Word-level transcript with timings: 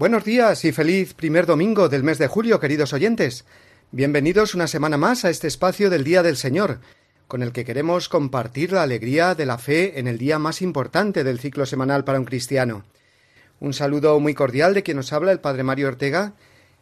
Buenos 0.00 0.24
días 0.24 0.64
y 0.64 0.72
feliz 0.72 1.12
primer 1.12 1.44
domingo 1.44 1.90
del 1.90 2.02
mes 2.02 2.16
de 2.16 2.26
julio, 2.26 2.58
queridos 2.58 2.94
oyentes. 2.94 3.44
Bienvenidos 3.92 4.54
una 4.54 4.66
semana 4.66 4.96
más 4.96 5.26
a 5.26 5.28
este 5.28 5.46
espacio 5.46 5.90
del 5.90 6.04
Día 6.04 6.22
del 6.22 6.38
Señor, 6.38 6.80
con 7.28 7.42
el 7.42 7.52
que 7.52 7.66
queremos 7.66 8.08
compartir 8.08 8.72
la 8.72 8.82
alegría 8.82 9.34
de 9.34 9.44
la 9.44 9.58
fe 9.58 9.98
en 9.98 10.08
el 10.08 10.16
día 10.16 10.38
más 10.38 10.62
importante 10.62 11.22
del 11.22 11.38
ciclo 11.38 11.66
semanal 11.66 12.04
para 12.04 12.18
un 12.18 12.24
cristiano. 12.24 12.82
Un 13.60 13.74
saludo 13.74 14.18
muy 14.20 14.32
cordial 14.32 14.72
de 14.72 14.82
quien 14.82 14.96
nos 14.96 15.12
habla 15.12 15.32
el 15.32 15.40
Padre 15.40 15.64
Mario 15.64 15.88
Ortega 15.88 16.32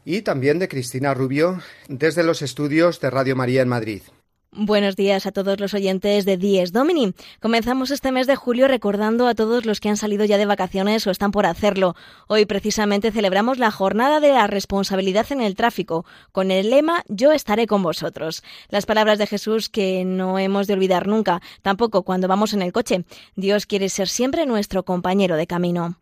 y 0.05 0.23
también 0.23 0.61
de 0.61 0.69
Cristina 0.69 1.13
Rubio 1.13 1.61
desde 1.89 2.23
los 2.23 2.41
estudios 2.41 3.01
de 3.01 3.11
Radio 3.11 3.35
María 3.35 3.63
en 3.63 3.69
Madrid. 3.69 4.03
Buenos 4.51 4.97
días 4.97 5.27
a 5.27 5.33
todos 5.33 5.61
los 5.61 5.75
oyentes 5.75 6.25
de 6.25 6.39
Dies 6.39 6.73
Domini. 6.73 7.13
Comenzamos 7.39 7.91
este 7.91 8.13
mes 8.13 8.27
de 8.27 8.35
julio 8.35 8.67
recordando 8.67 9.27
a 9.29 9.35
todos 9.35 9.67
los 9.67 9.79
que 9.79 9.91
han 9.91 9.99
salido 9.99 10.25
ya 10.25 10.39
de 10.39 10.47
vacaciones 10.47 11.07
o 11.07 11.11
están 11.11 11.33
por 11.33 11.45
hacerlo. 11.45 11.95
Hoy 12.29 12.47
precisamente 12.47 13.13
celebramos 13.13 13.59
la 13.59 13.71
jornada 13.71 14.21
de 14.21 14.31
la 14.33 14.47
responsabilidad 14.47 15.27
en 15.31 15.43
el 15.43 15.55
tráfico, 15.55 16.07
con 16.33 16.51
el 16.51 16.71
lema 16.71 17.05
Yo 17.09 17.33
estaré 17.33 17.67
con 17.67 17.83
vosotros. 17.83 18.43
Las 18.71 18.87
palabras 18.87 19.19
de 19.19 19.27
Jesús 19.27 19.69
que 19.69 20.07
no 20.07 20.39
hemos 20.39 20.67
de 20.67 20.73
olvidar 20.73 21.09
nunca, 21.09 21.43
tampoco 21.61 22.03
cuando 22.03 22.27
vamos 22.27 22.55
en 22.55 22.63
el 22.63 22.73
coche. 22.73 23.05
Dios 23.37 23.67
quiere 23.67 23.91
ser 23.91 24.09
siempre 24.09 24.47
nuestro 24.47 24.83
compañero 24.83 25.37
de 25.37 25.47
camino. 25.47 25.99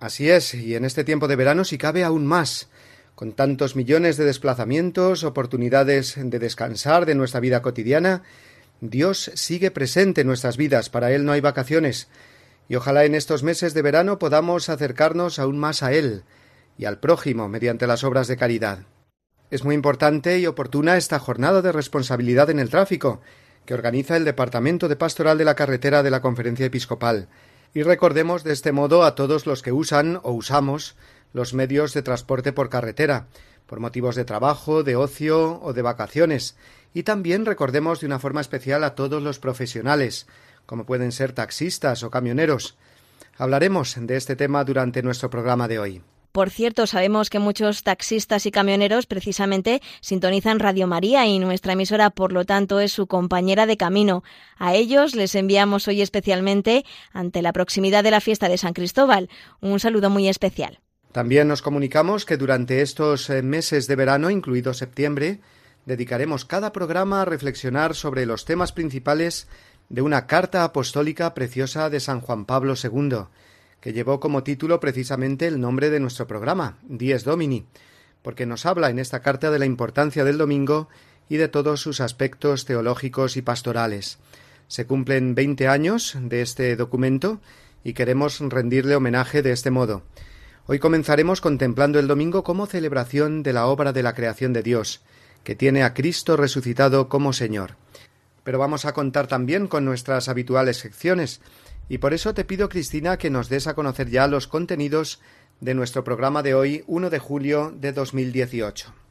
Así 0.00 0.28
es, 0.28 0.52
y 0.52 0.74
en 0.74 0.84
este 0.84 1.02
tiempo 1.02 1.28
de 1.28 1.36
verano 1.36 1.64
si 1.64 1.78
cabe 1.78 2.04
aún 2.04 2.26
más 2.26 2.68
con 3.16 3.32
tantos 3.32 3.76
millones 3.76 4.18
de 4.18 4.26
desplazamientos, 4.26 5.24
oportunidades 5.24 6.16
de 6.18 6.38
descansar 6.38 7.06
de 7.06 7.14
nuestra 7.14 7.40
vida 7.40 7.62
cotidiana, 7.62 8.22
Dios 8.82 9.32
sigue 9.34 9.70
presente 9.70 10.20
en 10.20 10.26
nuestras 10.26 10.58
vidas, 10.58 10.90
para 10.90 11.10
Él 11.10 11.24
no 11.24 11.32
hay 11.32 11.40
vacaciones, 11.40 12.08
y 12.68 12.76
ojalá 12.76 13.06
en 13.06 13.14
estos 13.14 13.42
meses 13.42 13.72
de 13.72 13.80
verano 13.80 14.18
podamos 14.18 14.68
acercarnos 14.68 15.38
aún 15.38 15.58
más 15.58 15.82
a 15.82 15.94
Él 15.94 16.24
y 16.76 16.84
al 16.84 17.00
prójimo 17.00 17.48
mediante 17.48 17.86
las 17.86 18.04
obras 18.04 18.28
de 18.28 18.36
caridad. 18.36 18.80
Es 19.50 19.64
muy 19.64 19.74
importante 19.74 20.38
y 20.38 20.46
oportuna 20.46 20.98
esta 20.98 21.18
jornada 21.18 21.62
de 21.62 21.72
responsabilidad 21.72 22.50
en 22.50 22.58
el 22.58 22.68
tráfico, 22.68 23.22
que 23.64 23.72
organiza 23.72 24.18
el 24.18 24.26
Departamento 24.26 24.88
de 24.88 24.96
Pastoral 24.96 25.38
de 25.38 25.46
la 25.46 25.54
Carretera 25.54 26.02
de 26.02 26.10
la 26.10 26.20
Conferencia 26.20 26.66
Episcopal, 26.66 27.28
y 27.72 27.82
recordemos 27.82 28.44
de 28.44 28.52
este 28.52 28.72
modo 28.72 29.04
a 29.04 29.14
todos 29.14 29.46
los 29.46 29.62
que 29.62 29.72
usan 29.72 30.20
o 30.22 30.32
usamos 30.32 30.96
los 31.32 31.54
medios 31.54 31.94
de 31.94 32.02
transporte 32.02 32.52
por 32.52 32.68
carretera, 32.68 33.26
por 33.66 33.80
motivos 33.80 34.14
de 34.16 34.24
trabajo, 34.24 34.82
de 34.82 34.96
ocio 34.96 35.60
o 35.62 35.72
de 35.72 35.82
vacaciones, 35.82 36.56
y 36.94 37.02
también 37.02 37.44
recordemos 37.44 38.00
de 38.00 38.06
una 38.06 38.18
forma 38.18 38.40
especial 38.40 38.84
a 38.84 38.94
todos 38.94 39.22
los 39.22 39.38
profesionales, 39.38 40.26
como 40.64 40.86
pueden 40.86 41.12
ser 41.12 41.32
taxistas 41.32 42.02
o 42.02 42.10
camioneros. 42.10 42.76
Hablaremos 43.38 43.96
de 43.98 44.16
este 44.16 44.36
tema 44.36 44.64
durante 44.64 45.02
nuestro 45.02 45.28
programa 45.28 45.68
de 45.68 45.78
hoy. 45.78 46.02
Por 46.32 46.50
cierto, 46.50 46.86
sabemos 46.86 47.30
que 47.30 47.38
muchos 47.38 47.82
taxistas 47.82 48.44
y 48.44 48.50
camioneros 48.50 49.06
precisamente 49.06 49.80
sintonizan 50.02 50.58
Radio 50.58 50.86
María 50.86 51.24
y 51.26 51.38
nuestra 51.38 51.72
emisora, 51.72 52.10
por 52.10 52.32
lo 52.32 52.44
tanto, 52.44 52.78
es 52.78 52.92
su 52.92 53.06
compañera 53.06 53.64
de 53.64 53.78
camino. 53.78 54.22
A 54.58 54.74
ellos 54.74 55.14
les 55.14 55.34
enviamos 55.34 55.88
hoy 55.88 56.02
especialmente, 56.02 56.84
ante 57.12 57.40
la 57.40 57.54
proximidad 57.54 58.04
de 58.04 58.10
la 58.10 58.20
fiesta 58.20 58.50
de 58.50 58.58
San 58.58 58.74
Cristóbal, 58.74 59.30
un 59.62 59.80
saludo 59.80 60.10
muy 60.10 60.28
especial. 60.28 60.80
También 61.16 61.48
nos 61.48 61.62
comunicamos 61.62 62.26
que 62.26 62.36
durante 62.36 62.82
estos 62.82 63.30
eh, 63.30 63.40
meses 63.40 63.86
de 63.86 63.96
verano, 63.96 64.28
incluido 64.28 64.74
septiembre, 64.74 65.40
dedicaremos 65.86 66.44
cada 66.44 66.74
programa 66.74 67.22
a 67.22 67.24
reflexionar 67.24 67.94
sobre 67.94 68.26
los 68.26 68.44
temas 68.44 68.72
principales 68.72 69.48
de 69.88 70.02
una 70.02 70.26
carta 70.26 70.62
apostólica 70.62 71.32
preciosa 71.32 71.88
de 71.88 72.00
San 72.00 72.20
Juan 72.20 72.44
Pablo 72.44 72.74
II, 72.74 73.28
que 73.80 73.94
llevó 73.94 74.20
como 74.20 74.42
título 74.42 74.78
precisamente 74.78 75.46
el 75.46 75.58
nombre 75.58 75.88
de 75.88 76.00
nuestro 76.00 76.26
programa, 76.26 76.76
Dies 76.82 77.24
Domini, 77.24 77.64
porque 78.20 78.44
nos 78.44 78.66
habla 78.66 78.90
en 78.90 78.98
esta 78.98 79.20
carta 79.22 79.50
de 79.50 79.58
la 79.58 79.64
importancia 79.64 80.22
del 80.22 80.36
domingo 80.36 80.90
y 81.30 81.38
de 81.38 81.48
todos 81.48 81.80
sus 81.80 82.02
aspectos 82.02 82.66
teológicos 82.66 83.38
y 83.38 83.40
pastorales. 83.40 84.18
Se 84.68 84.86
cumplen 84.86 85.34
veinte 85.34 85.66
años 85.66 86.14
de 86.20 86.42
este 86.42 86.76
documento 86.76 87.40
y 87.82 87.94
queremos 87.94 88.38
rendirle 88.40 88.96
homenaje 88.96 89.40
de 89.40 89.52
este 89.52 89.70
modo. 89.70 90.02
Hoy 90.68 90.80
comenzaremos 90.80 91.40
contemplando 91.40 92.00
el 92.00 92.08
domingo 92.08 92.42
como 92.42 92.66
celebración 92.66 93.44
de 93.44 93.52
la 93.52 93.66
obra 93.66 93.92
de 93.92 94.02
la 94.02 94.14
creación 94.14 94.52
de 94.52 94.64
Dios, 94.64 95.00
que 95.44 95.54
tiene 95.54 95.84
a 95.84 95.94
Cristo 95.94 96.36
resucitado 96.36 97.08
como 97.08 97.32
Señor. 97.32 97.76
Pero 98.42 98.58
vamos 98.58 98.84
a 98.84 98.92
contar 98.92 99.28
también 99.28 99.68
con 99.68 99.84
nuestras 99.84 100.28
habituales 100.28 100.78
secciones, 100.78 101.40
y 101.88 101.98
por 101.98 102.14
eso 102.14 102.34
te 102.34 102.44
pido, 102.44 102.68
Cristina, 102.68 103.16
que 103.16 103.30
nos 103.30 103.48
des 103.48 103.68
a 103.68 103.74
conocer 103.74 104.10
ya 104.10 104.26
los 104.26 104.48
contenidos 104.48 105.20
de 105.60 105.74
nuestro 105.74 106.02
programa 106.02 106.42
de 106.42 106.54
hoy, 106.54 106.82
1 106.88 107.10
de 107.10 107.18
julio 107.20 107.72
de 107.72 107.92
2018. 107.92 109.05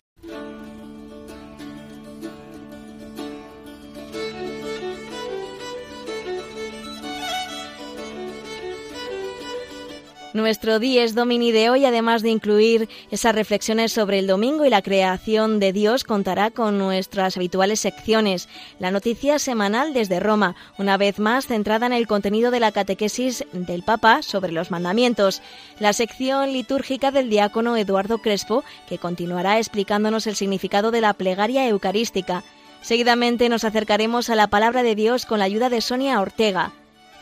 Nuestro 10.35 10.79
Dies 10.79 11.15
Domini 11.15 11.53
de 11.53 11.69
hoy, 11.69 11.85
además 11.85 12.21
de 12.21 12.29
incluir 12.29 12.89
esas 13.09 13.33
reflexiones 13.33 13.93
sobre 13.93 14.19
el 14.19 14.27
domingo 14.27 14.65
y 14.65 14.69
la 14.69 14.81
creación 14.81 15.61
de 15.61 15.71
Dios, 15.71 16.03
contará 16.03 16.51
con 16.51 16.77
nuestras 16.77 17.37
habituales 17.37 17.79
secciones. 17.79 18.49
La 18.77 18.91
noticia 18.91 19.39
semanal 19.39 19.93
desde 19.93 20.19
Roma, 20.19 20.57
una 20.77 20.97
vez 20.97 21.19
más 21.19 21.47
centrada 21.47 21.85
en 21.85 21.93
el 21.93 22.05
contenido 22.05 22.51
de 22.51 22.59
la 22.59 22.73
catequesis 22.73 23.45
del 23.53 23.83
Papa 23.83 24.23
sobre 24.23 24.51
los 24.51 24.71
mandamientos. 24.71 25.41
La 25.79 25.93
sección 25.93 26.51
litúrgica 26.51 27.11
del 27.11 27.29
diácono 27.29 27.77
Eduardo 27.77 28.17
Crespo, 28.17 28.65
que 28.89 28.97
continuará 28.97 29.57
explicándonos 29.57 30.27
el 30.27 30.35
significado 30.35 30.91
de 30.91 30.99
la 30.99 31.13
plegaria 31.13 31.65
eucarística. 31.65 32.43
Seguidamente 32.81 33.47
nos 33.47 33.63
acercaremos 33.63 34.29
a 34.29 34.35
la 34.35 34.47
palabra 34.47 34.83
de 34.83 34.95
Dios 34.95 35.25
con 35.25 35.39
la 35.39 35.45
ayuda 35.45 35.69
de 35.69 35.79
Sonia 35.79 36.19
Ortega. 36.19 36.73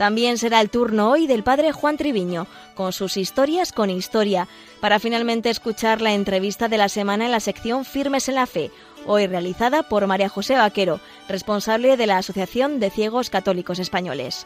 También 0.04 0.38
será 0.38 0.60
el 0.60 0.70
turno 0.70 1.12
hoy 1.12 1.28
del 1.28 1.44
padre 1.44 1.72
Juan 1.72 1.96
Triviño, 1.96 2.46
con 2.76 2.92
sus 2.92 3.16
historias 3.16 3.72
con 3.72 3.90
historia, 3.90 4.50
para 4.82 5.00
finalmente 5.00 5.50
escuchar 5.50 6.02
la 6.02 6.12
entrevista 6.12 6.68
de 6.68 6.78
la 6.78 6.90
semana 6.90 7.24
en 7.24 7.32
la 7.32 7.40
sección 7.40 7.86
Firmes 7.86 8.28
en 8.28 8.36
la 8.36 8.46
Fe, 8.46 8.70
hoy 9.06 9.28
realizada 9.28 9.84
por 9.84 10.06
María 10.06 10.28
José 10.28 10.56
Vaquero, 10.56 11.00
responsable 11.30 11.96
de 11.96 12.06
la 12.06 12.18
Asociación 12.18 12.82
de 12.82 12.90
Ciegos 12.90 13.30
Católicos 13.30 13.80
Españoles. 13.80 14.46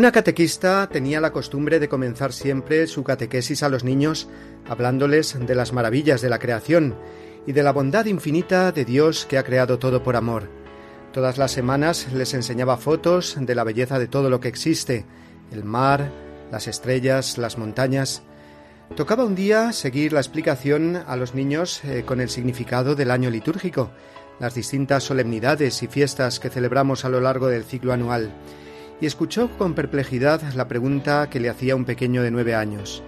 Una 0.00 0.12
catequista 0.12 0.88
tenía 0.90 1.20
la 1.20 1.30
costumbre 1.30 1.78
de 1.78 1.90
comenzar 1.90 2.32
siempre 2.32 2.86
su 2.86 3.04
catequesis 3.04 3.62
a 3.62 3.68
los 3.68 3.84
niños 3.84 4.28
hablándoles 4.66 5.36
de 5.38 5.54
las 5.54 5.74
maravillas 5.74 6.22
de 6.22 6.30
la 6.30 6.38
creación 6.38 6.96
y 7.46 7.52
de 7.52 7.62
la 7.62 7.70
bondad 7.70 8.06
infinita 8.06 8.72
de 8.72 8.86
Dios 8.86 9.26
que 9.26 9.36
ha 9.36 9.42
creado 9.42 9.78
todo 9.78 10.02
por 10.02 10.16
amor. 10.16 10.48
Todas 11.12 11.36
las 11.36 11.52
semanas 11.52 12.10
les 12.14 12.32
enseñaba 12.32 12.78
fotos 12.78 13.36
de 13.38 13.54
la 13.54 13.62
belleza 13.62 13.98
de 13.98 14.08
todo 14.08 14.30
lo 14.30 14.40
que 14.40 14.48
existe, 14.48 15.04
el 15.52 15.64
mar, 15.64 16.10
las 16.50 16.66
estrellas, 16.66 17.36
las 17.36 17.58
montañas. 17.58 18.22
Tocaba 18.96 19.26
un 19.26 19.34
día 19.34 19.70
seguir 19.74 20.14
la 20.14 20.20
explicación 20.20 20.96
a 20.96 21.14
los 21.16 21.34
niños 21.34 21.84
eh, 21.84 22.04
con 22.06 22.22
el 22.22 22.30
significado 22.30 22.94
del 22.94 23.10
año 23.10 23.28
litúrgico, 23.28 23.90
las 24.38 24.54
distintas 24.54 25.04
solemnidades 25.04 25.82
y 25.82 25.88
fiestas 25.88 26.40
que 26.40 26.48
celebramos 26.48 27.04
a 27.04 27.10
lo 27.10 27.20
largo 27.20 27.48
del 27.48 27.64
ciclo 27.64 27.92
anual, 27.92 28.32
y 29.00 29.06
escuchó 29.06 29.50
con 29.56 29.74
perplejidad 29.74 30.42
la 30.54 30.68
pregunta 30.68 31.30
que 31.30 31.40
le 31.40 31.48
hacía 31.48 31.76
un 31.76 31.84
pequeño 31.84 32.22
de 32.22 32.30
nueve 32.30 32.54
años. 32.54 33.02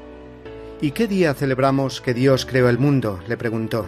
¿Y 0.80 0.92
qué 0.92 1.06
día 1.06 1.34
celebramos 1.34 2.00
que 2.00 2.14
Dios 2.14 2.46
creó 2.46 2.68
el 2.68 2.78
mundo? 2.78 3.20
le 3.28 3.36
preguntó. 3.36 3.86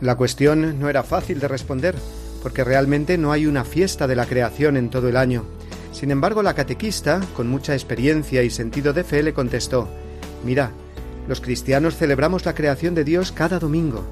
La 0.00 0.16
cuestión 0.16 0.78
no 0.78 0.88
era 0.90 1.02
fácil 1.02 1.38
de 1.38 1.48
responder, 1.48 1.94
porque 2.42 2.64
realmente 2.64 3.16
no 3.16 3.32
hay 3.32 3.46
una 3.46 3.64
fiesta 3.64 4.06
de 4.06 4.16
la 4.16 4.26
creación 4.26 4.76
en 4.76 4.90
todo 4.90 5.08
el 5.08 5.16
año. 5.16 5.44
Sin 5.92 6.10
embargo, 6.10 6.42
la 6.42 6.54
catequista, 6.54 7.20
con 7.34 7.48
mucha 7.48 7.72
experiencia 7.72 8.42
y 8.42 8.50
sentido 8.50 8.92
de 8.92 9.04
fe, 9.04 9.22
le 9.22 9.32
contestó, 9.32 9.88
Mira, 10.44 10.70
los 11.28 11.40
cristianos 11.40 11.96
celebramos 11.96 12.44
la 12.44 12.54
creación 12.54 12.94
de 12.94 13.04
Dios 13.04 13.32
cada 13.32 13.58
domingo, 13.58 14.04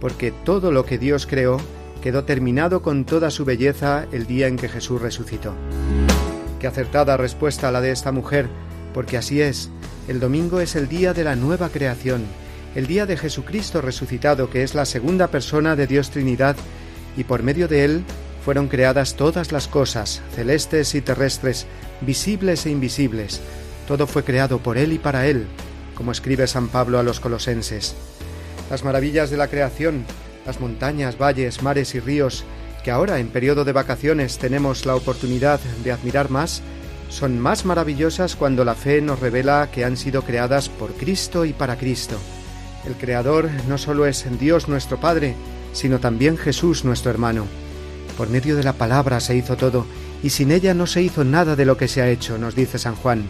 porque 0.00 0.32
todo 0.44 0.70
lo 0.70 0.84
que 0.84 0.98
Dios 0.98 1.26
creó 1.26 1.58
quedó 2.02 2.24
terminado 2.24 2.82
con 2.82 3.04
toda 3.04 3.30
su 3.30 3.44
belleza 3.44 4.06
el 4.12 4.26
día 4.26 4.48
en 4.48 4.56
que 4.56 4.68
Jesús 4.68 5.00
resucitó. 5.00 5.54
Qué 6.62 6.68
acertada 6.68 7.16
respuesta 7.16 7.72
la 7.72 7.80
de 7.80 7.90
esta 7.90 8.12
mujer, 8.12 8.46
porque 8.94 9.16
así 9.16 9.42
es, 9.42 9.68
el 10.06 10.20
domingo 10.20 10.60
es 10.60 10.76
el 10.76 10.88
día 10.88 11.12
de 11.12 11.24
la 11.24 11.34
nueva 11.34 11.70
creación, 11.70 12.22
el 12.76 12.86
día 12.86 13.04
de 13.04 13.16
Jesucristo 13.16 13.80
resucitado, 13.80 14.48
que 14.48 14.62
es 14.62 14.76
la 14.76 14.84
segunda 14.84 15.26
persona 15.26 15.74
de 15.74 15.88
Dios 15.88 16.10
Trinidad, 16.10 16.54
y 17.16 17.24
por 17.24 17.42
medio 17.42 17.66
de 17.66 17.84
él 17.84 18.04
fueron 18.44 18.68
creadas 18.68 19.16
todas 19.16 19.50
las 19.50 19.66
cosas, 19.66 20.22
celestes 20.36 20.94
y 20.94 21.00
terrestres, 21.00 21.66
visibles 22.00 22.64
e 22.64 22.70
invisibles. 22.70 23.40
Todo 23.88 24.06
fue 24.06 24.22
creado 24.22 24.58
por 24.58 24.78
él 24.78 24.92
y 24.92 25.00
para 25.00 25.26
él, 25.26 25.48
como 25.96 26.12
escribe 26.12 26.46
San 26.46 26.68
Pablo 26.68 27.00
a 27.00 27.02
los 27.02 27.18
colosenses. 27.18 27.96
Las 28.70 28.84
maravillas 28.84 29.30
de 29.30 29.36
la 29.36 29.48
creación, 29.48 30.04
las 30.46 30.60
montañas, 30.60 31.18
valles, 31.18 31.60
mares 31.60 31.96
y 31.96 31.98
ríos, 31.98 32.44
que 32.82 32.90
ahora 32.90 33.18
en 33.18 33.28
periodo 33.28 33.64
de 33.64 33.72
vacaciones 33.72 34.38
tenemos 34.38 34.86
la 34.86 34.96
oportunidad 34.96 35.60
de 35.84 35.92
admirar 35.92 36.30
más, 36.30 36.62
son 37.08 37.38
más 37.38 37.64
maravillosas 37.64 38.36
cuando 38.36 38.64
la 38.64 38.74
fe 38.74 39.00
nos 39.02 39.20
revela 39.20 39.70
que 39.70 39.84
han 39.84 39.96
sido 39.96 40.22
creadas 40.22 40.68
por 40.68 40.92
Cristo 40.94 41.44
y 41.44 41.52
para 41.52 41.76
Cristo. 41.76 42.16
El 42.86 42.94
Creador 42.94 43.50
no 43.68 43.78
solo 43.78 44.06
es 44.06 44.26
Dios 44.40 44.68
nuestro 44.68 44.98
Padre, 44.98 45.34
sino 45.72 46.00
también 46.00 46.36
Jesús 46.36 46.84
nuestro 46.84 47.10
hermano. 47.10 47.46
Por 48.16 48.28
medio 48.28 48.56
de 48.56 48.64
la 48.64 48.72
palabra 48.72 49.20
se 49.20 49.36
hizo 49.36 49.56
todo, 49.56 49.86
y 50.22 50.30
sin 50.30 50.50
ella 50.52 50.74
no 50.74 50.86
se 50.86 51.02
hizo 51.02 51.24
nada 51.24 51.54
de 51.54 51.64
lo 51.64 51.76
que 51.76 51.88
se 51.88 52.02
ha 52.02 52.08
hecho, 52.08 52.38
nos 52.38 52.54
dice 52.54 52.78
San 52.78 52.94
Juan. 52.96 53.24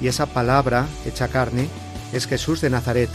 Y 0.00 0.08
esa 0.08 0.26
palabra, 0.26 0.86
hecha 1.06 1.28
carne, 1.28 1.68
es 2.12 2.26
Jesús 2.26 2.60
de 2.60 2.70
Nazaret, 2.70 3.10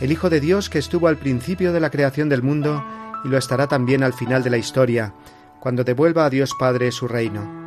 el 0.00 0.12
Hijo 0.12 0.28
de 0.28 0.40
Dios 0.40 0.68
que 0.68 0.78
estuvo 0.78 1.08
al 1.08 1.16
principio 1.16 1.72
de 1.72 1.80
la 1.80 1.90
creación 1.90 2.28
del 2.28 2.42
mundo 2.42 2.84
y 3.24 3.28
lo 3.28 3.38
estará 3.38 3.66
también 3.66 4.02
al 4.02 4.12
final 4.12 4.42
de 4.42 4.50
la 4.50 4.58
historia, 4.58 5.14
cuando 5.60 5.84
devuelva 5.84 6.24
a 6.24 6.30
Dios 6.30 6.54
Padre 6.58 6.92
su 6.92 7.08
reino. 7.08 7.66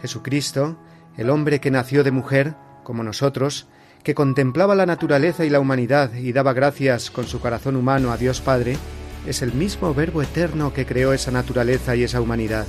Jesucristo, 0.00 0.78
el 1.16 1.30
hombre 1.30 1.60
que 1.60 1.70
nació 1.70 2.04
de 2.04 2.10
mujer, 2.10 2.54
como 2.84 3.02
nosotros, 3.02 3.66
que 4.02 4.14
contemplaba 4.14 4.74
la 4.74 4.86
naturaleza 4.86 5.44
y 5.44 5.50
la 5.50 5.60
humanidad 5.60 6.14
y 6.14 6.32
daba 6.32 6.52
gracias 6.52 7.10
con 7.10 7.26
su 7.26 7.40
corazón 7.40 7.76
humano 7.76 8.12
a 8.12 8.16
Dios 8.16 8.40
Padre, 8.40 8.76
es 9.26 9.42
el 9.42 9.52
mismo 9.52 9.92
Verbo 9.94 10.22
eterno 10.22 10.72
que 10.72 10.86
creó 10.86 11.12
esa 11.12 11.30
naturaleza 11.30 11.96
y 11.96 12.04
esa 12.04 12.20
humanidad. 12.20 12.66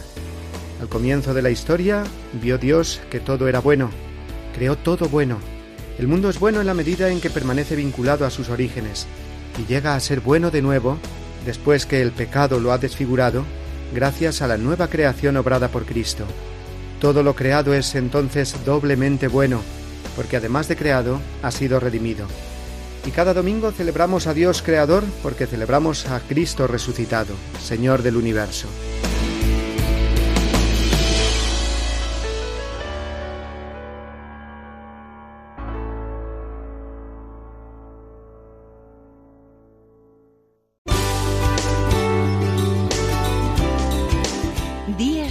Al 0.81 0.89
comienzo 0.89 1.33
de 1.33 1.41
la 1.41 1.49
historia 1.49 2.03
vio 2.41 2.57
Dios 2.57 3.01
que 3.09 3.19
todo 3.19 3.47
era 3.47 3.59
bueno, 3.59 3.89
creó 4.55 4.77
todo 4.77 5.07
bueno. 5.09 5.37
El 5.97 6.07
mundo 6.07 6.29
es 6.29 6.39
bueno 6.39 6.61
en 6.61 6.67
la 6.67 6.73
medida 6.73 7.09
en 7.09 7.21
que 7.21 7.29
permanece 7.29 7.75
vinculado 7.75 8.25
a 8.25 8.29
sus 8.29 8.49
orígenes, 8.49 9.07
y 9.57 9.65
llega 9.65 9.95
a 9.95 9.99
ser 9.99 10.21
bueno 10.21 10.51
de 10.51 10.61
nuevo 10.61 10.97
después 11.45 11.85
que 11.85 12.01
el 12.01 12.11
pecado 12.11 12.59
lo 12.59 12.71
ha 12.71 12.77
desfigurado, 12.77 13.45
gracias 13.93 14.41
a 14.41 14.47
la 14.47 14.57
nueva 14.57 14.87
creación 14.87 15.37
obrada 15.37 15.69
por 15.69 15.85
Cristo. 15.85 16.25
Todo 16.99 17.23
lo 17.23 17.35
creado 17.35 17.73
es 17.73 17.95
entonces 17.95 18.55
doblemente 18.65 19.27
bueno, 19.27 19.61
porque 20.15 20.37
además 20.37 20.67
de 20.67 20.75
creado, 20.75 21.19
ha 21.41 21.51
sido 21.51 21.79
redimido. 21.79 22.27
Y 23.05 23.11
cada 23.11 23.33
domingo 23.33 23.71
celebramos 23.71 24.27
a 24.27 24.33
Dios 24.33 24.61
Creador 24.61 25.03
porque 25.23 25.47
celebramos 25.47 26.05
a 26.07 26.19
Cristo 26.19 26.67
resucitado, 26.67 27.33
Señor 27.61 28.03
del 28.03 28.17
universo. 28.17 28.67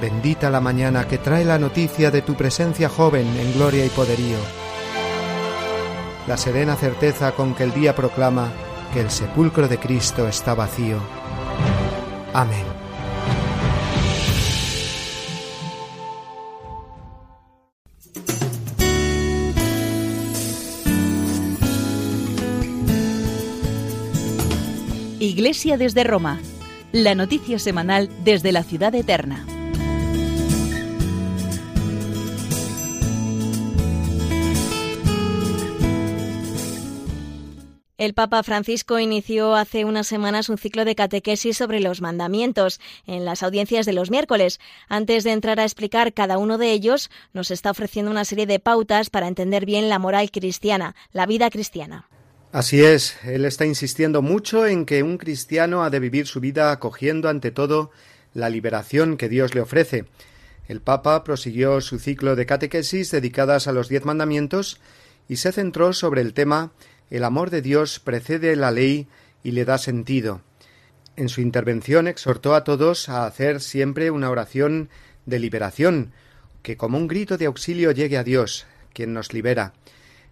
Bendita 0.00 0.48
la 0.48 0.60
mañana 0.60 1.08
que 1.08 1.18
trae 1.18 1.44
la 1.44 1.58
noticia 1.58 2.12
de 2.12 2.22
tu 2.22 2.34
presencia 2.34 2.88
joven 2.88 3.26
en 3.36 3.52
gloria 3.54 3.84
y 3.84 3.88
poderío. 3.88 4.38
La 6.28 6.36
serena 6.36 6.76
certeza 6.76 7.32
con 7.32 7.54
que 7.54 7.64
el 7.64 7.72
día 7.72 7.96
proclama 7.96 8.52
que 8.92 9.00
el 9.00 9.10
sepulcro 9.10 9.66
de 9.66 9.78
Cristo 9.78 10.28
está 10.28 10.54
vacío. 10.54 10.98
Amén. 12.32 12.64
Iglesia 25.18 25.76
desde 25.76 26.04
Roma. 26.04 26.38
La 26.92 27.16
noticia 27.16 27.58
semanal 27.58 28.08
desde 28.22 28.52
la 28.52 28.62
ciudad 28.62 28.94
eterna. 28.94 29.44
El 37.98 38.14
Papa 38.14 38.44
Francisco 38.44 39.00
inició 39.00 39.56
hace 39.56 39.84
unas 39.84 40.06
semanas 40.06 40.48
un 40.48 40.56
ciclo 40.56 40.84
de 40.84 40.94
catequesis 40.94 41.56
sobre 41.56 41.80
los 41.80 42.00
mandamientos 42.00 42.78
en 43.08 43.24
las 43.24 43.42
audiencias 43.42 43.86
de 43.86 43.92
los 43.92 44.08
miércoles. 44.08 44.60
Antes 44.88 45.24
de 45.24 45.32
entrar 45.32 45.58
a 45.58 45.64
explicar 45.64 46.14
cada 46.14 46.38
uno 46.38 46.58
de 46.58 46.70
ellos, 46.70 47.10
nos 47.32 47.50
está 47.50 47.72
ofreciendo 47.72 48.12
una 48.12 48.24
serie 48.24 48.46
de 48.46 48.60
pautas 48.60 49.10
para 49.10 49.26
entender 49.26 49.66
bien 49.66 49.88
la 49.88 49.98
moral 49.98 50.30
cristiana, 50.30 50.94
la 51.10 51.26
vida 51.26 51.50
cristiana. 51.50 52.08
Así 52.52 52.84
es, 52.84 53.16
él 53.24 53.44
está 53.44 53.66
insistiendo 53.66 54.22
mucho 54.22 54.64
en 54.64 54.86
que 54.86 55.02
un 55.02 55.18
cristiano 55.18 55.82
ha 55.82 55.90
de 55.90 55.98
vivir 55.98 56.28
su 56.28 56.38
vida 56.38 56.70
acogiendo 56.70 57.28
ante 57.28 57.50
todo 57.50 57.90
la 58.32 58.48
liberación 58.48 59.16
que 59.16 59.28
Dios 59.28 59.56
le 59.56 59.60
ofrece. 59.60 60.04
El 60.68 60.80
Papa 60.80 61.24
prosiguió 61.24 61.80
su 61.80 61.98
ciclo 61.98 62.36
de 62.36 62.46
catequesis 62.46 63.10
dedicadas 63.10 63.66
a 63.66 63.72
los 63.72 63.88
diez 63.88 64.04
mandamientos 64.04 64.78
y 65.28 65.38
se 65.38 65.50
centró 65.50 65.92
sobre 65.92 66.20
el 66.20 66.32
tema 66.32 66.70
El 67.10 67.24
amor 67.24 67.50
de 67.50 67.62
Dios 67.62 68.00
precede 68.00 68.54
la 68.56 68.70
ley 68.70 69.08
y 69.42 69.52
le 69.52 69.64
da 69.64 69.78
sentido. 69.78 70.42
En 71.16 71.28
su 71.28 71.40
intervención 71.40 72.06
exhortó 72.06 72.54
a 72.54 72.64
todos 72.64 73.08
a 73.08 73.26
hacer 73.26 73.60
siempre 73.60 74.10
una 74.10 74.30
oración 74.30 74.88
de 75.26 75.38
liberación, 75.38 76.12
que 76.62 76.76
como 76.76 76.98
un 76.98 77.08
grito 77.08 77.38
de 77.38 77.46
auxilio 77.46 77.92
llegue 77.92 78.18
a 78.18 78.24
Dios, 78.24 78.66
quien 78.92 79.12
nos 79.12 79.32
libera. 79.32 79.72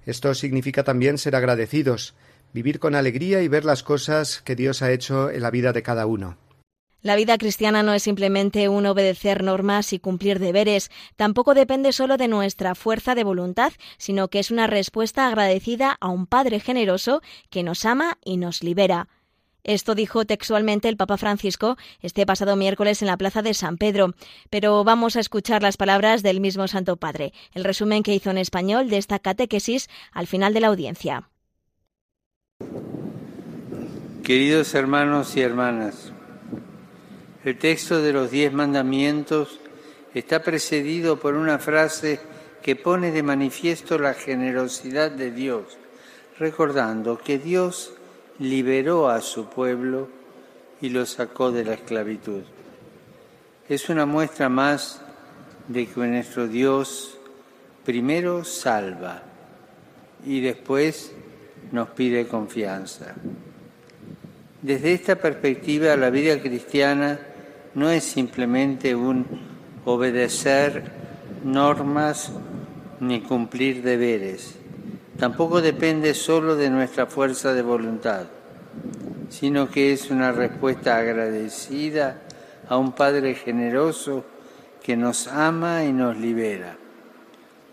Esto 0.04 0.34
significa 0.34 0.84
también 0.84 1.18
ser 1.18 1.34
agradecidos, 1.34 2.14
vivir 2.52 2.78
con 2.78 2.94
alegría 2.94 3.42
y 3.42 3.48
ver 3.48 3.64
las 3.64 3.82
cosas 3.82 4.42
que 4.42 4.54
Dios 4.54 4.82
ha 4.82 4.92
hecho 4.92 5.30
en 5.30 5.42
la 5.42 5.50
vida 5.50 5.72
de 5.72 5.82
cada 5.82 6.06
uno. 6.06 6.36
La 7.06 7.14
vida 7.14 7.38
cristiana 7.38 7.84
no 7.84 7.94
es 7.94 8.02
simplemente 8.02 8.68
un 8.68 8.84
obedecer 8.84 9.44
normas 9.44 9.92
y 9.92 10.00
cumplir 10.00 10.40
deberes, 10.40 10.90
tampoco 11.14 11.54
depende 11.54 11.92
solo 11.92 12.16
de 12.16 12.26
nuestra 12.26 12.74
fuerza 12.74 13.14
de 13.14 13.22
voluntad, 13.22 13.72
sino 13.96 14.26
que 14.26 14.40
es 14.40 14.50
una 14.50 14.66
respuesta 14.66 15.28
agradecida 15.28 15.96
a 16.00 16.08
un 16.08 16.26
Padre 16.26 16.58
generoso 16.58 17.22
que 17.48 17.62
nos 17.62 17.84
ama 17.84 18.18
y 18.24 18.38
nos 18.38 18.64
libera. 18.64 19.06
Esto 19.62 19.94
dijo 19.94 20.24
textualmente 20.24 20.88
el 20.88 20.96
Papa 20.96 21.16
Francisco 21.16 21.76
este 22.02 22.26
pasado 22.26 22.56
miércoles 22.56 23.00
en 23.02 23.06
la 23.06 23.16
Plaza 23.16 23.40
de 23.40 23.54
San 23.54 23.78
Pedro. 23.78 24.14
Pero 24.50 24.82
vamos 24.82 25.14
a 25.14 25.20
escuchar 25.20 25.62
las 25.62 25.76
palabras 25.76 26.24
del 26.24 26.40
mismo 26.40 26.66
Santo 26.66 26.96
Padre, 26.96 27.32
el 27.54 27.62
resumen 27.62 28.02
que 28.02 28.16
hizo 28.16 28.30
en 28.30 28.38
español 28.38 28.90
de 28.90 28.96
esta 28.96 29.20
catequesis 29.20 29.88
al 30.10 30.26
final 30.26 30.52
de 30.54 30.60
la 30.60 30.66
audiencia. 30.66 31.30
Queridos 34.24 34.74
hermanos 34.74 35.36
y 35.36 35.42
hermanas, 35.42 36.12
el 37.46 37.58
texto 37.58 38.02
de 38.02 38.12
los 38.12 38.32
diez 38.32 38.52
mandamientos 38.52 39.60
está 40.12 40.42
precedido 40.42 41.20
por 41.20 41.34
una 41.34 41.60
frase 41.60 42.18
que 42.60 42.74
pone 42.74 43.12
de 43.12 43.22
manifiesto 43.22 44.00
la 44.00 44.14
generosidad 44.14 45.12
de 45.12 45.30
Dios, 45.30 45.78
recordando 46.40 47.18
que 47.18 47.38
Dios 47.38 47.92
liberó 48.40 49.08
a 49.08 49.20
su 49.20 49.48
pueblo 49.48 50.08
y 50.80 50.88
lo 50.88 51.06
sacó 51.06 51.52
de 51.52 51.64
la 51.64 51.74
esclavitud. 51.74 52.42
Es 53.68 53.88
una 53.90 54.06
muestra 54.06 54.48
más 54.48 55.00
de 55.68 55.86
que 55.86 56.00
nuestro 56.00 56.48
Dios 56.48 57.16
primero 57.84 58.42
salva 58.42 59.22
y 60.24 60.40
después 60.40 61.12
nos 61.70 61.90
pide 61.90 62.26
confianza. 62.26 63.14
Desde 64.62 64.94
esta 64.94 65.14
perspectiva, 65.14 65.94
la 65.94 66.10
vida 66.10 66.42
cristiana 66.42 67.20
no 67.76 67.90
es 67.90 68.04
simplemente 68.04 68.94
un 68.96 69.26
obedecer 69.84 70.90
normas 71.44 72.32
ni 73.00 73.20
cumplir 73.20 73.82
deberes. 73.82 74.54
Tampoco 75.18 75.60
depende 75.60 76.14
solo 76.14 76.56
de 76.56 76.70
nuestra 76.70 77.04
fuerza 77.04 77.52
de 77.52 77.60
voluntad, 77.60 78.24
sino 79.28 79.70
que 79.70 79.92
es 79.92 80.10
una 80.10 80.32
respuesta 80.32 80.96
agradecida 80.96 82.22
a 82.66 82.78
un 82.78 82.92
Padre 82.92 83.34
generoso 83.34 84.24
que 84.82 84.96
nos 84.96 85.28
ama 85.28 85.84
y 85.84 85.92
nos 85.92 86.16
libera. 86.16 86.78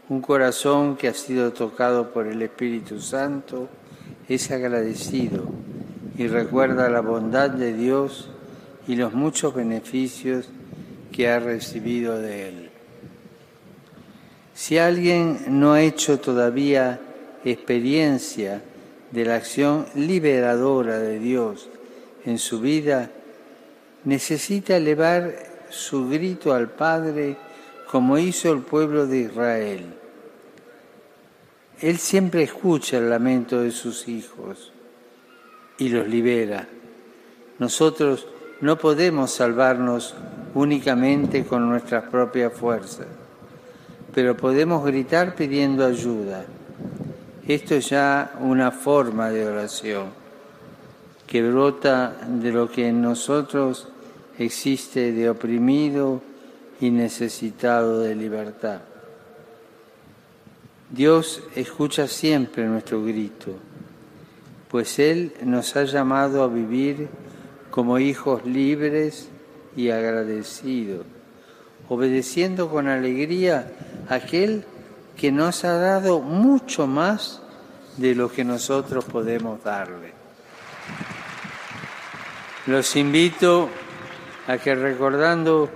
Un 0.09 0.19
corazón 0.19 0.97
que 0.97 1.07
ha 1.07 1.13
sido 1.13 1.53
tocado 1.53 2.11
por 2.11 2.27
el 2.27 2.41
Espíritu 2.41 2.99
Santo 2.99 3.69
es 4.27 4.51
agradecido 4.51 5.45
y 6.17 6.27
recuerda 6.27 6.89
la 6.89 6.99
bondad 6.99 7.49
de 7.49 7.71
Dios 7.71 8.32
y 8.87 8.95
los 8.95 9.13
muchos 9.13 9.53
beneficios 9.53 10.49
que 11.11 11.29
ha 11.29 11.39
recibido 11.39 12.19
de 12.19 12.49
Él. 12.49 12.69
Si 14.53 14.77
alguien 14.77 15.39
no 15.47 15.73
ha 15.73 15.81
hecho 15.81 16.19
todavía 16.19 16.99
experiencia 17.43 18.61
de 19.11 19.25
la 19.25 19.35
acción 19.35 19.85
liberadora 19.95 20.99
de 20.99 21.19
Dios 21.19 21.69
en 22.25 22.37
su 22.37 22.59
vida, 22.59 23.09
necesita 24.03 24.77
elevar 24.77 25.33
su 25.69 26.07
grito 26.07 26.53
al 26.53 26.69
Padre 26.69 27.37
como 27.89 28.17
hizo 28.17 28.51
el 28.51 28.61
pueblo 28.61 29.07
de 29.07 29.19
Israel. 29.19 29.85
Él 31.79 31.97
siempre 31.97 32.43
escucha 32.43 32.97
el 32.97 33.09
lamento 33.09 33.61
de 33.61 33.71
sus 33.71 34.07
hijos 34.07 34.71
y 35.77 35.89
los 35.89 36.07
libera. 36.07 36.67
Nosotros 37.59 38.27
no 38.63 38.77
podemos 38.77 39.29
salvarnos 39.29 40.15
únicamente 40.55 41.43
con 41.43 41.67
nuestras 41.67 42.05
propias 42.05 42.53
fuerzas, 42.53 43.07
pero 44.15 44.37
podemos 44.37 44.85
gritar 44.85 45.35
pidiendo 45.35 45.85
ayuda. 45.85 46.45
Esto 47.45 47.75
es 47.75 47.89
ya 47.89 48.31
una 48.39 48.71
forma 48.71 49.31
de 49.31 49.45
oración 49.45 50.05
que 51.27 51.45
brota 51.45 52.15
de 52.25 52.53
lo 52.53 52.71
que 52.71 52.87
en 52.87 53.01
nosotros 53.01 53.89
existe 54.39 55.11
de 55.11 55.29
oprimido 55.29 56.21
y 56.79 56.89
necesitado 56.89 57.99
de 57.99 58.15
libertad. 58.15 58.79
Dios 60.89 61.43
escucha 61.53 62.07
siempre 62.07 62.65
nuestro 62.65 63.03
grito, 63.03 63.55
pues 64.69 64.99
Él 64.99 65.33
nos 65.43 65.75
ha 65.75 65.83
llamado 65.83 66.43
a 66.43 66.47
vivir 66.47 67.09
como 67.73 67.97
hijos 67.97 68.45
libres 68.45 69.29
y 69.75 69.89
agradecidos, 69.89 71.07
obedeciendo 71.89 72.69
con 72.69 72.87
alegría 72.87 73.73
a 74.07 74.13
aquel 74.13 74.63
que 75.17 75.31
nos 75.31 75.65
ha 75.65 75.79
dado 75.79 76.19
mucho 76.19 76.85
más 76.85 77.41
de 77.97 78.13
lo 78.13 78.31
que 78.31 78.43
nosotros 78.43 79.05
podemos 79.05 79.63
darle. 79.63 80.13
Los 82.67 82.95
invito 82.95 83.69
a 84.45 84.59
que 84.59 84.75
recordando 84.75 85.67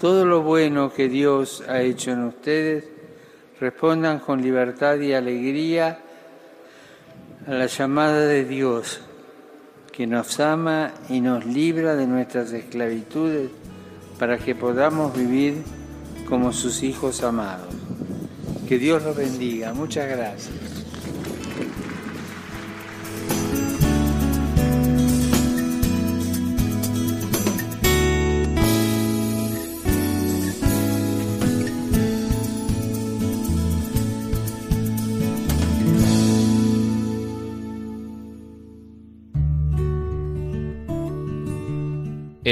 todo 0.00 0.24
lo 0.24 0.40
bueno 0.40 0.90
que 0.90 1.10
Dios 1.10 1.62
ha 1.68 1.82
hecho 1.82 2.12
en 2.12 2.24
ustedes, 2.24 2.86
respondan 3.60 4.20
con 4.20 4.40
libertad 4.40 4.98
y 5.00 5.12
alegría 5.12 5.98
a 7.46 7.50
la 7.50 7.66
llamada 7.66 8.20
de 8.20 8.46
Dios 8.46 9.02
que 9.92 10.06
nos 10.06 10.40
ama 10.40 10.92
y 11.08 11.20
nos 11.20 11.44
libra 11.44 11.94
de 11.94 12.06
nuestras 12.06 12.52
esclavitudes 12.52 13.50
para 14.18 14.38
que 14.38 14.54
podamos 14.54 15.14
vivir 15.14 15.62
como 16.28 16.52
sus 16.52 16.82
hijos 16.82 17.22
amados. 17.22 17.68
Que 18.66 18.78
Dios 18.78 19.02
los 19.02 19.14
bendiga. 19.14 19.74
Muchas 19.74 20.08
gracias. 20.08 20.71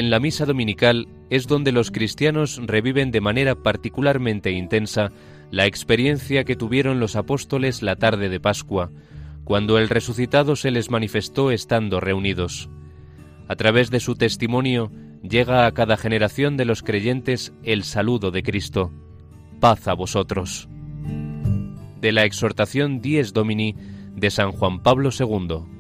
En 0.01 0.09
la 0.09 0.19
misa 0.19 0.47
dominical 0.47 1.09
es 1.29 1.47
donde 1.47 1.73
los 1.73 1.91
cristianos 1.91 2.59
reviven 2.65 3.11
de 3.11 3.21
manera 3.21 3.55
particularmente 3.55 4.51
intensa 4.51 5.13
la 5.51 5.67
experiencia 5.67 6.45
que 6.45 6.57
tuvieron 6.57 7.01
los 7.01 7.17
apóstoles 7.17 7.83
la 7.83 7.97
tarde 7.97 8.31
de 8.31 8.41
Pascua, 8.41 8.91
cuando 9.45 9.77
el 9.77 9.91
resucitado 9.91 10.57
se 10.57 10.71
les 10.71 10.91
manifestó 10.91 11.51
estando 11.51 12.01
reunidos. 12.01 12.71
A 13.47 13.57
través 13.57 13.91
de 13.91 14.01
su 14.01 14.15
testimonio 14.15 14.91
llega 15.23 15.67
a 15.67 15.73
cada 15.73 15.99
generación 15.99 16.57
de 16.57 16.65
los 16.65 16.83
creyentes 16.83 17.53
el 17.63 17.85
saludo 17.85 18.31
de 18.31 18.43
Cristo. 18.43 18.91
Paz 19.61 19.87
a 19.87 19.93
vosotros. 19.93 20.67
De 22.01 22.13
la 22.13 22.25
exhortación 22.25 23.03
Dies 23.03 23.35
Domini 23.35 23.75
de 24.17 24.31
San 24.31 24.53
Juan 24.53 24.83
Pablo 24.83 25.11
II. 25.13 25.80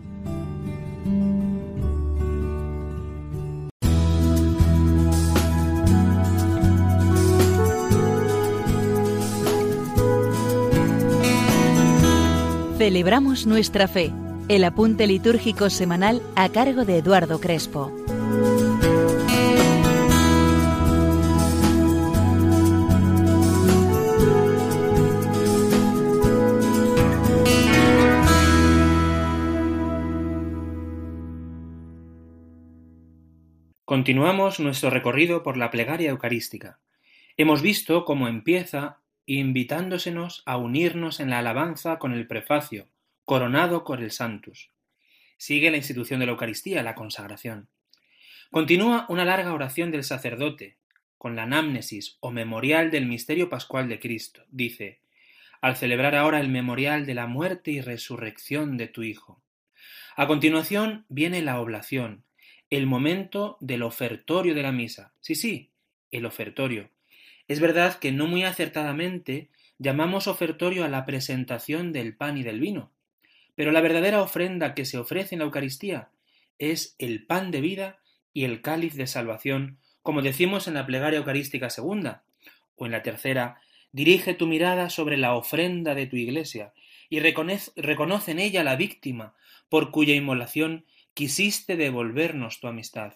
Celebramos 12.80 13.46
nuestra 13.46 13.88
fe, 13.88 14.10
el 14.48 14.64
apunte 14.64 15.06
litúrgico 15.06 15.68
semanal 15.68 16.22
a 16.34 16.48
cargo 16.48 16.86
de 16.86 16.96
Eduardo 16.96 17.38
Crespo. 17.38 17.92
Continuamos 33.84 34.58
nuestro 34.58 34.88
recorrido 34.88 35.42
por 35.42 35.58
la 35.58 35.70
plegaria 35.70 36.08
eucarística. 36.08 36.80
Hemos 37.36 37.60
visto 37.60 38.06
cómo 38.06 38.26
empieza 38.26 38.99
invitándosenos 39.26 40.42
a 40.46 40.56
unirnos 40.56 41.20
en 41.20 41.30
la 41.30 41.38
alabanza 41.38 41.98
con 41.98 42.12
el 42.12 42.26
prefacio, 42.26 42.88
coronado 43.24 43.84
con 43.84 44.02
el 44.02 44.10
Santus. 44.10 44.70
Sigue 45.36 45.70
la 45.70 45.76
institución 45.76 46.20
de 46.20 46.26
la 46.26 46.32
Eucaristía, 46.32 46.82
la 46.82 46.94
consagración. 46.94 47.68
Continúa 48.50 49.06
una 49.08 49.24
larga 49.24 49.54
oración 49.54 49.90
del 49.90 50.04
sacerdote, 50.04 50.76
con 51.16 51.36
la 51.36 51.44
anamnesis 51.44 52.16
o 52.20 52.30
memorial 52.30 52.90
del 52.90 53.06
misterio 53.06 53.48
pascual 53.48 53.88
de 53.88 54.00
Cristo. 54.00 54.42
Dice, 54.50 55.00
al 55.60 55.76
celebrar 55.76 56.14
ahora 56.14 56.40
el 56.40 56.48
memorial 56.48 57.06
de 57.06 57.14
la 57.14 57.26
muerte 57.26 57.70
y 57.70 57.80
resurrección 57.80 58.76
de 58.76 58.88
tu 58.88 59.02
Hijo. 59.02 59.42
A 60.16 60.26
continuación 60.26 61.04
viene 61.08 61.42
la 61.42 61.60
oblación, 61.60 62.24
el 62.70 62.86
momento 62.86 63.56
del 63.60 63.82
ofertorio 63.82 64.54
de 64.54 64.62
la 64.62 64.72
misa. 64.72 65.12
Sí, 65.20 65.34
sí, 65.34 65.70
el 66.10 66.26
ofertorio. 66.26 66.90
Es 67.50 67.58
verdad 67.58 67.98
que 67.98 68.12
no 68.12 68.28
muy 68.28 68.44
acertadamente 68.44 69.48
llamamos 69.76 70.28
ofertorio 70.28 70.84
a 70.84 70.88
la 70.88 71.04
presentación 71.04 71.92
del 71.92 72.14
pan 72.14 72.38
y 72.38 72.44
del 72.44 72.60
vino, 72.60 72.92
pero 73.56 73.72
la 73.72 73.80
verdadera 73.80 74.22
ofrenda 74.22 74.72
que 74.72 74.84
se 74.84 74.98
ofrece 74.98 75.34
en 75.34 75.40
la 75.40 75.46
Eucaristía 75.46 76.10
es 76.60 76.94
el 77.00 77.26
pan 77.26 77.50
de 77.50 77.60
vida 77.60 77.98
y 78.32 78.44
el 78.44 78.62
cáliz 78.62 78.94
de 78.94 79.08
salvación, 79.08 79.78
como 80.00 80.22
decimos 80.22 80.68
en 80.68 80.74
la 80.74 80.86
plegaria 80.86 81.18
eucarística 81.18 81.70
segunda, 81.70 82.22
o 82.76 82.86
en 82.86 82.92
la 82.92 83.02
tercera, 83.02 83.60
dirige 83.90 84.32
tu 84.34 84.46
mirada 84.46 84.88
sobre 84.88 85.16
la 85.16 85.34
ofrenda 85.34 85.96
de 85.96 86.06
tu 86.06 86.14
iglesia 86.14 86.72
y 87.08 87.18
reconoce, 87.18 87.72
reconoce 87.74 88.30
en 88.30 88.38
ella 88.38 88.62
la 88.62 88.76
víctima 88.76 89.34
por 89.68 89.90
cuya 89.90 90.14
inmolación 90.14 90.84
quisiste 91.14 91.74
devolvernos 91.74 92.60
tu 92.60 92.68
amistad. 92.68 93.14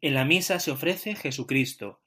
En 0.00 0.14
la 0.14 0.24
misa 0.24 0.58
se 0.58 0.70
ofrece 0.70 1.16
Jesucristo. 1.16 2.01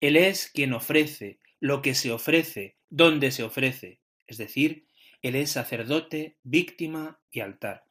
Él 0.00 0.16
es 0.16 0.48
quien 0.48 0.72
ofrece 0.72 1.38
lo 1.60 1.82
que 1.82 1.94
se 1.94 2.12
ofrece, 2.12 2.76
donde 2.88 3.30
se 3.32 3.42
ofrece, 3.42 4.00
es 4.26 4.38
decir, 4.38 4.86
Él 5.22 5.34
es 5.34 5.50
sacerdote, 5.50 6.36
víctima 6.44 7.18
y 7.30 7.40
altar. 7.40 7.84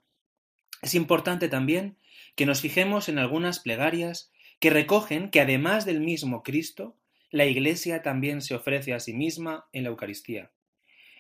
Es 0.82 0.96
importante 0.96 1.50
también 1.50 1.98
que 2.36 2.46
nos 2.46 2.62
fijemos 2.62 3.10
en 3.10 3.20
algunas 3.20 3.60
plegarias 3.60 4.32
que 4.60 4.70
recogen 4.70 5.30
que 5.30 5.42
además 5.42 5.86
del 5.86 6.00
mismo 6.00 6.44
Cristo, 6.44 6.98
la 7.30 7.46
Iglesia 7.46 8.02
también 8.02 8.42
se 8.42 8.56
ofrece 8.56 8.94
a 8.94 9.00
sí 9.00 9.14
misma 9.14 9.68
en 9.74 9.84
la 9.84 9.90
Eucaristía. 9.90 10.52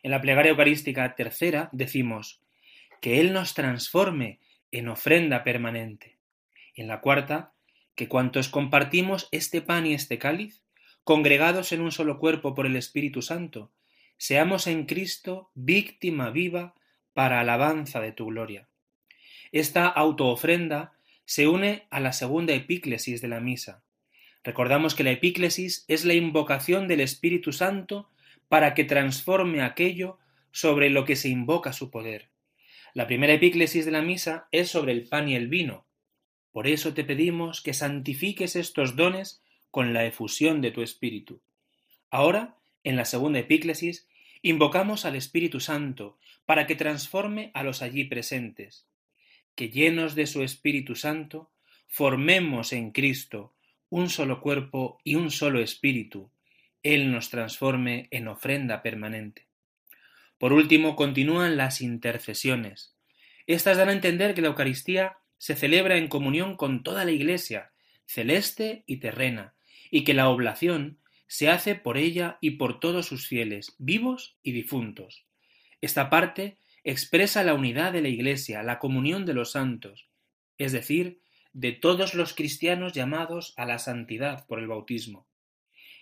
En 0.03 0.11
la 0.11 0.21
plegaria 0.21 0.51
eucarística 0.51 1.15
tercera 1.15 1.69
decimos, 1.73 2.41
que 3.01 3.19
Él 3.19 3.33
nos 3.33 3.53
transforme 3.53 4.39
en 4.71 4.87
ofrenda 4.87 5.43
permanente. 5.43 6.17
Y 6.73 6.81
en 6.81 6.87
la 6.87 7.01
cuarta, 7.01 7.53
que 7.95 8.07
cuantos 8.07 8.47
compartimos 8.49 9.27
este 9.31 9.61
pan 9.61 9.85
y 9.85 9.93
este 9.93 10.17
cáliz, 10.17 10.63
congregados 11.07 11.71
en 11.71 11.79
un 11.79 11.93
solo 11.93 12.19
cuerpo 12.19 12.53
por 12.53 12.65
el 12.65 12.75
Espíritu 12.75 13.21
Santo, 13.21 13.71
seamos 14.17 14.67
en 14.67 14.85
Cristo 14.85 15.51
víctima 15.55 16.31
viva 16.31 16.75
para 17.13 17.39
alabanza 17.39 18.01
de 18.01 18.11
tu 18.11 18.25
gloria. 18.25 18.67
Esta 19.53 19.87
autoofrenda 19.87 20.91
se 21.23 21.47
une 21.47 21.87
a 21.91 22.01
la 22.01 22.11
segunda 22.11 22.51
epíclesis 22.51 23.21
de 23.21 23.29
la 23.29 23.39
misa. 23.39 23.85
Recordamos 24.43 24.95
que 24.95 25.05
la 25.05 25.11
epíclesis 25.11 25.85
es 25.87 26.03
la 26.03 26.13
invocación 26.13 26.89
del 26.89 26.99
Espíritu 26.99 27.53
Santo 27.53 28.09
para 28.49 28.73
que 28.73 28.83
transforme 28.83 29.61
aquello 29.61 30.19
sobre 30.51 30.89
lo 30.89 31.05
que 31.05 31.15
se 31.15 31.29
invoca 31.29 31.71
su 31.71 31.89
poder. 31.89 32.31
La 32.93 33.07
primera 33.07 33.31
epíclesis 33.31 33.85
de 33.85 33.91
la 33.91 34.01
misa 34.01 34.49
es 34.51 34.67
sobre 34.67 34.91
el 34.91 35.07
pan 35.07 35.29
y 35.29 35.35
el 35.35 35.47
vino. 35.47 35.85
Por 36.51 36.67
eso 36.67 36.93
te 36.93 37.05
pedimos 37.05 37.61
que 37.61 37.73
santifiques 37.73 38.57
estos 38.57 38.97
dones 38.97 39.41
con 39.71 39.93
la 39.93 40.05
efusión 40.05 40.61
de 40.61 40.71
tu 40.71 40.81
Espíritu. 40.81 41.41
Ahora, 42.09 42.57
en 42.83 42.95
la 42.95 43.05
segunda 43.05 43.39
epíclesis, 43.39 44.07
invocamos 44.41 45.05
al 45.05 45.15
Espíritu 45.15 45.59
Santo 45.59 46.17
para 46.45 46.67
que 46.67 46.75
transforme 46.75 47.51
a 47.53 47.63
los 47.63 47.81
allí 47.81 48.05
presentes. 48.05 48.87
Que 49.55 49.69
llenos 49.69 50.15
de 50.15 50.27
su 50.27 50.43
Espíritu 50.43 50.95
Santo, 50.95 51.51
formemos 51.87 52.73
en 52.73 52.91
Cristo 52.91 53.53
un 53.89 54.09
solo 54.09 54.41
cuerpo 54.41 54.99
y 55.03 55.15
un 55.15 55.31
solo 55.31 55.59
espíritu. 55.59 56.29
Él 56.83 57.11
nos 57.11 57.29
transforme 57.29 58.07
en 58.11 58.27
ofrenda 58.27 58.81
permanente. 58.81 59.47
Por 60.37 60.53
último, 60.53 60.95
continúan 60.95 61.57
las 61.57 61.81
intercesiones. 61.81 62.95
Estas 63.47 63.77
dan 63.77 63.89
a 63.89 63.93
entender 63.93 64.35
que 64.35 64.41
la 64.41 64.49
Eucaristía 64.49 65.17
se 65.37 65.55
celebra 65.55 65.97
en 65.97 66.07
comunión 66.07 66.55
con 66.55 66.83
toda 66.83 67.05
la 67.05 67.11
Iglesia, 67.11 67.71
celeste 68.05 68.83
y 68.85 68.97
terrena, 68.97 69.55
y 69.91 70.03
que 70.03 70.13
la 70.13 70.29
oblación 70.29 70.99
se 71.27 71.49
hace 71.49 71.75
por 71.75 71.97
ella 71.97 72.37
y 72.41 72.51
por 72.51 72.79
todos 72.79 73.05
sus 73.05 73.27
fieles, 73.27 73.75
vivos 73.77 74.37
y 74.43 74.53
difuntos. 74.53 75.25
Esta 75.81 76.09
parte 76.09 76.57
expresa 76.83 77.43
la 77.43 77.53
unidad 77.53 77.91
de 77.91 78.01
la 78.01 78.07
Iglesia, 78.07 78.63
la 78.63 78.79
comunión 78.79 79.25
de 79.25 79.33
los 79.33 79.51
santos, 79.51 80.07
es 80.57 80.71
decir, 80.71 81.19
de 81.53 81.73
todos 81.73 82.13
los 82.13 82.33
cristianos 82.33 82.93
llamados 82.93 83.53
a 83.57 83.65
la 83.65 83.79
santidad 83.79 84.45
por 84.47 84.59
el 84.59 84.67
bautismo. 84.67 85.27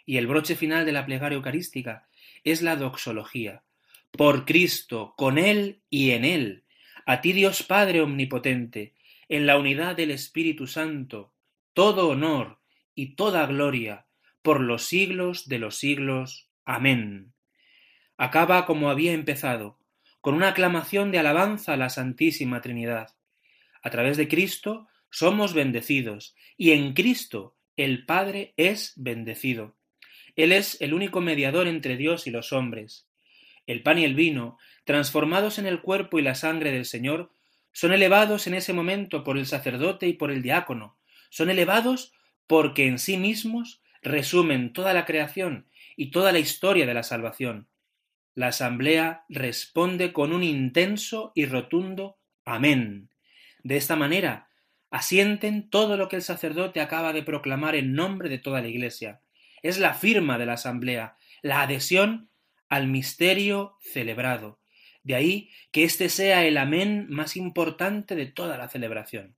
Y 0.06 0.18
el 0.18 0.28
broche 0.28 0.56
final 0.56 0.86
de 0.86 0.92
la 0.92 1.06
plegaria 1.06 1.38
eucarística 1.38 2.08
es 2.44 2.62
la 2.62 2.76
doxología, 2.76 3.64
por 4.12 4.46
Cristo, 4.46 5.14
con 5.18 5.38
Él 5.38 5.82
y 5.90 6.12
en 6.12 6.24
Él, 6.24 6.64
a 7.06 7.22
ti 7.22 7.34
Dios 7.34 7.64
Padre 7.64 8.02
Omnipotente, 8.02 8.94
en 9.28 9.46
la 9.46 9.58
unidad 9.58 9.96
del 9.96 10.12
Espíritu 10.12 10.68
Santo, 10.68 11.34
todo 11.74 12.10
honor 12.10 12.60
y 12.96 13.16
toda 13.16 13.46
gloria, 13.46 14.08
por 14.42 14.62
los 14.62 14.84
siglos 14.84 15.48
de 15.48 15.60
los 15.60 15.76
siglos. 15.76 16.50
Amén. 16.64 17.34
Acaba 18.18 18.66
como 18.66 18.90
había 18.90 19.12
empezado, 19.12 19.78
con 20.22 20.34
una 20.34 20.50
aclamación 20.50 21.12
de 21.12 21.20
alabanza 21.20 21.74
a 21.74 21.78
la 21.78 21.90
Santísima 21.90 22.62
Trinidad. 22.62 23.10
A 23.84 23.90
través 23.90 24.18
de 24.18 24.28
Cristo 24.28 24.88
somos 25.12 25.54
bendecidos, 25.54 26.36
y 26.58 26.72
en 26.72 26.94
Cristo 26.94 27.56
el 27.78 28.06
Padre 28.06 28.54
es 28.58 28.94
bendecido. 28.96 29.76
Él 30.36 30.52
es 30.52 30.82
el 30.82 30.94
único 30.94 31.22
mediador 31.22 31.68
entre 31.68 31.98
Dios 31.98 32.26
y 32.28 32.32
los 32.32 32.54
hombres. 32.54 33.08
El 33.68 33.84
pan 33.84 34.00
y 34.00 34.06
el 34.06 34.16
vino, 34.16 34.58
transformados 34.86 35.60
en 35.60 35.66
el 35.66 35.82
cuerpo 35.82 36.20
y 36.20 36.22
la 36.22 36.36
sangre 36.36 36.72
del 36.72 36.86
Señor, 36.86 37.32
son 37.72 37.92
elevados 37.92 38.48
en 38.48 38.54
ese 38.54 38.74
momento 38.74 39.24
por 39.24 39.38
el 39.38 39.46
sacerdote 39.46 40.08
y 40.08 40.14
por 40.14 40.32
el 40.32 40.42
diácono, 40.42 40.98
son 41.30 41.50
elevados 41.50 42.14
porque 42.48 42.88
en 42.88 43.00
sí 43.00 43.18
mismos 43.18 43.82
resumen 44.02 44.74
toda 44.74 44.94
la 44.94 45.06
creación 45.06 45.68
y 45.96 46.12
toda 46.12 46.32
la 46.32 46.40
historia 46.40 46.86
de 46.86 46.94
la 46.94 47.04
salvación. 47.04 47.68
La 48.34 48.48
asamblea 48.48 49.24
responde 49.30 50.12
con 50.12 50.34
un 50.34 50.44
intenso 50.44 51.32
y 51.36 51.46
rotundo 51.46 52.18
Amén. 52.44 53.10
De 53.64 53.78
esta 53.78 53.96
manera, 53.96 54.50
asienten 54.92 55.70
todo 55.70 55.98
lo 55.98 56.08
que 56.10 56.18
el 56.18 56.22
sacerdote 56.22 56.82
acaba 56.82 57.14
de 57.14 57.24
proclamar 57.24 57.76
en 57.76 57.94
nombre 57.94 58.30
de 58.30 58.38
toda 58.38 58.62
la 58.62 58.68
Iglesia. 58.68 59.22
Es 59.64 59.80
la 59.80 59.96
firma 59.96 60.38
de 60.38 60.46
la 60.46 60.54
asamblea, 60.54 61.18
la 61.42 61.62
adhesión 61.62 62.30
al 62.70 62.88
misterio 62.88 63.78
celebrado. 63.82 64.60
De 65.02 65.16
ahí 65.16 65.50
que 65.72 65.84
este 65.84 66.10
sea 66.10 66.46
el 66.46 66.58
amén 66.58 67.08
más 67.10 67.36
importante 67.36 68.16
de 68.16 68.26
toda 68.26 68.58
la 68.58 68.70
celebración. 68.70 69.36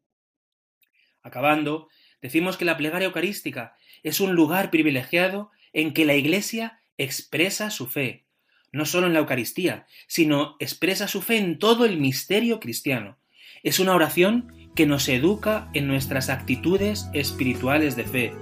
Acabando, 1.24 1.90
decimos 2.22 2.58
que 2.58 2.66
la 2.66 2.78
plegaria 2.78 3.08
eucarística 3.08 3.76
es 4.04 4.20
un 4.20 4.34
lugar 4.34 4.72
privilegiado 4.72 5.52
en 5.74 5.94
que 5.94 6.06
la 6.06 6.16
Iglesia 6.16 6.82
expresa 6.98 7.70
su 7.70 7.88
fe, 7.88 8.26
no 8.72 8.86
solo 8.86 9.08
en 9.08 9.14
la 9.14 9.20
Eucaristía, 9.20 9.86
sino 10.08 10.56
expresa 10.60 11.08
su 11.08 11.22
fe 11.22 11.38
en 11.38 11.60
todo 11.60 11.86
el 11.86 11.98
misterio 11.98 12.60
cristiano. 12.60 13.18
Es 13.64 13.80
una 13.80 13.96
oración 13.96 14.54
que 14.76 14.86
nos 14.86 15.10
educa 15.10 15.70
en 15.74 15.88
nuestras 15.88 16.30
actitudes 16.30 17.10
espirituales 17.14 17.96
de 17.96 18.04
fe. 18.04 18.34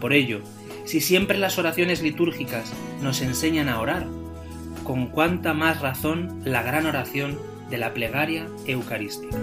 Por 0.00 0.12
ello, 0.12 0.42
si 0.84 1.00
siempre 1.00 1.38
las 1.38 1.58
oraciones 1.58 2.02
litúrgicas 2.02 2.72
nos 3.02 3.22
enseñan 3.22 3.68
a 3.68 3.80
orar, 3.80 4.06
con 4.84 5.06
cuánta 5.06 5.52
más 5.52 5.80
razón 5.80 6.40
la 6.44 6.62
gran 6.62 6.86
oración 6.86 7.38
de 7.70 7.78
la 7.78 7.92
plegaria 7.92 8.46
eucarística. 8.66 9.36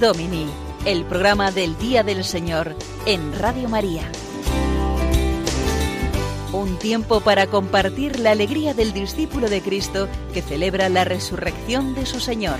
Domini, 0.00 0.46
el 0.86 1.04
programa 1.04 1.50
del 1.50 1.76
Día 1.76 2.02
del 2.02 2.24
Señor 2.24 2.74
en 3.04 3.38
Radio 3.38 3.68
María. 3.68 4.10
Un 6.54 6.78
tiempo 6.78 7.20
para 7.20 7.48
compartir 7.48 8.18
la 8.18 8.30
alegría 8.30 8.72
del 8.72 8.94
discípulo 8.94 9.50
de 9.50 9.60
Cristo 9.60 10.08
que 10.32 10.40
celebra 10.40 10.88
la 10.88 11.04
resurrección 11.04 11.94
de 11.94 12.06
su 12.06 12.18
Señor. 12.18 12.56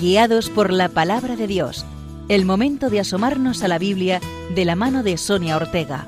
Guiados 0.00 0.48
por 0.48 0.72
la 0.72 0.88
palabra 0.88 1.34
de 1.34 1.48
Dios, 1.48 1.84
el 2.28 2.44
momento 2.44 2.88
de 2.88 3.00
asomarnos 3.00 3.64
a 3.64 3.68
la 3.68 3.80
Biblia 3.80 4.20
de 4.54 4.64
la 4.64 4.76
mano 4.76 5.02
de 5.02 5.16
Sonia 5.16 5.56
Ortega. 5.56 6.06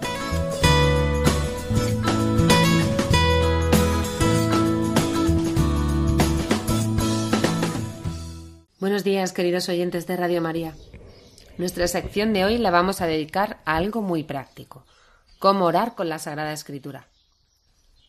Días, 9.05 9.35
queridos 9.35 9.69
oyentes 9.69 10.07
de 10.07 10.17
Radio 10.17 10.41
María. 10.41 10.75
Nuestra 11.59 11.87
sección 11.89 12.33
de 12.33 12.47
hoy 12.47 12.57
la 12.57 12.71
vamos 12.71 13.03
a 13.03 13.07
dedicar 13.07 13.61
a 13.67 13.77
algo 13.77 14.01
muy 14.01 14.25
práctico, 14.25 14.87
cómo 15.39 15.67
orar 15.67 15.95
con 15.95 16.09
la 16.09 16.19
Sagrada 16.19 16.55
Escritura. 16.55 17.07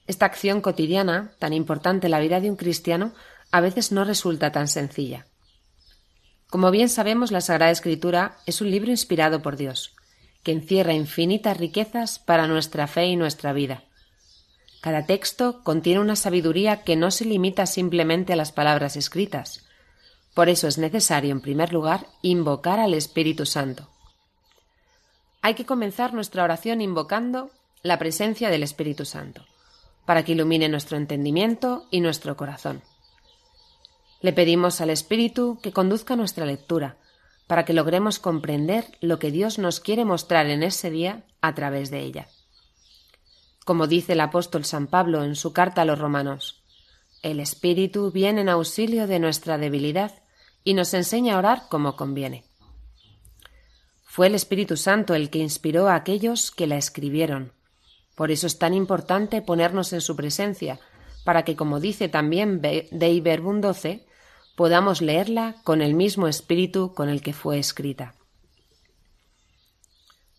Esta 0.07 0.25
acción 0.25 0.61
cotidiana, 0.61 1.33
tan 1.37 1.51
importante 1.51 2.07
en 2.07 2.11
la 2.11 2.21
vida 2.21 2.39
de 2.39 2.49
un 2.49 2.55
cristiano, 2.55 3.11
a 3.51 3.59
veces 3.59 3.91
no 3.91 4.05
resulta 4.05 4.53
tan 4.53 4.69
sencilla. 4.69 5.25
Como 6.49 6.71
bien 6.71 6.87
sabemos, 6.87 7.29
la 7.29 7.41
Sagrada 7.41 7.73
Escritura 7.73 8.37
es 8.45 8.61
un 8.61 8.71
libro 8.71 8.89
inspirado 8.89 9.41
por 9.41 9.57
Dios, 9.57 9.97
que 10.43 10.53
encierra 10.53 10.93
infinitas 10.93 11.57
riquezas 11.57 12.19
para 12.19 12.47
nuestra 12.47 12.87
fe 12.87 13.07
y 13.07 13.17
nuestra 13.17 13.51
vida. 13.51 13.83
Cada 14.79 15.05
texto 15.05 15.61
contiene 15.61 15.99
una 15.99 16.15
sabiduría 16.15 16.83
que 16.83 16.95
no 16.95 17.11
se 17.11 17.25
limita 17.25 17.65
simplemente 17.65 18.31
a 18.31 18.37
las 18.37 18.53
palabras 18.53 18.95
escritas. 18.95 19.64
Por 20.35 20.49
eso 20.49 20.67
es 20.67 20.77
necesario, 20.77 21.31
en 21.31 21.39
primer 21.39 21.71
lugar, 21.71 22.07
invocar 22.21 22.77
al 22.77 22.93
Espíritu 22.93 23.45
Santo. 23.45 23.87
Hay 25.41 25.53
que 25.53 25.65
comenzar 25.65 26.13
nuestra 26.13 26.43
oración 26.43 26.81
invocando 26.81 27.51
la 27.83 27.97
presencia 27.97 28.49
del 28.49 28.61
Espíritu 28.61 29.05
Santo, 29.05 29.45
para 30.05 30.25
que 30.25 30.33
ilumine 30.33 30.67
nuestro 30.67 30.97
entendimiento 30.97 31.85
y 31.89 32.01
nuestro 32.01 32.35
corazón. 32.35 32.81
Le 34.19 34.33
pedimos 34.33 34.81
al 34.81 34.89
Espíritu 34.89 35.57
que 35.63 35.71
conduzca 35.71 36.17
nuestra 36.17 36.45
lectura, 36.45 36.97
para 37.47 37.63
que 37.63 37.73
logremos 37.73 38.19
comprender 38.19 38.85
lo 38.99 39.19
que 39.19 39.31
Dios 39.31 39.57
nos 39.57 39.79
quiere 39.79 40.03
mostrar 40.03 40.47
en 40.47 40.63
ese 40.63 40.89
día 40.89 41.23
a 41.39 41.55
través 41.55 41.91
de 41.91 42.01
ella. 42.01 42.27
Como 43.63 43.87
dice 43.87 44.13
el 44.13 44.19
apóstol 44.19 44.65
San 44.65 44.87
Pablo 44.87 45.23
en 45.23 45.35
su 45.35 45.53
carta 45.53 45.83
a 45.83 45.85
los 45.85 45.97
romanos, 45.97 46.61
el 47.21 47.39
Espíritu 47.39 48.11
viene 48.11 48.41
en 48.41 48.49
auxilio 48.49 49.07
de 49.07 49.19
nuestra 49.19 49.57
debilidad 49.57 50.24
y 50.65 50.73
nos 50.73 50.93
enseña 50.93 51.35
a 51.35 51.37
orar 51.37 51.63
como 51.69 51.95
conviene. 51.95 52.43
Fue 54.03 54.27
el 54.27 54.35
Espíritu 54.35 54.75
Santo 54.75 55.13
el 55.13 55.29
que 55.29 55.39
inspiró 55.39 55.87
a 55.87 55.95
aquellos 55.95 56.51
que 56.51 56.67
la 56.67 56.75
escribieron. 56.75 57.53
Por 58.15 58.31
eso 58.31 58.47
es 58.47 58.57
tan 58.57 58.73
importante 58.73 59.41
ponernos 59.41 59.93
en 59.93 60.01
su 60.01 60.15
presencia, 60.15 60.79
para 61.23 61.43
que, 61.43 61.55
como 61.55 61.79
dice 61.79 62.09
también 62.09 62.61
Dei 62.61 63.21
Verbum 63.21 63.61
12, 63.61 64.05
podamos 64.55 65.01
leerla 65.01 65.55
con 65.63 65.81
el 65.81 65.93
mismo 65.93 66.27
espíritu 66.27 66.93
con 66.93 67.09
el 67.09 67.21
que 67.21 67.33
fue 67.33 67.59
escrita. 67.59 68.15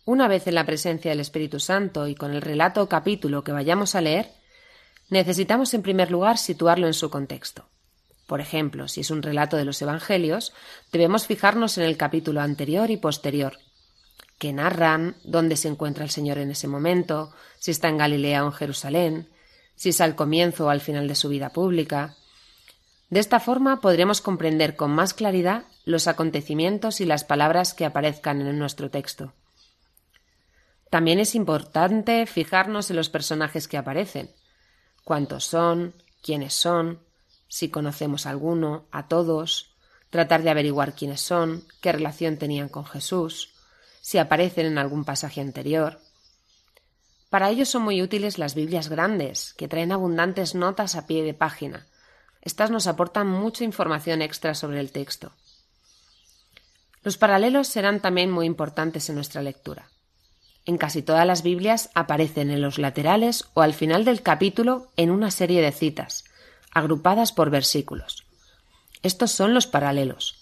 Una 0.05 0.27
vez 0.27 0.47
en 0.47 0.55
la 0.55 0.65
presencia 0.65 1.11
del 1.11 1.19
Espíritu 1.19 1.59
Santo 1.59 2.07
y 2.07 2.15
con 2.15 2.33
el 2.33 2.41
relato 2.41 2.81
o 2.81 2.89
capítulo 2.89 3.43
que 3.43 3.51
vayamos 3.51 3.93
a 3.93 4.01
leer, 4.01 4.31
necesitamos 5.09 5.73
en 5.73 5.83
primer 5.83 6.11
lugar 6.11 6.37
situarlo 6.37 6.87
en 6.87 6.93
su 6.93 7.09
contexto. 7.09 7.69
Por 8.27 8.41
ejemplo, 8.41 8.87
si 8.89 9.01
es 9.01 9.09
un 9.09 9.23
relato 9.23 9.57
de 9.57 9.65
los 9.65 9.81
Evangelios, 9.81 10.53
debemos 10.91 11.25
fijarnos 11.25 11.77
en 11.77 11.85
el 11.85 11.97
capítulo 11.97 12.41
anterior 12.41 12.91
y 12.91 12.97
posterior, 12.97 13.57
que 14.37 14.53
narran 14.53 15.15
dónde 15.23 15.55
se 15.55 15.69
encuentra 15.69 16.03
el 16.03 16.11
Señor 16.11 16.37
en 16.37 16.51
ese 16.51 16.67
momento, 16.67 17.33
si 17.57 17.71
está 17.71 17.87
en 17.87 17.97
Galilea 17.97 18.43
o 18.43 18.47
en 18.47 18.53
Jerusalén, 18.53 19.29
si 19.75 19.89
es 19.89 20.01
al 20.01 20.15
comienzo 20.15 20.65
o 20.65 20.69
al 20.69 20.81
final 20.81 21.07
de 21.07 21.15
su 21.15 21.29
vida 21.29 21.49
pública, 21.49 22.15
de 23.09 23.21
esta 23.21 23.39
forma 23.39 23.79
podremos 23.79 24.19
comprender 24.19 24.75
con 24.75 24.91
más 24.91 25.13
claridad 25.13 25.63
los 25.85 26.07
acontecimientos 26.07 26.99
y 26.99 27.05
las 27.05 27.23
palabras 27.23 27.73
que 27.73 27.85
aparezcan 27.85 28.41
en 28.41 28.59
nuestro 28.59 28.89
texto. 28.91 29.33
También 30.89 31.19
es 31.19 31.33
importante 31.33 32.25
fijarnos 32.25 32.89
en 32.89 32.97
los 32.97 33.09
personajes 33.09 33.69
que 33.69 33.77
aparecen, 33.77 34.29
cuántos 35.05 35.45
son, 35.45 35.93
quiénes 36.21 36.53
son, 36.53 37.06
si 37.47 37.69
conocemos 37.69 38.25
a 38.25 38.31
alguno, 38.31 38.85
a 38.91 39.07
todos, 39.07 39.75
tratar 40.09 40.43
de 40.43 40.49
averiguar 40.49 40.95
quiénes 40.95 41.21
son, 41.21 41.63
qué 41.81 41.91
relación 41.91 42.37
tenían 42.37 42.69
con 42.69 42.85
Jesús, 42.85 43.53
si 44.01 44.17
aparecen 44.17 44.65
en 44.65 44.77
algún 44.77 45.05
pasaje 45.05 45.41
anterior. 45.41 45.99
Para 47.29 47.49
ello 47.49 47.65
son 47.65 47.83
muy 47.83 48.01
útiles 48.01 48.37
las 48.37 48.55
Biblias 48.55 48.89
grandes, 48.89 49.53
que 49.53 49.67
traen 49.67 49.91
abundantes 49.91 50.55
notas 50.55 50.95
a 50.95 51.07
pie 51.07 51.23
de 51.23 51.33
página, 51.33 51.87
estas 52.47 52.71
nos 52.71 52.87
aportan 52.87 53.27
mucha 53.27 53.65
información 53.65 54.21
extra 54.21 54.55
sobre 54.55 54.79
el 54.79 54.93
texto. 54.93 55.33
Los 57.03 57.17
paralelos 57.17 57.67
serán 57.67 57.99
también 57.99 58.31
muy 58.31 58.45
importantes 58.45 59.09
en 59.09 59.15
nuestra 59.15 59.41
lectura. 59.41 59.89
En 60.65 60.77
casi 60.77 61.01
todas 61.01 61.27
las 61.27 61.43
Biblias 61.43 61.89
aparecen 61.93 62.49
en 62.49 62.61
los 62.61 62.77
laterales 62.77 63.49
o 63.53 63.63
al 63.63 63.73
final 63.73 64.05
del 64.05 64.21
capítulo 64.21 64.87
en 64.95 65.11
una 65.11 65.29
serie 65.29 65.61
de 65.61 65.73
citas, 65.73 66.23
agrupadas 66.77 67.31
por 67.31 67.49
versículos. 67.49 68.25
Estos 69.03 69.31
son 69.31 69.53
los 69.53 69.67
paralelos. 69.67 70.35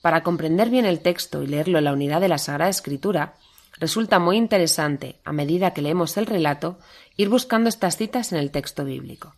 Para 0.00 0.22
comprender 0.22 0.70
bien 0.70 0.86
el 0.86 1.00
texto 1.00 1.42
y 1.42 1.46
leerlo 1.46 1.78
en 1.78 1.84
la 1.84 1.92
unidad 1.92 2.20
de 2.20 2.28
la 2.28 2.38
Sagrada 2.38 2.70
Escritura, 2.70 3.34
resulta 3.78 4.18
muy 4.18 4.36
interesante, 4.36 5.20
a 5.24 5.32
medida 5.32 5.72
que 5.72 5.82
leemos 5.82 6.16
el 6.16 6.26
relato, 6.26 6.78
ir 7.16 7.28
buscando 7.28 7.68
estas 7.68 7.96
citas 7.96 8.32
en 8.32 8.38
el 8.38 8.50
texto 8.50 8.84
bíblico 8.84 9.34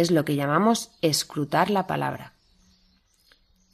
es 0.00 0.10
lo 0.10 0.24
que 0.24 0.36
llamamos 0.36 0.90
escrutar 1.02 1.70
la 1.70 1.86
palabra. 1.86 2.32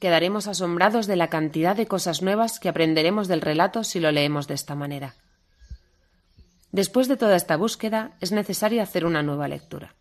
Quedaremos 0.00 0.46
asombrados 0.46 1.06
de 1.06 1.16
la 1.16 1.28
cantidad 1.28 1.76
de 1.76 1.86
cosas 1.86 2.20
nuevas 2.20 2.60
que 2.60 2.68
aprenderemos 2.68 3.28
del 3.28 3.40
relato 3.40 3.84
si 3.84 4.00
lo 4.00 4.10
leemos 4.12 4.46
de 4.46 4.54
esta 4.54 4.74
manera. 4.74 5.14
Después 6.72 7.08
de 7.08 7.16
toda 7.16 7.36
esta 7.36 7.56
búsqueda 7.56 8.16
es 8.20 8.32
necesario 8.32 8.82
hacer 8.82 9.06
una 9.06 9.22
nueva 9.22 9.48
lectura. 9.48 9.94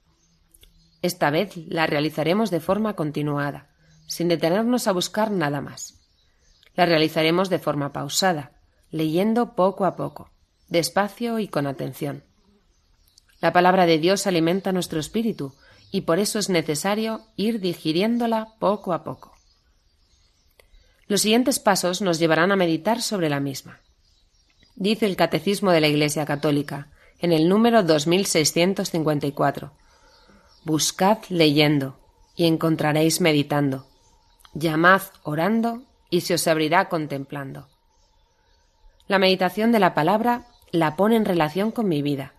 Esta 1.05 1.29
vez 1.29 1.55
la 1.67 1.85
realizaremos 1.85 2.49
de 2.49 2.59
forma 2.59 2.95
continuada, 2.95 3.69
sin 4.07 4.27
detenernos 4.27 4.87
a 4.87 4.91
buscar 4.91 5.29
nada 5.29 5.61
más. 5.61 5.99
La 6.73 6.87
realizaremos 6.87 7.51
de 7.51 7.59
forma 7.59 7.93
pausada, 7.93 8.53
leyendo 8.89 9.53
poco 9.53 9.85
a 9.85 9.95
poco, 9.95 10.31
despacio 10.67 11.37
y 11.37 11.47
con 11.47 11.67
atención. 11.67 12.23
La 13.39 13.53
palabra 13.53 13.85
de 13.85 13.99
Dios 13.99 14.25
alimenta 14.25 14.71
nuestro 14.71 14.99
espíritu 14.99 15.53
y 15.91 16.01
por 16.01 16.17
eso 16.17 16.39
es 16.39 16.49
necesario 16.49 17.21
ir 17.35 17.59
digiriéndola 17.59 18.55
poco 18.57 18.91
a 18.91 19.03
poco. 19.03 19.35
Los 21.05 21.21
siguientes 21.21 21.59
pasos 21.59 22.01
nos 22.01 22.17
llevarán 22.17 22.51
a 22.51 22.55
meditar 22.55 23.03
sobre 23.03 23.29
la 23.29 23.39
misma. 23.39 23.79
Dice 24.75 25.05
el 25.05 25.15
Catecismo 25.15 25.69
de 25.69 25.81
la 25.81 25.87
Iglesia 25.87 26.25
Católica, 26.25 26.89
en 27.19 27.31
el 27.31 27.47
número 27.47 27.83
2654. 27.83 29.84
Buscad 30.65 31.19
leyendo 31.29 31.99
y 32.35 32.47
encontraréis 32.47 33.21
meditando. 33.21 33.85
Llamad 34.55 35.03
orando 35.21 35.83
y 36.09 36.21
se 36.21 36.33
os 36.33 36.47
abrirá 36.47 36.89
contemplando. 36.89 37.67
La 39.07 39.19
meditación 39.19 39.71
de 39.71 39.79
la 39.79 39.93
palabra 39.93 40.47
la 40.71 40.95
pone 40.95 41.17
en 41.17 41.25
relación 41.25 41.69
con 41.69 41.87
mi 41.87 42.01
vida, 42.01 42.33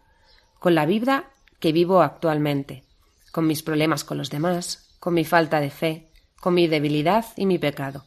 con 0.59 0.75
la 0.75 0.87
vida 0.87 1.31
que 1.61 1.71
vivo 1.71 2.03
actualmente, 2.03 2.83
con 3.31 3.47
mis 3.47 3.63
problemas 3.63 4.03
con 4.03 4.19
los 4.19 4.29
demás, 4.29 4.97
con 4.99 5.15
mi 5.15 5.25
falta 5.25 5.61
de 5.61 5.71
fe, 5.71 6.11
con 6.41 6.53
mi 6.53 6.67
debilidad 6.67 7.27
y 7.37 7.47
mi 7.47 7.59
pecado. 7.59 8.07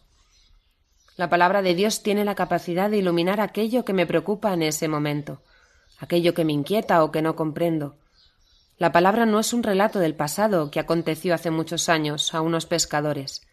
La 1.16 1.30
palabra 1.30 1.62
de 1.62 1.76
Dios 1.76 2.04
tiene 2.04 2.26
la 2.26 2.36
capacidad 2.36 2.90
de 2.90 2.98
iluminar 2.98 3.40
aquello 3.40 3.86
que 3.86 3.94
me 3.94 4.06
preocupa 4.06 4.54
en 4.54 4.64
ese 4.64 4.90
momento, 4.90 5.42
aquello 5.98 6.34
que 6.34 6.44
me 6.44 6.52
inquieta 6.52 7.06
o 7.06 7.12
que 7.12 7.22
no 7.22 7.38
comprendo. 7.38 7.96
La 8.80 8.94
palabra 8.94 9.26
no 9.26 9.42
es 9.42 9.52
un 9.52 9.62
relato 9.62 10.00
del 10.00 10.16
pasado 10.16 10.72
que 10.72 10.80
aconteció 10.80 11.34
hace 11.34 11.52
muchos 11.52 11.90
años 11.90 12.34
a 12.34 12.40
unos 12.40 12.66
pescadores, 12.66 13.46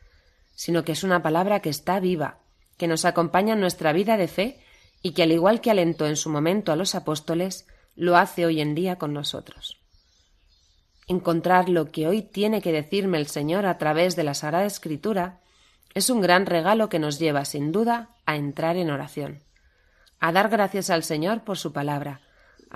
sino 0.55 0.85
que 0.85 0.93
es 0.93 1.03
una 1.03 1.21
palabra 1.21 1.59
que 1.59 1.69
está 1.69 1.99
viva, 1.99 2.39
que 2.77 2.87
nos 2.87 3.05
acompaña 3.05 3.55
en 3.55 3.61
nuestra 3.61 3.93
vida 3.93 4.17
de 4.17 4.29
fe 4.29 4.61
y 5.03 5.15
que 5.15 5.25
al 5.25 5.33
igual 5.33 5.61
que 5.61 5.73
alentó 5.73 6.07
en 6.07 6.15
su 6.15 6.31
momento 6.31 6.71
a 6.71 6.77
los 6.77 6.95
apóstoles, 6.95 7.67
lo 7.97 8.17
hace 8.17 8.47
hoy 8.47 8.61
en 8.61 8.77
día 8.77 8.99
con 8.99 9.13
nosotros. 9.13 9.81
Encontrar 11.09 11.69
lo 11.69 11.91
que 11.91 12.07
hoy 12.07 12.23
tiene 12.23 12.63
que 12.63 12.71
decirme 12.71 13.19
el 13.19 13.27
Señor 13.27 13.67
a 13.67 13.79
través 13.79 14.15
de 14.15 14.23
la 14.23 14.35
Sagrada 14.35 14.65
Escritura, 14.65 15.41
es 15.93 16.09
un 16.09 16.21
gran 16.21 16.47
regalo 16.47 16.89
que 16.89 17.01
nos 17.01 17.19
lleva, 17.19 17.45
sin 17.45 17.73
duda, 17.73 18.11
a 18.27 18.37
entrar 18.37 18.77
en 18.77 18.91
oración, 18.91 19.43
a 20.21 20.31
dar 20.31 20.51
gracias 20.51 20.89
al 20.89 21.03
Señor 21.03 21.43
por 21.43 21.59
su 21.59 21.73
palabra, 21.73 22.21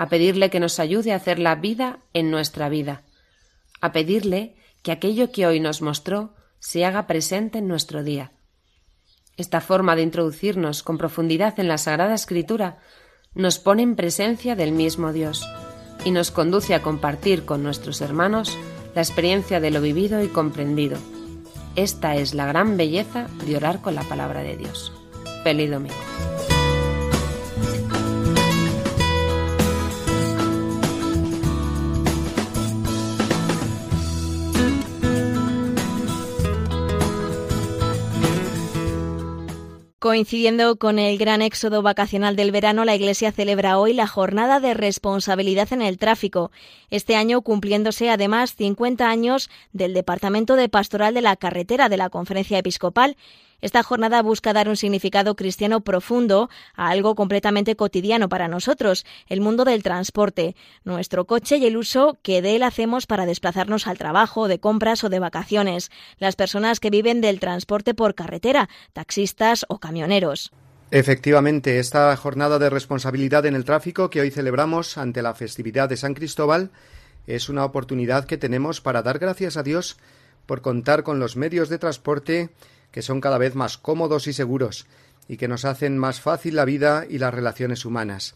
a 0.00 0.08
pedirle 0.08 0.48
que 0.48 0.60
nos 0.60 0.80
ayude 0.80 1.12
a 1.12 1.16
hacer 1.16 1.38
la 1.38 1.56
vida 1.56 1.98
en 2.14 2.30
nuestra 2.30 2.70
vida, 2.70 3.02
a 3.82 3.92
pedirle 3.92 4.56
que 4.82 4.92
aquello 4.92 5.30
que 5.30 5.46
hoy 5.46 5.60
nos 5.60 5.82
mostró 5.82 6.32
se 6.58 6.86
haga 6.86 7.06
presente 7.06 7.58
en 7.58 7.68
nuestro 7.68 8.02
día. 8.02 8.32
Esta 9.36 9.60
forma 9.60 9.96
de 9.96 10.02
introducirnos 10.02 10.82
con 10.82 10.96
profundidad 10.96 11.60
en 11.60 11.68
la 11.68 11.76
Sagrada 11.76 12.14
Escritura 12.14 12.78
nos 13.34 13.58
pone 13.58 13.82
en 13.82 13.94
presencia 13.94 14.56
del 14.56 14.72
mismo 14.72 15.12
Dios 15.12 15.46
y 16.06 16.12
nos 16.12 16.30
conduce 16.30 16.74
a 16.74 16.80
compartir 16.80 17.44
con 17.44 17.62
nuestros 17.62 18.00
hermanos 18.00 18.56
la 18.94 19.02
experiencia 19.02 19.60
de 19.60 19.70
lo 19.70 19.82
vivido 19.82 20.24
y 20.24 20.28
comprendido. 20.28 20.96
Esta 21.76 22.16
es 22.16 22.32
la 22.32 22.46
gran 22.46 22.78
belleza 22.78 23.26
de 23.44 23.54
orar 23.54 23.82
con 23.82 23.94
la 23.94 24.04
palabra 24.04 24.40
de 24.40 24.56
Dios. 24.56 24.94
Feliz. 25.44 25.70
Coincidiendo 40.10 40.74
con 40.74 40.98
el 40.98 41.18
gran 41.18 41.40
éxodo 41.40 41.82
vacacional 41.82 42.34
del 42.34 42.50
verano, 42.50 42.84
la 42.84 42.96
Iglesia 42.96 43.30
celebra 43.30 43.78
hoy 43.78 43.92
la 43.92 44.08
jornada 44.08 44.58
de 44.58 44.74
responsabilidad 44.74 45.72
en 45.72 45.82
el 45.82 45.98
tráfico. 45.98 46.50
Este 46.90 47.14
año 47.14 47.42
cumpliéndose 47.42 48.10
además 48.10 48.56
50 48.56 49.08
años 49.08 49.50
del 49.72 49.94
Departamento 49.94 50.56
de 50.56 50.68
Pastoral 50.68 51.14
de 51.14 51.20
la 51.20 51.36
Carretera 51.36 51.88
de 51.88 51.96
la 51.96 52.10
Conferencia 52.10 52.58
Episcopal 52.58 53.16
esta 53.60 53.82
jornada 53.82 54.22
busca 54.22 54.52
dar 54.52 54.68
un 54.68 54.76
significado 54.76 55.36
cristiano 55.36 55.80
profundo 55.80 56.50
a 56.74 56.90
algo 56.90 57.14
completamente 57.14 57.76
cotidiano 57.76 58.28
para 58.28 58.48
nosotros, 58.48 59.04
el 59.26 59.40
mundo 59.40 59.64
del 59.64 59.82
transporte, 59.82 60.56
nuestro 60.84 61.26
coche 61.26 61.56
y 61.58 61.66
el 61.66 61.76
uso 61.76 62.18
que 62.22 62.42
de 62.42 62.56
él 62.56 62.62
hacemos 62.62 63.06
para 63.06 63.26
desplazarnos 63.26 63.86
al 63.86 63.98
trabajo, 63.98 64.48
de 64.48 64.60
compras 64.60 65.04
o 65.04 65.08
de 65.08 65.18
vacaciones, 65.18 65.90
las 66.18 66.36
personas 66.36 66.80
que 66.80 66.90
viven 66.90 67.20
del 67.20 67.40
transporte 67.40 67.94
por 67.94 68.14
carretera, 68.14 68.68
taxistas 68.92 69.64
o 69.68 69.78
camioneros. 69.78 70.52
Efectivamente, 70.92 71.78
esta 71.78 72.16
jornada 72.16 72.58
de 72.58 72.68
responsabilidad 72.68 73.46
en 73.46 73.54
el 73.54 73.64
tráfico 73.64 74.10
que 74.10 74.20
hoy 74.20 74.30
celebramos 74.30 74.98
ante 74.98 75.22
la 75.22 75.34
festividad 75.34 75.88
de 75.88 75.96
San 75.96 76.14
Cristóbal 76.14 76.70
es 77.28 77.48
una 77.48 77.64
oportunidad 77.64 78.24
que 78.24 78.38
tenemos 78.38 78.80
para 78.80 79.02
dar 79.02 79.20
gracias 79.20 79.56
a 79.56 79.62
Dios 79.62 79.98
por 80.46 80.62
contar 80.62 81.04
con 81.04 81.20
los 81.20 81.36
medios 81.36 81.68
de 81.68 81.78
transporte 81.78 82.50
que 82.92 83.02
son 83.02 83.20
cada 83.20 83.38
vez 83.38 83.54
más 83.54 83.78
cómodos 83.78 84.26
y 84.26 84.32
seguros 84.32 84.86
y 85.28 85.36
que 85.36 85.48
nos 85.48 85.64
hacen 85.64 85.98
más 85.98 86.20
fácil 86.20 86.56
la 86.56 86.64
vida 86.64 87.06
y 87.08 87.18
las 87.18 87.32
relaciones 87.32 87.84
humanas. 87.84 88.34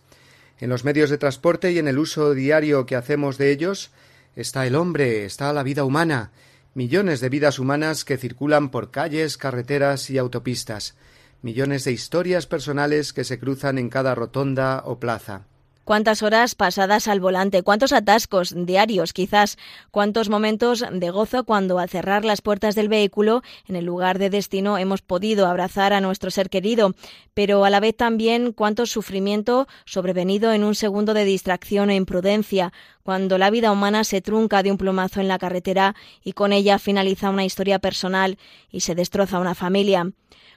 En 0.61 0.71
los 0.71 0.85
medios 0.85 1.11
de 1.11 1.19
transporte 1.19 1.73
y 1.73 1.79
en 1.79 1.88
el 1.88 1.99
uso 1.99 2.35
diario 2.35 2.87
que 2.87 2.97
hacemos 2.97 3.38
de 3.38 3.51
ellos 3.51 3.90
está 4.37 4.67
el 4.67 4.77
hombre, 4.77 5.25
está 5.25 5.53
la 5.53 5.62
vida 5.62 5.85
humana, 5.85 6.31
millones 6.75 7.21
de 7.21 7.29
vidas 7.29 7.59
humanas 7.59 8.05
que 8.05 8.17
circulan 8.17 8.71
por 8.71 8.90
calles, 8.90 9.37
carreteras 9.37 10.11
y 10.11 10.19
autopistas, 10.19 10.95
millones 11.43 11.85
de 11.85 11.93
historias 11.93 12.47
personales 12.47 13.12
que 13.12 13.25
se 13.25 13.38
cruzan 13.38 13.79
en 13.79 13.90
cada 13.90 14.14
rotonda 14.14 14.83
o 14.85 15.01
plaza 15.01 15.47
cuántas 15.85 16.23
horas 16.23 16.55
pasadas 16.55 17.09
al 17.09 17.20
volante, 17.20 17.62
cuántos 17.62 17.92
atascos 17.92 18.55
diarios 18.57 19.12
quizás, 19.12 19.59
cuántos 19.90 20.29
momentos 20.29 20.85
de 20.90 21.11
gozo 21.11 21.44
cuando 21.44 21.79
al 21.79 21.88
cerrar 21.88 22.25
las 22.25 22.42
puertas 22.42 22.75
del 22.75 22.88
vehículo 22.88 23.42
en 23.68 23.77
el 23.77 23.85
lugar 23.85 24.18
de 24.18 24.31
destino 24.31 24.79
hemos 24.79 25.03
podido 25.03 25.47
abrazar 25.47 25.92
a 25.92 26.01
nuestro 26.01 26.31
ser 26.31 26.51
querido, 26.51 26.94
pero 27.35 27.64
a 27.64 27.70
la 27.70 27.81
vez 27.81 27.97
también 27.97 28.53
cuánto 28.53 28.87
sufrimiento 28.87 29.68
sobrevenido 29.85 30.53
en 30.53 30.64
un 30.64 30.75
segundo 30.75 31.14
de 31.14 31.25
distracción 31.25 31.90
e 31.90 31.97
imprudencia, 31.97 32.73
cuando 33.03 33.38
la 33.38 33.51
vida 33.51 33.70
humana 33.70 34.03
se 34.05 34.23
trunca 34.23 34.62
de 34.62 34.70
un 34.70 34.79
plumazo 34.79 35.20
en 35.20 35.29
la 35.29 35.38
carretera 35.38 35.94
y 36.23 36.33
con 36.33 36.53
ella 36.53 36.79
finaliza 36.79 37.31
una 37.31 37.44
historia 37.44 37.79
personal 37.79 38.38
y 38.70 38.81
se 38.81 38.94
destroza 38.94 39.38
una 39.38 39.55
familia. 39.55 40.11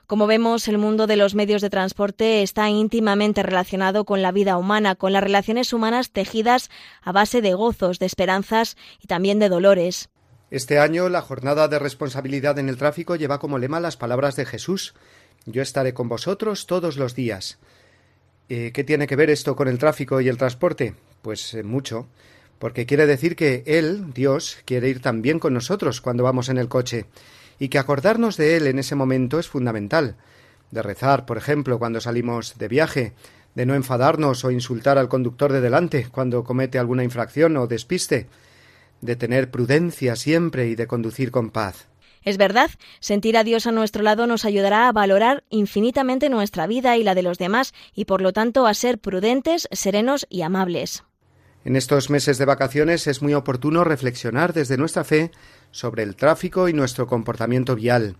Como 0.08 0.26
vemos, 0.26 0.70
el 0.70 0.78
mundo 0.78 1.06
de 1.06 1.18
los 1.18 1.36
medios 1.36 1.62
de 1.62 1.70
transporte 1.70 2.42
está 2.42 2.70
íntimamente 2.70 3.44
relacionado 3.44 4.06
con 4.06 4.22
la 4.22 4.32
vida 4.32 4.58
humana, 4.58 4.96
con 4.96 5.12
las 5.12 5.22
relaciones 5.22 5.74
humanas 5.74 6.12
tejidas 6.12 6.70
a 7.02 7.12
base 7.12 7.42
de 7.42 7.54
gozos, 7.54 8.00
de 8.00 8.06
esperanzas 8.06 8.78
y 9.04 9.08
también 9.08 9.38
de 9.38 9.50
dolores. 9.50 10.10
Este 10.50 10.80
año 10.80 11.10
la 11.10 11.22
jornada 11.22 11.68
de 11.68 11.78
responsabilidad 11.78 12.58
en 12.58 12.70
el 12.70 12.78
tráfico 12.78 13.18
lleva 13.18 13.40
como 13.40 13.58
lema 13.58 13.82
las 13.82 13.98
palabras 13.98 14.38
de 14.38 14.46
Jesús 14.46 14.94
Yo 15.46 15.62
estaré 15.62 15.94
con 15.94 16.08
vosotros 16.08 16.68
todos 16.68 16.96
los 16.96 17.14
días. 17.14 17.60
Eh, 18.48 18.72
¿Qué 18.74 18.86
tiene 18.86 19.08
que 19.08 19.18
ver 19.18 19.30
esto 19.30 19.58
con 19.58 19.68
el 19.68 19.78
tráfico 19.78 20.22
y 20.22 20.30
el 20.30 20.38
transporte? 20.38 20.96
Pues 21.22 21.54
eh, 21.54 21.64
mucho, 21.64 22.08
porque 22.60 22.86
quiere 22.86 23.08
decir 23.08 23.36
que 23.36 23.62
Él, 23.66 24.14
Dios, 24.14 24.60
quiere 24.64 24.88
ir 24.88 25.02
también 25.02 25.38
con 25.40 25.54
nosotros 25.54 26.00
cuando 26.00 26.24
vamos 26.24 26.48
en 26.48 26.60
el 26.60 26.70
coche 26.70 27.08
y 27.60 27.70
que 27.70 27.80
acordarnos 27.80 28.38
de 28.38 28.58
él 28.58 28.68
en 28.68 28.80
ese 28.80 28.96
momento 28.96 29.40
es 29.40 29.48
fundamental. 29.48 30.16
De 30.72 30.82
rezar, 30.82 31.26
por 31.26 31.38
ejemplo, 31.38 31.80
cuando 31.80 32.02
salimos 32.02 32.58
de 32.58 32.68
viaje, 32.68 33.14
de 33.56 33.66
no 33.66 33.74
enfadarnos 33.74 34.44
o 34.46 34.52
insultar 34.52 34.98
al 34.98 35.10
conductor 35.10 35.52
de 35.52 35.62
delante 35.62 36.08
cuando 36.12 36.44
comete 36.44 36.78
alguna 36.78 37.04
infracción 37.04 37.58
o 37.58 37.68
despiste, 37.68 38.28
de 39.02 39.16
tener 39.16 39.50
prudencia 39.50 40.16
siempre 40.16 40.68
y 40.68 40.76
de 40.76 40.88
conducir 40.88 41.32
con 41.32 41.50
paz. 41.50 41.88
Es 42.24 42.38
verdad, 42.38 42.70
sentir 43.00 43.38
a 43.38 43.44
Dios 43.44 43.68
a 43.68 43.72
nuestro 43.72 44.04
lado 44.04 44.28
nos 44.28 44.44
ayudará 44.44 44.88
a 44.88 44.92
valorar 44.92 45.44
infinitamente 45.50 46.30
nuestra 46.30 46.68
vida 46.68 46.98
y 46.98 47.04
la 47.04 47.16
de 47.16 47.24
los 47.24 47.38
demás 47.38 47.74
y 47.96 48.06
por 48.06 48.22
lo 48.22 48.34
tanto 48.34 48.68
a 48.68 48.74
ser 48.74 49.00
prudentes, 49.00 49.70
serenos 49.72 50.28
y 50.30 50.42
amables. 50.42 51.04
En 51.64 51.76
estos 51.76 52.10
meses 52.10 52.38
de 52.38 52.46
vacaciones 52.46 53.08
es 53.08 53.22
muy 53.22 53.34
oportuno 53.34 53.84
reflexionar 53.84 54.54
desde 54.54 54.78
nuestra 54.78 55.04
fe 55.04 55.32
sobre 55.72 56.04
el 56.04 56.16
tráfico 56.16 56.70
y 56.70 56.74
nuestro 56.74 57.08
comportamiento 57.08 57.76
vial, 57.76 58.18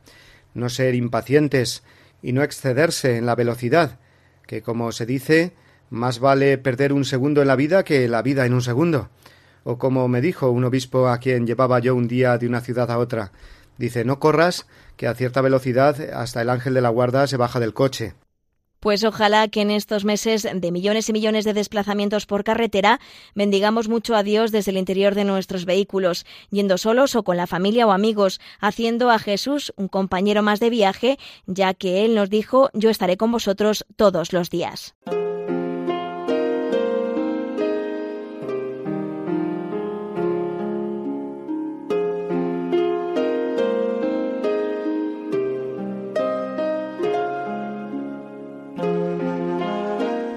no 0.54 0.70
ser 0.70 0.96
impacientes 0.96 1.84
y 2.22 2.34
no 2.34 2.44
excederse 2.44 3.18
en 3.18 3.26
la 3.26 3.36
velocidad, 3.36 4.00
que 4.46 4.62
como 4.62 4.92
se 4.92 5.06
dice, 5.06 5.54
más 5.90 6.20
vale 6.20 6.58
perder 6.58 6.94
un 6.94 7.06
segundo 7.06 7.42
en 7.42 7.48
la 7.48 7.56
vida 7.56 7.84
que 7.84 8.08
la 8.08 8.22
vida 8.22 8.46
en 8.46 8.54
un 8.54 8.62
segundo. 8.62 9.10
O 9.64 9.78
como 9.78 10.08
me 10.08 10.22
dijo 10.22 10.50
un 10.50 10.64
obispo 10.64 11.10
a 11.10 11.20
quien 11.20 11.46
llevaba 11.46 11.80
yo 11.80 11.96
un 11.96 12.08
día 12.08 12.38
de 12.38 12.48
una 12.48 12.62
ciudad 12.62 12.90
a 12.92 12.98
otra, 12.98 13.32
dice 13.78 14.06
no 14.06 14.20
corras, 14.20 14.68
que 14.96 15.08
a 15.08 15.14
cierta 15.14 15.42
velocidad 15.42 16.00
hasta 16.14 16.42
el 16.42 16.50
ángel 16.50 16.74
de 16.74 16.82
la 16.82 16.90
guarda 16.90 17.28
se 17.28 17.38
baja 17.38 17.60
del 17.60 17.74
coche. 17.74 18.16
Pues 18.80 19.04
ojalá 19.04 19.48
que 19.48 19.62
en 19.62 19.72
estos 19.72 20.06
meses 20.06 20.48
de 20.54 20.72
millones 20.72 21.10
y 21.10 21.14
millones 21.14 21.46
de 21.46 21.54
desplazamientos 21.54 22.26
por 22.26 22.44
carretera 22.44 23.00
bendigamos 23.36 23.90
mucho 23.90 24.16
a 24.16 24.24
Dios 24.24 24.52
desde 24.52 24.72
el 24.72 24.78
interior 24.78 25.16
de 25.16 25.24
nuestros 25.24 25.66
vehículos, 25.66 26.26
yendo 26.50 26.78
solos 26.78 27.16
o 27.16 27.24
con 27.24 27.38
la 27.38 27.48
familia 27.48 27.88
o 27.88 27.92
amigos, 27.92 28.40
haciendo 28.60 29.10
a 29.10 29.20
Jesús 29.20 29.74
un 29.78 29.88
compañero 29.88 30.44
más 30.44 30.60
de 30.60 30.70
viaje, 30.70 31.18
ya 31.46 31.74
que 31.74 32.06
Él 32.06 32.16
nos 32.16 32.30
dijo 32.30 32.70
yo 32.74 32.90
estaré 32.90 33.18
con 33.18 33.32
vosotros 33.32 33.86
todos 33.96 34.34
los 34.34 34.50
días. 34.50 34.96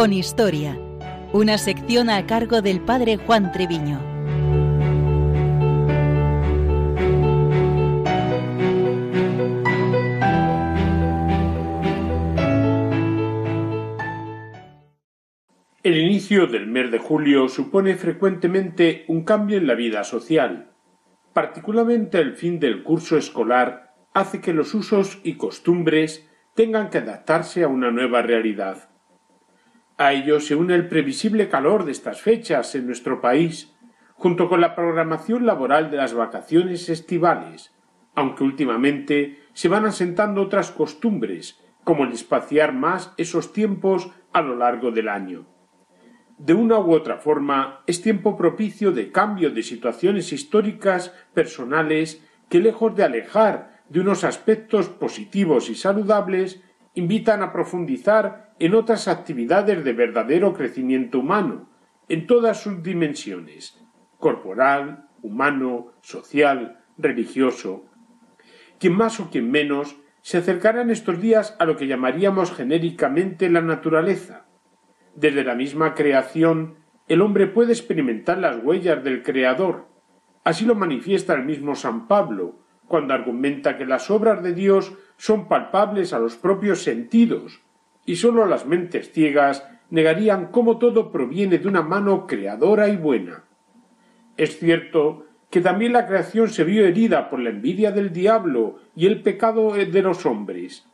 Con 0.00 0.14
Historia, 0.14 0.78
una 1.34 1.58
sección 1.58 2.08
a 2.08 2.26
cargo 2.26 2.62
del 2.62 2.80
padre 2.80 3.18
Juan 3.18 3.52
Treviño. 3.52 4.00
El 15.82 15.98
inicio 15.98 16.46
del 16.46 16.66
mes 16.66 16.90
de 16.90 16.98
julio 16.98 17.50
supone 17.50 17.94
frecuentemente 17.96 19.04
un 19.06 19.24
cambio 19.24 19.58
en 19.58 19.66
la 19.66 19.74
vida 19.74 20.04
social. 20.04 20.70
Particularmente 21.34 22.20
el 22.20 22.36
fin 22.36 22.58
del 22.58 22.84
curso 22.84 23.18
escolar 23.18 23.92
hace 24.14 24.40
que 24.40 24.54
los 24.54 24.72
usos 24.72 25.20
y 25.24 25.34
costumbres 25.34 26.26
tengan 26.54 26.88
que 26.88 26.96
adaptarse 26.96 27.64
a 27.64 27.68
una 27.68 27.90
nueva 27.90 28.22
realidad. 28.22 28.89
A 30.00 30.14
ello 30.14 30.40
se 30.40 30.54
une 30.54 30.74
el 30.74 30.88
previsible 30.88 31.50
calor 31.50 31.84
de 31.84 31.92
estas 31.92 32.22
fechas 32.22 32.74
en 32.74 32.86
nuestro 32.86 33.20
país, 33.20 33.76
junto 34.14 34.48
con 34.48 34.62
la 34.62 34.74
programación 34.74 35.44
laboral 35.44 35.90
de 35.90 35.98
las 35.98 36.14
vacaciones 36.14 36.88
estivales, 36.88 37.74
aunque 38.14 38.42
últimamente 38.42 39.40
se 39.52 39.68
van 39.68 39.84
asentando 39.84 40.40
otras 40.40 40.70
costumbres, 40.70 41.60
como 41.84 42.04
el 42.04 42.12
espaciar 42.12 42.72
más 42.72 43.12
esos 43.18 43.52
tiempos 43.52 44.10
a 44.32 44.40
lo 44.40 44.56
largo 44.56 44.90
del 44.90 45.10
año. 45.10 45.44
De 46.38 46.54
una 46.54 46.78
u 46.78 46.94
otra 46.94 47.18
forma, 47.18 47.82
es 47.86 48.00
tiempo 48.00 48.38
propicio 48.38 48.92
de 48.92 49.12
cambio 49.12 49.50
de 49.50 49.62
situaciones 49.62 50.32
históricas 50.32 51.14
personales 51.34 52.26
que, 52.48 52.60
lejos 52.60 52.96
de 52.96 53.04
alejar 53.04 53.82
de 53.90 54.00
unos 54.00 54.24
aspectos 54.24 54.88
positivos 54.88 55.68
y 55.68 55.74
saludables, 55.74 56.62
invitan 56.94 57.42
a 57.42 57.52
profundizar 57.52 58.54
en 58.58 58.74
otras 58.74 59.08
actividades 59.08 59.84
de 59.84 59.92
verdadero 59.92 60.52
crecimiento 60.52 61.20
humano, 61.20 61.68
en 62.08 62.26
todas 62.26 62.60
sus 62.60 62.82
dimensiones, 62.82 63.80
corporal, 64.18 65.08
humano, 65.22 65.92
social, 66.02 66.80
religioso. 66.98 67.84
Quien 68.78 68.94
más 68.94 69.20
o 69.20 69.30
quien 69.30 69.50
menos 69.50 69.96
se 70.22 70.38
acercará 70.38 70.82
en 70.82 70.90
estos 70.90 71.20
días 71.20 71.56
a 71.58 71.64
lo 71.64 71.76
que 71.76 71.86
llamaríamos 71.86 72.52
genéricamente 72.52 73.48
la 73.48 73.62
naturaleza. 73.62 74.46
Desde 75.14 75.44
la 75.44 75.54
misma 75.54 75.94
creación, 75.94 76.76
el 77.08 77.22
hombre 77.22 77.46
puede 77.46 77.72
experimentar 77.72 78.38
las 78.38 78.62
huellas 78.62 79.02
del 79.02 79.22
Creador. 79.22 79.88
Así 80.44 80.64
lo 80.64 80.74
manifiesta 80.74 81.34
el 81.34 81.44
mismo 81.44 81.74
San 81.74 82.06
Pablo, 82.06 82.60
cuando 82.90 83.14
argumenta 83.14 83.78
que 83.78 83.86
las 83.86 84.10
obras 84.10 84.42
de 84.42 84.52
Dios 84.52 84.92
son 85.16 85.46
palpables 85.46 86.12
a 86.12 86.18
los 86.18 86.34
propios 86.34 86.82
sentidos, 86.82 87.60
y 88.04 88.16
sólo 88.16 88.46
las 88.46 88.66
mentes 88.66 89.12
ciegas 89.12 89.64
negarían 89.90 90.46
cómo 90.46 90.78
todo 90.78 91.12
proviene 91.12 91.58
de 91.58 91.68
una 91.68 91.82
mano 91.82 92.26
creadora 92.26 92.88
y 92.88 92.96
buena. 92.96 93.44
Es 94.36 94.58
cierto 94.58 95.24
que 95.50 95.60
también 95.60 95.92
la 95.92 96.08
creación 96.08 96.48
se 96.48 96.64
vio 96.64 96.84
herida 96.84 97.30
por 97.30 97.38
la 97.38 97.50
envidia 97.50 97.92
del 97.92 98.12
diablo 98.12 98.80
y 98.96 99.06
el 99.06 99.22
pecado 99.22 99.74
de 99.74 100.02
los 100.02 100.26
hombres, 100.26 100.84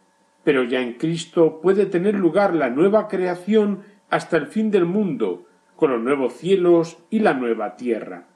pero 0.44 0.64
ya 0.64 0.82
en 0.82 0.98
Cristo 0.98 1.62
puede 1.62 1.87
tener 1.87 2.14
lugar 2.14 2.54
la 2.54 2.68
nueva 2.68 3.09
creación 3.09 3.85
hasta 4.11 4.37
el 4.37 4.48
fin 4.48 4.70
del 4.70 4.85
mundo, 4.85 5.46
con 5.76 5.92
los 5.92 6.02
nuevos 6.02 6.35
cielos 6.35 6.98
y 7.09 7.20
la 7.20 7.32
nueva 7.32 7.74
tierra. 7.76 8.26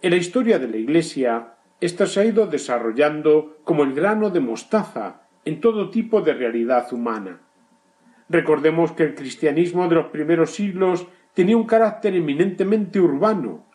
En 0.00 0.12
la 0.12 0.16
historia 0.16 0.58
de 0.58 0.68
la 0.68 0.78
Iglesia, 0.78 1.53
ésta 1.80 2.06
se 2.06 2.20
ha 2.20 2.24
ido 2.24 2.46
desarrollando 2.46 3.58
como 3.64 3.82
el 3.82 3.94
grano 3.94 4.30
de 4.30 4.40
mostaza 4.40 5.22
en 5.44 5.60
todo 5.60 5.90
tipo 5.90 6.20
de 6.20 6.34
realidad 6.34 6.92
humana. 6.92 7.40
Recordemos 8.28 8.92
que 8.92 9.02
el 9.02 9.14
cristianismo 9.14 9.88
de 9.88 9.96
los 9.96 10.06
primeros 10.06 10.50
siglos 10.54 11.06
tenía 11.34 11.56
un 11.56 11.66
carácter 11.66 12.14
eminentemente 12.14 13.00
urbano. 13.00 13.66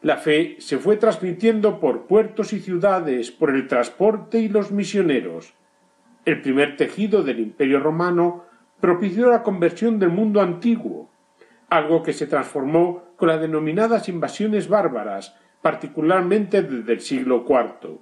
La 0.00 0.16
fe 0.16 0.56
se 0.58 0.78
fue 0.78 0.96
transmitiendo 0.96 1.78
por 1.78 2.06
puertos 2.06 2.52
y 2.52 2.60
ciudades, 2.60 3.30
por 3.30 3.50
el 3.50 3.68
transporte 3.68 4.40
y 4.40 4.48
los 4.48 4.72
misioneros. 4.72 5.54
El 6.24 6.40
primer 6.40 6.76
tejido 6.76 7.22
del 7.22 7.38
imperio 7.38 7.78
romano 7.78 8.44
propició 8.80 9.30
la 9.30 9.44
conversión 9.44 10.00
del 10.00 10.08
mundo 10.08 10.40
antiguo, 10.40 11.08
algo 11.68 12.02
que 12.02 12.12
se 12.12 12.26
transformó 12.26 13.04
con 13.16 13.28
las 13.28 13.40
denominadas 13.40 14.08
invasiones 14.08 14.68
bárbaras, 14.68 15.36
particularmente 15.62 16.62
desde 16.62 16.92
el 16.92 17.00
siglo 17.00 17.46
IV. 17.48 17.98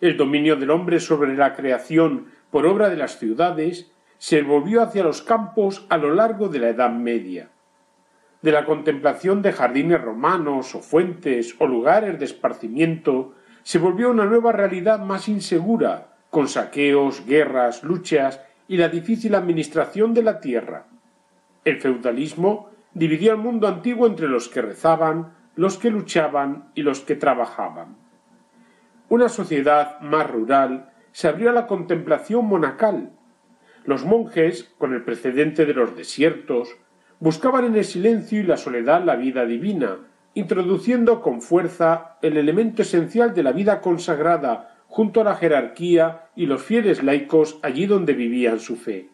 El 0.00 0.16
dominio 0.16 0.56
del 0.56 0.70
hombre 0.70 1.00
sobre 1.00 1.36
la 1.36 1.54
creación 1.54 2.26
por 2.50 2.66
obra 2.66 2.90
de 2.90 2.96
las 2.96 3.18
ciudades 3.18 3.90
se 4.18 4.42
volvió 4.42 4.82
hacia 4.82 5.04
los 5.04 5.22
campos 5.22 5.86
a 5.88 5.96
lo 5.96 6.14
largo 6.14 6.48
de 6.48 6.58
la 6.58 6.68
Edad 6.68 6.90
Media. 6.90 7.50
De 8.42 8.52
la 8.52 8.66
contemplación 8.66 9.40
de 9.40 9.52
jardines 9.52 10.02
romanos 10.02 10.74
o 10.74 10.80
fuentes 10.80 11.54
o 11.58 11.66
lugares 11.66 12.18
de 12.18 12.26
esparcimiento 12.26 13.34
se 13.62 13.78
volvió 13.78 14.10
una 14.10 14.26
nueva 14.26 14.52
realidad 14.52 15.00
más 15.00 15.28
insegura, 15.28 16.18
con 16.28 16.48
saqueos, 16.48 17.24
guerras, 17.24 17.82
luchas 17.82 18.40
y 18.68 18.76
la 18.76 18.88
difícil 18.88 19.34
administración 19.34 20.12
de 20.12 20.22
la 20.22 20.40
tierra. 20.40 20.86
El 21.64 21.80
feudalismo 21.80 22.70
dividió 22.92 23.32
al 23.32 23.38
mundo 23.38 23.66
antiguo 23.68 24.06
entre 24.06 24.28
los 24.28 24.48
que 24.48 24.60
rezaban, 24.60 25.32
los 25.56 25.78
que 25.78 25.90
luchaban 25.90 26.70
y 26.74 26.82
los 26.82 27.00
que 27.00 27.14
trabajaban. 27.16 27.96
Una 29.08 29.28
sociedad 29.28 30.00
más 30.00 30.30
rural 30.30 30.90
se 31.12 31.28
abrió 31.28 31.50
a 31.50 31.52
la 31.52 31.66
contemplación 31.66 32.46
monacal, 32.46 33.12
los 33.84 34.04
monjes, 34.04 34.74
con 34.78 34.94
el 34.94 35.04
precedente 35.04 35.66
de 35.66 35.74
los 35.74 35.94
desiertos, 35.94 36.76
buscaban 37.20 37.66
en 37.66 37.76
el 37.76 37.84
silencio 37.84 38.40
y 38.40 38.44
la 38.44 38.56
soledad 38.56 39.04
la 39.04 39.16
vida 39.16 39.44
divina, 39.44 39.98
introduciendo 40.34 41.20
con 41.20 41.42
fuerza 41.42 42.16
el 42.22 42.36
elemento 42.36 42.82
esencial 42.82 43.34
de 43.34 43.42
la 43.42 43.52
vida 43.52 43.80
consagrada 43.80 44.80
junto 44.88 45.20
a 45.20 45.24
la 45.24 45.36
jerarquía 45.36 46.28
y 46.34 46.46
los 46.46 46.62
fieles 46.62 47.02
laicos 47.02 47.58
allí 47.62 47.86
donde 47.86 48.14
vivían 48.14 48.58
su 48.58 48.76
fe. 48.76 49.10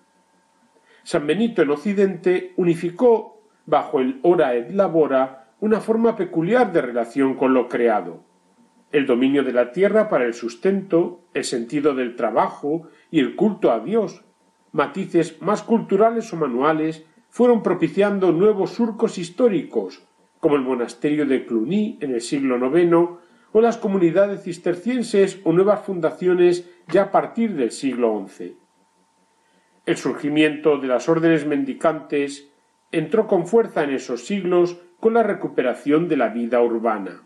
San 1.03 1.27
Benito 1.27 1.63
en 1.63 1.71
Occidente 1.71 2.53
unificó 2.57 3.43
bajo 3.67 4.01
el 4.01 4.21
ora 4.23 4.55
et 4.55 4.71
labora 4.71 5.40
una 5.61 5.81
forma 5.81 6.17
peculiar 6.17 6.73
de 6.73 6.81
relación 6.81 7.35
con 7.35 7.55
lo 7.55 7.69
creado. 7.69 8.25
el 8.93 9.07
dominio 9.07 9.45
de 9.45 9.53
la 9.53 9.71
tierra 9.71 10.09
para 10.09 10.25
el 10.25 10.35
sustento, 10.35 11.21
el 11.33 11.45
sentido 11.45 11.95
del 11.95 12.17
trabajo 12.17 12.89
y 13.09 13.21
el 13.21 13.37
culto 13.37 13.71
a 13.71 13.79
Dios, 13.79 14.25
matices 14.73 15.41
más 15.41 15.63
culturales 15.63 16.33
o 16.33 16.37
manuales, 16.37 17.07
fueron 17.29 17.63
propiciando 17.63 18.33
nuevos 18.33 18.71
surcos 18.73 19.17
históricos, 19.17 20.03
como 20.41 20.57
el 20.57 20.63
monasterio 20.63 21.25
de 21.25 21.47
Cluny 21.47 21.99
en 22.01 22.15
el 22.15 22.21
siglo 22.21 22.57
IX 22.57 23.21
o 23.53 23.61
las 23.61 23.77
comunidades 23.77 24.43
cistercienses 24.43 25.41
o 25.45 25.53
nuevas 25.53 25.85
fundaciones 25.85 26.69
ya 26.89 27.03
a 27.03 27.11
partir 27.13 27.55
del 27.55 27.71
siglo 27.71 28.27
XI. 28.27 28.57
El 29.87 29.97
surgimiento 29.97 30.79
de 30.79 30.89
las 30.89 31.09
órdenes 31.09 31.47
mendicantes 31.47 32.51
entró 32.91 33.29
con 33.29 33.47
fuerza 33.47 33.85
en 33.85 33.91
esos 33.91 34.27
siglos 34.27 34.79
con 35.01 35.15
la 35.15 35.23
recuperación 35.23 36.09
de 36.09 36.17
la 36.17 36.29
vida 36.29 36.61
urbana. 36.63 37.23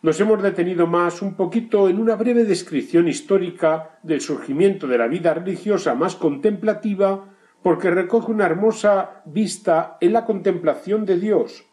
Nos 0.00 0.18
hemos 0.18 0.42
detenido 0.42 0.88
más 0.88 1.22
un 1.22 1.36
poquito 1.36 1.88
en 1.88 2.00
una 2.00 2.16
breve 2.16 2.44
descripción 2.44 3.06
histórica 3.06 4.00
del 4.02 4.20
surgimiento 4.20 4.88
de 4.88 4.98
la 4.98 5.06
vida 5.06 5.32
religiosa 5.32 5.94
más 5.94 6.16
contemplativa 6.16 7.28
porque 7.62 7.90
recoge 7.90 8.32
una 8.32 8.46
hermosa 8.46 9.22
vista 9.24 9.98
en 10.00 10.12
la 10.12 10.24
contemplación 10.24 11.06
de 11.06 11.20
Dios 11.20 11.64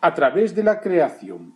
a 0.00 0.14
través 0.14 0.56
de 0.56 0.64
la 0.64 0.80
creación. 0.80 1.54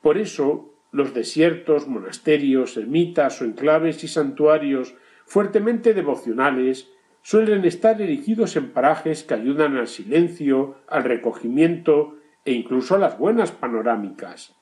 Por 0.00 0.16
eso, 0.16 0.72
los 0.92 1.12
desiertos, 1.12 1.86
monasterios, 1.86 2.76
ermitas 2.78 3.42
o 3.42 3.44
enclaves 3.44 4.02
y 4.04 4.08
santuarios 4.08 4.94
fuertemente 5.26 5.92
devocionales 5.92 6.90
suelen 7.26 7.64
estar 7.64 8.00
erigidos 8.00 8.54
en 8.54 8.70
parajes 8.70 9.24
que 9.24 9.34
ayudan 9.34 9.76
al 9.76 9.88
silencio, 9.88 10.76
al 10.86 11.02
recogimiento 11.02 12.14
e 12.44 12.52
incluso 12.52 12.94
a 12.94 12.98
las 12.98 13.18
buenas 13.18 13.50
panorámicas. 13.50 14.54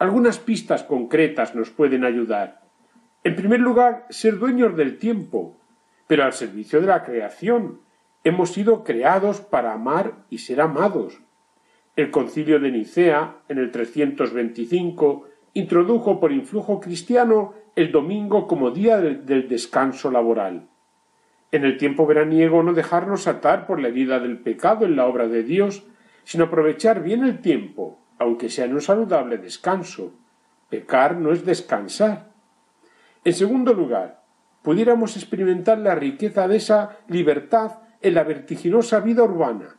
Algunas 0.00 0.40
pistas 0.40 0.82
concretas 0.82 1.54
nos 1.54 1.70
pueden 1.70 2.04
ayudar. 2.04 2.62
En 3.22 3.36
primer 3.36 3.60
lugar, 3.60 4.06
ser 4.10 4.40
dueños 4.40 4.76
del 4.76 4.98
tiempo, 4.98 5.56
pero 6.08 6.24
al 6.24 6.32
servicio 6.32 6.80
de 6.80 6.88
la 6.88 7.04
creación. 7.04 7.78
Hemos 8.24 8.50
sido 8.50 8.82
creados 8.82 9.40
para 9.40 9.72
amar 9.72 10.14
y 10.30 10.38
ser 10.38 10.60
amados. 10.60 11.20
El 11.94 12.10
concilio 12.10 12.58
de 12.58 12.72
Nicea, 12.72 13.36
en 13.48 13.58
el 13.58 13.70
325, 13.70 15.28
introdujo 15.54 16.18
por 16.18 16.32
influjo 16.32 16.80
cristiano 16.80 17.54
el 17.76 17.92
domingo 17.92 18.48
como 18.48 18.72
día 18.72 18.98
del 18.98 19.48
descanso 19.48 20.10
laboral 20.10 20.66
en 21.50 21.64
el 21.64 21.78
tiempo 21.78 22.06
veraniego 22.06 22.62
no 22.62 22.74
dejarnos 22.74 23.26
atar 23.26 23.66
por 23.66 23.80
la 23.80 23.88
herida 23.88 24.20
del 24.20 24.38
pecado 24.38 24.84
en 24.84 24.96
la 24.96 25.06
obra 25.06 25.28
de 25.28 25.42
Dios, 25.42 25.84
sino 26.24 26.44
aprovechar 26.44 27.02
bien 27.02 27.24
el 27.24 27.40
tiempo, 27.40 28.00
aunque 28.18 28.50
sea 28.50 28.66
en 28.66 28.74
un 28.74 28.82
saludable 28.82 29.38
descanso. 29.38 30.12
Pecar 30.68 31.16
no 31.16 31.32
es 31.32 31.46
descansar. 31.46 32.30
En 33.24 33.32
segundo 33.32 33.72
lugar, 33.72 34.22
pudiéramos 34.62 35.16
experimentar 35.16 35.78
la 35.78 35.94
riqueza 35.94 36.46
de 36.46 36.56
esa 36.56 36.98
libertad 37.08 37.78
en 38.02 38.14
la 38.14 38.24
vertiginosa 38.24 39.00
vida 39.00 39.22
urbana. 39.22 39.76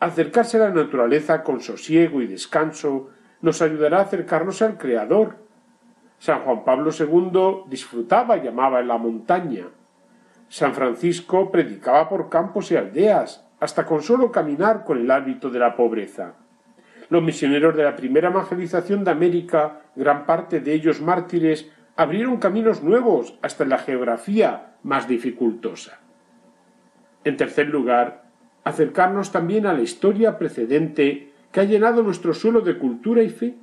Acercarse 0.00 0.56
a 0.56 0.68
la 0.68 0.70
naturaleza 0.70 1.42
con 1.42 1.60
sosiego 1.60 2.22
y 2.22 2.26
descanso 2.26 3.10
nos 3.42 3.60
ayudará 3.60 3.98
a 3.98 4.02
acercarnos 4.02 4.62
al 4.62 4.78
Creador. 4.78 5.36
San 6.18 6.40
Juan 6.40 6.64
Pablo 6.64 6.90
II 6.98 7.68
disfrutaba 7.68 8.38
y 8.38 8.48
amaba 8.48 8.80
en 8.80 8.88
la 8.88 8.96
montaña, 8.96 9.66
San 10.48 10.74
Francisco 10.74 11.50
predicaba 11.50 12.08
por 12.08 12.28
campos 12.28 12.70
y 12.70 12.76
aldeas, 12.76 13.44
hasta 13.60 13.86
con 13.86 14.02
solo 14.02 14.30
caminar 14.30 14.84
con 14.84 14.98
el 14.98 15.10
hábito 15.10 15.50
de 15.50 15.58
la 15.58 15.76
pobreza. 15.76 16.34
Los 17.08 17.22
misioneros 17.22 17.76
de 17.76 17.84
la 17.84 17.96
primera 17.96 18.28
evangelización 18.28 19.04
de 19.04 19.10
América, 19.10 19.80
gran 19.94 20.26
parte 20.26 20.60
de 20.60 20.72
ellos 20.72 21.00
mártires, 21.00 21.70
abrieron 21.96 22.36
caminos 22.36 22.82
nuevos 22.82 23.38
hasta 23.42 23.64
en 23.64 23.70
la 23.70 23.78
geografía 23.78 24.74
más 24.82 25.08
dificultosa. 25.08 25.98
En 27.24 27.36
tercer 27.36 27.68
lugar, 27.68 28.24
acercarnos 28.64 29.32
también 29.32 29.66
a 29.66 29.72
la 29.72 29.82
historia 29.82 30.38
precedente 30.38 31.32
que 31.50 31.60
ha 31.60 31.64
llenado 31.64 32.02
nuestro 32.02 32.34
suelo 32.34 32.60
de 32.60 32.78
cultura 32.78 33.22
y 33.22 33.30
fe. 33.30 33.54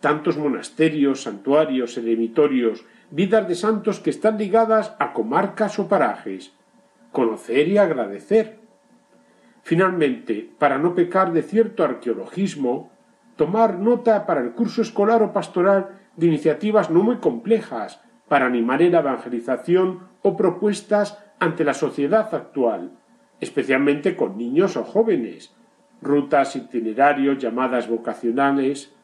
Tantos 0.00 0.36
monasterios, 0.38 1.22
santuarios, 1.22 1.96
eremitorios 1.96 2.84
vidas 3.10 3.46
de 3.48 3.54
santos 3.54 4.00
que 4.00 4.10
están 4.10 4.38
ligadas 4.38 4.94
a 4.98 5.12
comarcas 5.12 5.78
o 5.78 5.88
parajes, 5.88 6.52
conocer 7.12 7.68
y 7.68 7.78
agradecer. 7.78 8.60
Finalmente, 9.62 10.50
para 10.58 10.78
no 10.78 10.94
pecar 10.94 11.32
de 11.32 11.42
cierto 11.42 11.84
arqueologismo, 11.84 12.90
tomar 13.36 13.78
nota 13.78 14.26
para 14.26 14.40
el 14.40 14.52
curso 14.52 14.82
escolar 14.82 15.22
o 15.22 15.32
pastoral 15.32 15.98
de 16.16 16.26
iniciativas 16.26 16.90
no 16.90 17.02
muy 17.02 17.16
complejas 17.16 18.00
para 18.28 18.46
animar 18.46 18.80
en 18.82 18.92
la 18.92 19.00
evangelización 19.00 20.08
o 20.22 20.36
propuestas 20.36 21.18
ante 21.40 21.64
la 21.64 21.74
sociedad 21.74 22.32
actual, 22.34 22.92
especialmente 23.40 24.14
con 24.14 24.38
niños 24.38 24.76
o 24.76 24.84
jóvenes, 24.84 25.54
rutas, 26.00 26.54
itinerarios, 26.54 27.38
llamadas 27.38 27.88
vocacionales, 27.88 28.94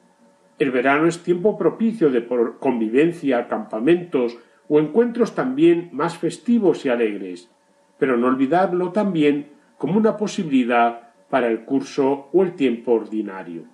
el 0.59 0.71
verano 0.71 1.07
es 1.07 1.23
tiempo 1.23 1.59
propicio 1.59 2.11
de 2.11 2.27
convivencia, 2.59 3.47
campamentos 3.47 4.39
o 4.69 4.81
encuentros 4.81 5.35
también 5.35 5.91
más 5.93 6.17
festivos 6.17 6.85
y 6.85 6.89
alegres, 6.89 7.51
pero 7.99 8.17
no 8.17 8.27
olvidarlo 8.27 8.91
también 8.91 9.49
como 9.79 9.99
una 9.99 10.17
posibilidad 10.17 11.13
para 11.29 11.49
el 11.49 11.65
curso 11.65 12.29
o 12.33 12.43
el 12.43 12.55
tiempo 12.55 12.93
ordinario. 12.93 13.65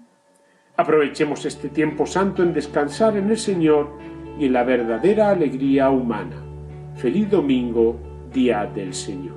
Aprovechemos 0.76 1.44
este 1.44 1.68
tiempo 1.68 2.06
santo 2.06 2.42
en 2.42 2.52
descansar 2.52 3.16
en 3.16 3.30
el 3.30 3.38
Señor 3.38 3.90
y 4.38 4.46
en 4.46 4.52
la 4.54 4.64
verdadera 4.64 5.30
alegría 5.30 5.90
humana. 5.90 6.42
Feliz 6.96 7.30
domingo, 7.30 7.98
día 8.32 8.66
del 8.66 8.92
Señor. 8.94 9.36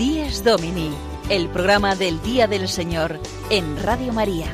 Domini, 0.00 0.90
el 1.28 1.50
programa 1.50 1.94
del 1.94 2.22
Día 2.22 2.46
del 2.46 2.68
Señor 2.68 3.20
en 3.50 3.76
Radio 3.82 4.14
María. 4.14 4.46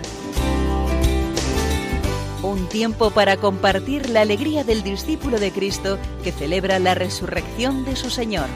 Un 2.42 2.68
tiempo 2.68 3.12
para 3.12 3.36
compartir 3.36 4.10
la 4.10 4.22
alegría 4.22 4.64
del 4.64 4.82
discípulo 4.82 5.38
de 5.38 5.52
Cristo 5.52 6.00
que 6.24 6.32
celebra 6.32 6.80
la 6.80 6.96
resurrección 6.96 7.84
de 7.84 7.94
su 7.94 8.10
Señor. 8.10 8.48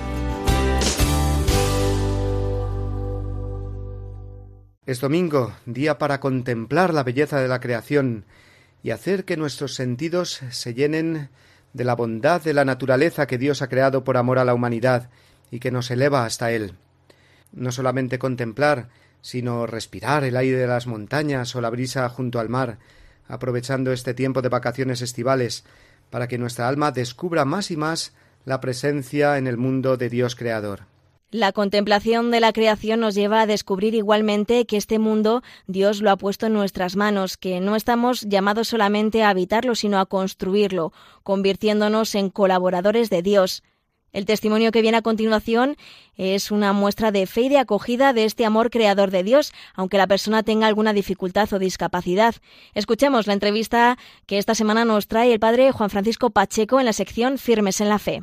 Es 4.84 5.00
domingo, 5.00 5.52
día 5.66 5.96
para 5.96 6.18
contemplar 6.18 6.92
la 6.92 7.04
belleza 7.04 7.40
de 7.40 7.46
la 7.46 7.60
creación 7.60 8.24
y 8.82 8.90
hacer 8.90 9.24
que 9.24 9.36
nuestros 9.36 9.76
sentidos 9.76 10.40
se 10.50 10.74
llenen 10.74 11.30
de 11.72 11.84
la 11.84 11.94
bondad 11.94 12.42
de 12.42 12.52
la 12.52 12.64
naturaleza 12.64 13.28
que 13.28 13.38
Dios 13.38 13.62
ha 13.62 13.68
creado 13.68 14.02
por 14.02 14.16
amor 14.16 14.40
a 14.40 14.44
la 14.44 14.54
humanidad 14.54 15.08
y 15.50 15.60
que 15.60 15.70
nos 15.70 15.90
eleva 15.90 16.24
hasta 16.24 16.52
Él 16.52 16.74
no 17.52 17.72
solamente 17.72 18.18
contemplar, 18.18 18.88
sino 19.22 19.66
respirar 19.66 20.24
el 20.24 20.36
aire 20.36 20.56
de 20.56 20.66
las 20.66 20.86
montañas 20.86 21.54
o 21.54 21.60
la 21.60 21.70
brisa 21.70 22.08
junto 22.08 22.38
al 22.38 22.48
mar, 22.48 22.78
aprovechando 23.28 23.92
este 23.92 24.14
tiempo 24.14 24.42
de 24.42 24.48
vacaciones 24.48 25.02
estivales, 25.02 25.64
para 26.10 26.28
que 26.28 26.38
nuestra 26.38 26.68
alma 26.68 26.90
descubra 26.92 27.44
más 27.44 27.70
y 27.70 27.76
más 27.76 28.12
la 28.44 28.60
presencia 28.60 29.38
en 29.38 29.46
el 29.46 29.56
mundo 29.56 29.96
de 29.96 30.08
Dios 30.08 30.34
Creador. 30.34 30.80
La 31.30 31.52
contemplación 31.52 32.32
de 32.32 32.40
la 32.40 32.52
creación 32.52 32.98
nos 32.98 33.14
lleva 33.14 33.42
a 33.42 33.46
descubrir 33.46 33.94
igualmente 33.94 34.66
que 34.66 34.76
este 34.76 34.98
mundo 34.98 35.44
Dios 35.68 36.02
lo 36.02 36.10
ha 36.10 36.16
puesto 36.16 36.46
en 36.46 36.54
nuestras 36.54 36.96
manos, 36.96 37.36
que 37.36 37.60
no 37.60 37.76
estamos 37.76 38.22
llamados 38.22 38.66
solamente 38.66 39.22
a 39.22 39.28
habitarlo, 39.28 39.76
sino 39.76 40.00
a 40.00 40.06
construirlo, 40.06 40.92
convirtiéndonos 41.22 42.16
en 42.16 42.30
colaboradores 42.30 43.10
de 43.10 43.22
Dios. 43.22 43.62
El 44.12 44.24
testimonio 44.24 44.72
que 44.72 44.82
viene 44.82 44.98
a 44.98 45.02
continuación 45.02 45.76
es 46.16 46.50
una 46.50 46.72
muestra 46.72 47.12
de 47.12 47.26
fe 47.26 47.42
y 47.42 47.48
de 47.48 47.58
acogida 47.58 48.12
de 48.12 48.24
este 48.24 48.44
amor 48.44 48.70
creador 48.70 49.10
de 49.10 49.22
Dios, 49.22 49.52
aunque 49.74 49.98
la 49.98 50.06
persona 50.06 50.42
tenga 50.42 50.66
alguna 50.66 50.92
dificultad 50.92 51.52
o 51.52 51.58
discapacidad. 51.58 52.34
Escuchemos 52.74 53.26
la 53.26 53.34
entrevista 53.34 53.98
que 54.26 54.38
esta 54.38 54.54
semana 54.54 54.84
nos 54.84 55.06
trae 55.06 55.32
el 55.32 55.40
padre 55.40 55.70
Juan 55.72 55.90
Francisco 55.90 56.30
Pacheco 56.30 56.80
en 56.80 56.86
la 56.86 56.92
sección 56.92 57.38
Firmes 57.38 57.80
en 57.80 57.88
la 57.88 57.98
Fe. 57.98 58.22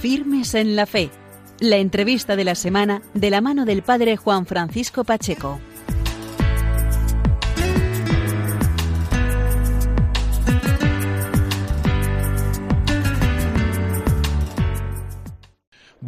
Firmes 0.00 0.54
en 0.54 0.76
la 0.76 0.86
Fe. 0.86 1.10
La 1.58 1.78
entrevista 1.78 2.36
de 2.36 2.44
la 2.44 2.54
semana 2.54 3.02
de 3.14 3.30
la 3.30 3.40
mano 3.40 3.64
del 3.64 3.82
padre 3.82 4.16
Juan 4.16 4.46
Francisco 4.46 5.02
Pacheco. 5.02 5.58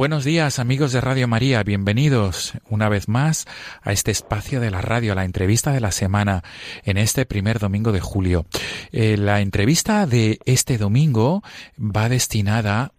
Buenos 0.01 0.24
días 0.24 0.59
amigos 0.59 0.92
de 0.92 1.03
Radio 1.03 1.28
María, 1.28 1.62
bienvenidos 1.62 2.55
una 2.70 2.88
vez 2.88 3.07
más 3.07 3.44
a 3.82 3.92
este 3.92 4.11
espacio 4.11 4.59
de 4.59 4.70
la 4.70 4.80
radio, 4.80 5.14
la 5.14 5.26
entrevista 5.26 5.72
de 5.72 5.80
la 5.80 5.92
semana 5.92 6.42
en 6.84 6.96
este 6.96 7.26
primer 7.26 7.59
domingo 7.59 7.92
de 7.92 8.01
julio. 8.01 8.46
Eh, 8.92 9.18
la 9.18 9.42
entrevista 9.42 10.07
de 10.07 10.38
este 10.46 10.78
domingo 10.78 11.42
va 11.76 12.09
destinada 12.09 12.94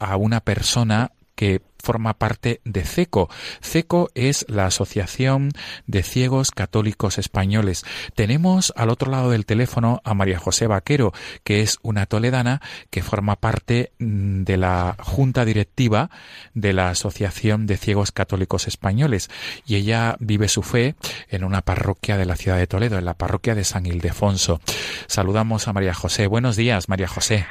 a 0.00 0.16
una 0.16 0.40
persona 0.40 1.12
que 1.40 1.62
forma 1.82 2.18
parte 2.18 2.60
de 2.66 2.84
CECO. 2.84 3.30
CECO 3.62 4.10
es 4.14 4.44
la 4.46 4.66
Asociación 4.66 5.52
de 5.86 6.02
Ciegos 6.02 6.50
Católicos 6.50 7.16
Españoles. 7.16 7.86
Tenemos 8.14 8.74
al 8.76 8.90
otro 8.90 9.10
lado 9.10 9.30
del 9.30 9.46
teléfono 9.46 10.02
a 10.04 10.12
María 10.12 10.38
José 10.38 10.66
Vaquero, 10.66 11.14
que 11.42 11.62
es 11.62 11.78
una 11.80 12.04
toledana 12.04 12.60
que 12.90 13.02
forma 13.02 13.36
parte 13.36 13.92
mm, 13.98 14.42
de 14.42 14.58
la 14.58 14.96
Junta 14.98 15.46
Directiva 15.46 16.10
de 16.52 16.74
la 16.74 16.90
Asociación 16.90 17.66
de 17.66 17.78
Ciegos 17.78 18.12
Católicos 18.12 18.68
Españoles. 18.68 19.30
Y 19.64 19.76
ella 19.76 20.16
vive 20.20 20.48
su 20.48 20.62
fe 20.62 20.94
en 21.30 21.42
una 21.42 21.62
parroquia 21.62 22.18
de 22.18 22.26
la 22.26 22.36
ciudad 22.36 22.58
de 22.58 22.66
Toledo, 22.66 22.98
en 22.98 23.06
la 23.06 23.14
parroquia 23.14 23.54
de 23.54 23.64
San 23.64 23.86
Ildefonso. 23.86 24.60
Saludamos 25.06 25.68
a 25.68 25.72
María 25.72 25.94
José. 25.94 26.26
Buenos 26.26 26.56
días, 26.56 26.90
María 26.90 27.08
José. 27.08 27.46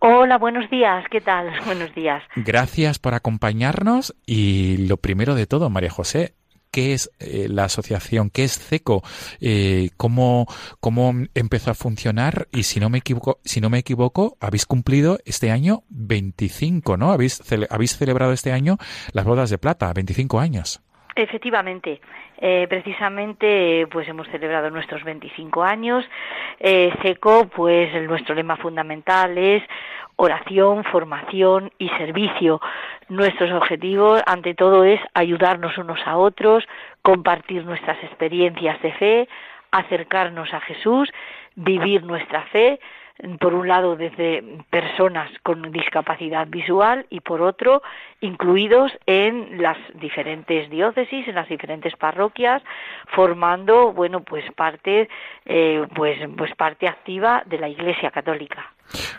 Hola, 0.00 0.38
buenos 0.38 0.70
días. 0.70 1.04
¿Qué 1.10 1.20
tal? 1.20 1.50
Buenos 1.66 1.94
días. 1.94 2.22
Gracias 2.36 2.98
por 2.98 3.14
acompañarnos 3.14 4.14
y 4.26 4.86
lo 4.86 4.96
primero 4.96 5.34
de 5.34 5.46
todo, 5.46 5.70
María 5.70 5.90
José, 5.90 6.34
¿qué 6.70 6.92
es 6.92 7.10
eh, 7.18 7.48
la 7.48 7.64
asociación? 7.64 8.30
¿Qué 8.30 8.44
es 8.44 8.58
CECO? 8.58 9.02
Eh, 9.40 9.90
¿cómo, 9.96 10.46
¿Cómo 10.80 11.12
empezó 11.34 11.70
a 11.70 11.74
funcionar? 11.74 12.48
Y 12.52 12.64
si 12.64 12.78
no 12.78 12.90
me 12.90 12.98
equivoco, 12.98 13.40
si 13.44 13.60
no 13.60 13.70
me 13.70 13.78
equivoco, 13.78 14.36
habéis 14.40 14.66
cumplido 14.66 15.18
este 15.24 15.50
año 15.50 15.82
25, 15.88 16.96
¿no? 16.96 17.10
Habéis, 17.10 17.42
habéis 17.70 17.96
celebrado 17.96 18.32
este 18.32 18.52
año 18.52 18.78
las 19.12 19.24
bodas 19.24 19.50
de 19.50 19.58
plata, 19.58 19.92
25 19.92 20.38
años. 20.38 20.80
Efectivamente, 21.22 22.00
eh, 22.38 22.66
precisamente 22.68 23.86
pues 23.90 24.08
hemos 24.08 24.28
celebrado 24.28 24.70
nuestros 24.70 25.02
25 25.02 25.64
años. 25.64 26.04
Eh, 26.60 26.92
CECO, 27.02 27.48
pues 27.48 27.92
nuestro 28.08 28.36
lema 28.36 28.56
fundamental 28.56 29.36
es 29.36 29.62
oración, 30.14 30.84
formación 30.84 31.72
y 31.78 31.88
servicio. 31.90 32.60
Nuestros 33.08 33.50
objetivos, 33.52 34.22
ante 34.26 34.54
todo, 34.54 34.84
es 34.84 35.00
ayudarnos 35.14 35.76
unos 35.78 36.00
a 36.06 36.16
otros, 36.16 36.64
compartir 37.02 37.64
nuestras 37.64 38.02
experiencias 38.04 38.80
de 38.82 38.92
fe, 38.92 39.28
acercarnos 39.72 40.54
a 40.54 40.60
Jesús, 40.60 41.10
vivir 41.56 42.04
nuestra 42.04 42.42
fe, 42.52 42.78
por 43.40 43.54
un 43.54 43.66
lado 43.66 43.96
desde 43.96 44.44
personas 44.70 45.30
con 45.42 45.72
discapacidad 45.72 46.46
visual 46.46 47.06
y 47.10 47.20
por 47.20 47.42
otro 47.42 47.82
incluidos 48.20 48.92
en 49.06 49.60
las 49.60 49.76
diferentes 49.94 50.70
diócesis, 50.70 51.26
en 51.26 51.34
las 51.34 51.48
diferentes 51.48 51.96
parroquias, 51.96 52.62
formando 53.14 53.92
bueno 53.92 54.22
pues 54.22 54.44
parte 54.54 55.08
eh, 55.46 55.86
pues 55.94 56.18
pues 56.36 56.54
parte 56.54 56.86
activa 56.86 57.42
de 57.46 57.58
la 57.58 57.68
Iglesia 57.68 58.10
Católica. 58.10 58.72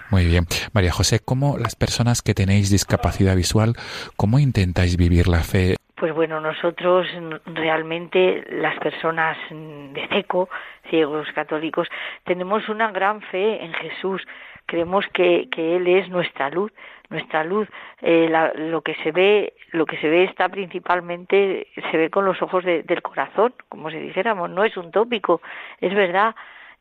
Muy 0.09 0.25
bien, 0.25 0.45
María 0.73 0.91
José, 0.91 1.19
¿cómo 1.23 1.57
las 1.57 1.75
personas 1.75 2.21
que 2.21 2.33
tenéis 2.33 2.71
discapacidad 2.71 3.35
visual, 3.35 3.75
cómo 4.15 4.39
intentáis 4.39 4.97
vivir 4.97 5.27
la 5.27 5.43
fe 5.43 5.75
pues 5.99 6.13
bueno, 6.13 6.39
nosotros 6.39 7.07
realmente 7.45 8.45
las 8.49 8.79
personas 8.79 9.37
de 9.49 10.07
CECO, 10.07 10.49
ciegos 10.89 11.29
católicos, 11.33 11.87
tenemos 12.23 12.69
una 12.69 12.91
gran 12.91 13.21
fe 13.21 13.63
en 13.63 13.73
Jesús. 13.73 14.25
Creemos 14.65 15.05
que, 15.13 15.49
que 15.51 15.75
Él 15.75 15.87
es 15.87 16.09
nuestra 16.09 16.49
luz, 16.49 16.71
nuestra 17.09 17.43
luz. 17.43 17.67
Eh, 18.01 18.31
lo 18.55 18.81
que 18.81 18.95
se 18.95 19.11
ve, 19.11 19.53
lo 19.71 19.85
que 19.85 19.97
se 19.97 20.09
ve 20.09 20.23
está 20.23 20.47
principalmente, 20.47 21.67
se 21.91 21.97
ve 21.97 22.09
con 22.09 22.23
los 22.23 22.41
ojos 22.41 22.63
del 22.63 23.01
corazón, 23.01 23.53
como 23.67 23.89
si 23.89 23.97
dijéramos, 23.97 24.49
no 24.49 24.63
es 24.63 24.77
un 24.77 24.91
tópico, 24.91 25.41
es 25.81 25.93
verdad 25.93 26.33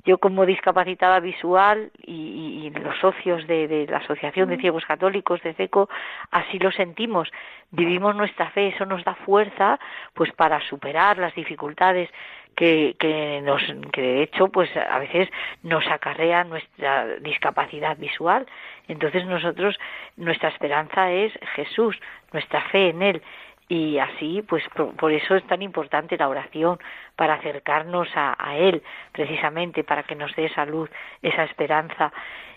yo 0.04 0.18
como 0.18 0.46
discapacitada 0.46 1.20
visual 1.20 1.90
y, 2.06 2.70
los 2.70 2.98
socios 2.98 3.46
de, 3.46 3.86
la 3.88 3.98
Asociación 3.98 4.48
de 4.48 4.58
Ciegos 4.58 4.84
Católicos 4.84 5.42
de 5.42 5.54
CECO 5.54 5.88
así 6.30 6.58
lo 6.58 6.70
sentimos, 6.70 7.30
vivimos 7.70 8.14
nuestra 8.14 8.50
fe, 8.50 8.68
eso 8.68 8.86
nos 8.86 9.04
da 9.04 9.14
fuerza 9.14 9.78
pues 10.14 10.32
para 10.32 10.60
superar 10.68 11.18
las 11.18 11.34
dificultades 11.34 12.08
que, 12.54 12.96
que, 12.98 13.40
nos, 13.42 13.62
que 13.92 14.00
de 14.00 14.22
hecho 14.22 14.48
pues 14.48 14.70
a 14.76 14.98
veces 14.98 15.28
nos 15.62 15.86
acarrea 15.86 16.44
nuestra 16.44 17.06
discapacidad 17.20 17.96
visual. 17.96 18.46
Entonces 18.88 19.26
nosotros, 19.26 19.78
nuestra 20.16 20.48
esperanza 20.48 21.12
es 21.12 21.32
Jesús, 21.54 21.96
nuestra 22.32 22.62
fe 22.62 22.90
en 22.90 23.02
Él 23.02 23.22
y 23.68 23.98
así 23.98 24.42
pues 24.42 24.64
por, 24.74 25.12
eso 25.12 25.36
es 25.36 25.46
tan 25.46 25.60
importante 25.60 26.16
la 26.16 26.28
oración 26.28 26.78
para 27.16 27.34
acercarnos 27.34 28.08
a, 28.14 28.56
él 28.56 28.82
precisamente 29.12 29.84
para 29.84 30.02
que 30.04 30.14
nos 30.14 30.34
dé 30.34 30.48
salud 30.48 30.88
esa 31.22 31.44
esperanza. 31.44 32.12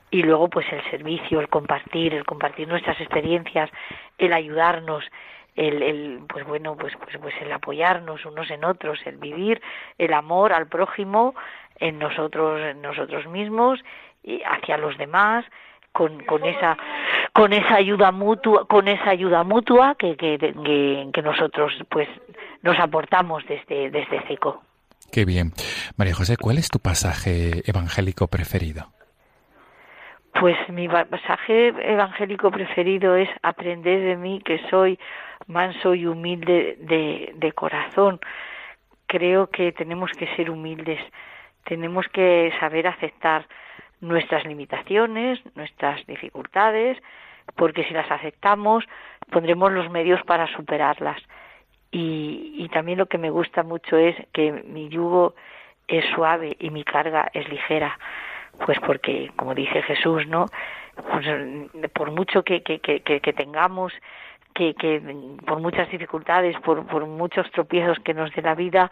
Y 0.09 0.23
luego 0.23 0.49
pues 0.49 0.65
el 0.71 0.81
servicio 0.89 1.39
el 1.39 1.49
compartir 1.49 2.13
el 2.13 2.25
compartir 2.25 2.67
nuestras 2.67 2.99
experiencias 2.99 3.69
el 4.17 4.33
ayudarnos 4.33 5.03
el, 5.55 5.81
el 5.83 6.19
pues 6.27 6.45
bueno 6.45 6.77
pues, 6.77 6.93
pues 6.97 7.17
pues 7.17 7.33
el 7.41 7.51
apoyarnos 7.51 8.25
unos 8.25 8.49
en 8.49 8.63
otros 8.63 8.99
el 9.05 9.17
vivir 9.17 9.61
el 9.97 10.13
amor 10.13 10.53
al 10.53 10.67
prójimo 10.67 11.33
en 11.79 11.99
nosotros 11.99 12.59
en 12.61 12.81
nosotros 12.81 13.25
mismos 13.27 13.79
y 14.23 14.41
hacia 14.43 14.77
los 14.77 14.97
demás 14.97 15.45
con, 15.91 16.23
con 16.23 16.45
esa 16.45 16.77
con 17.33 17.53
esa 17.53 17.75
ayuda 17.75 18.11
mutua 18.11 18.65
con 18.65 18.87
esa 18.87 19.11
ayuda 19.11 19.43
mutua 19.43 19.95
que, 19.95 20.15
que, 20.15 20.37
que, 20.37 21.21
nosotros 21.21 21.73
pues 21.89 22.07
nos 22.61 22.77
aportamos 22.79 23.43
desde 23.47 23.89
desde 23.89 24.21
CECO. 24.27 24.61
Qué 25.11 25.25
bien. 25.25 25.51
María 25.97 26.13
José, 26.13 26.37
¿cuál 26.37 26.57
es 26.57 26.69
tu 26.69 26.79
pasaje 26.79 27.63
evangélico 27.65 28.27
preferido? 28.27 28.87
Pues 30.39 30.55
mi 30.69 30.87
pasaje 30.87 31.73
evangélico 31.91 32.49
preferido 32.49 33.15
es 33.17 33.29
aprender 33.43 34.01
de 34.01 34.15
mí 34.15 34.41
que 34.43 34.61
soy 34.69 34.97
manso 35.47 35.93
y 35.93 36.07
humilde 36.07 36.77
de, 36.79 37.33
de 37.35 37.51
corazón. 37.51 38.19
Creo 39.07 39.47
que 39.47 39.73
tenemos 39.73 40.09
que 40.11 40.33
ser 40.37 40.49
humildes, 40.49 41.01
tenemos 41.65 42.07
que 42.13 42.53
saber 42.61 42.87
aceptar 42.87 43.45
nuestras 44.01 44.45
limitaciones, 44.45 45.39
nuestras 45.55 46.05
dificultades, 46.07 46.97
porque 47.55 47.83
si 47.85 47.93
las 47.93 48.09
aceptamos 48.11 48.85
pondremos 49.29 49.71
los 49.71 49.89
medios 49.89 50.21
para 50.23 50.47
superarlas. 50.55 51.21
Y, 51.91 52.55
y 52.57 52.69
también 52.69 52.97
lo 52.97 53.05
que 53.05 53.17
me 53.17 53.29
gusta 53.29 53.63
mucho 53.63 53.97
es 53.97 54.15
que 54.33 54.51
mi 54.51 54.89
yugo 54.89 55.35
es 55.87 56.05
suave 56.15 56.55
y 56.59 56.69
mi 56.69 56.83
carga 56.83 57.29
es 57.33 57.47
ligera, 57.49 57.97
pues 58.65 58.79
porque, 58.79 59.31
como 59.35 59.53
dice 59.53 59.81
Jesús, 59.81 60.25
¿no? 60.27 60.45
Pues, 61.11 61.25
por 61.93 62.11
mucho 62.11 62.43
que, 62.43 62.63
que, 62.63 62.79
que, 62.79 63.01
que 63.01 63.33
tengamos, 63.33 63.93
que, 64.53 64.73
que 64.73 65.01
por 65.45 65.59
muchas 65.59 65.89
dificultades, 65.89 66.57
por, 66.59 67.05
muchos 67.05 67.49
tropiezos 67.51 67.99
que 67.99 68.13
nos 68.13 68.33
dé 68.33 68.41
la 68.41 68.55
vida, 68.55 68.91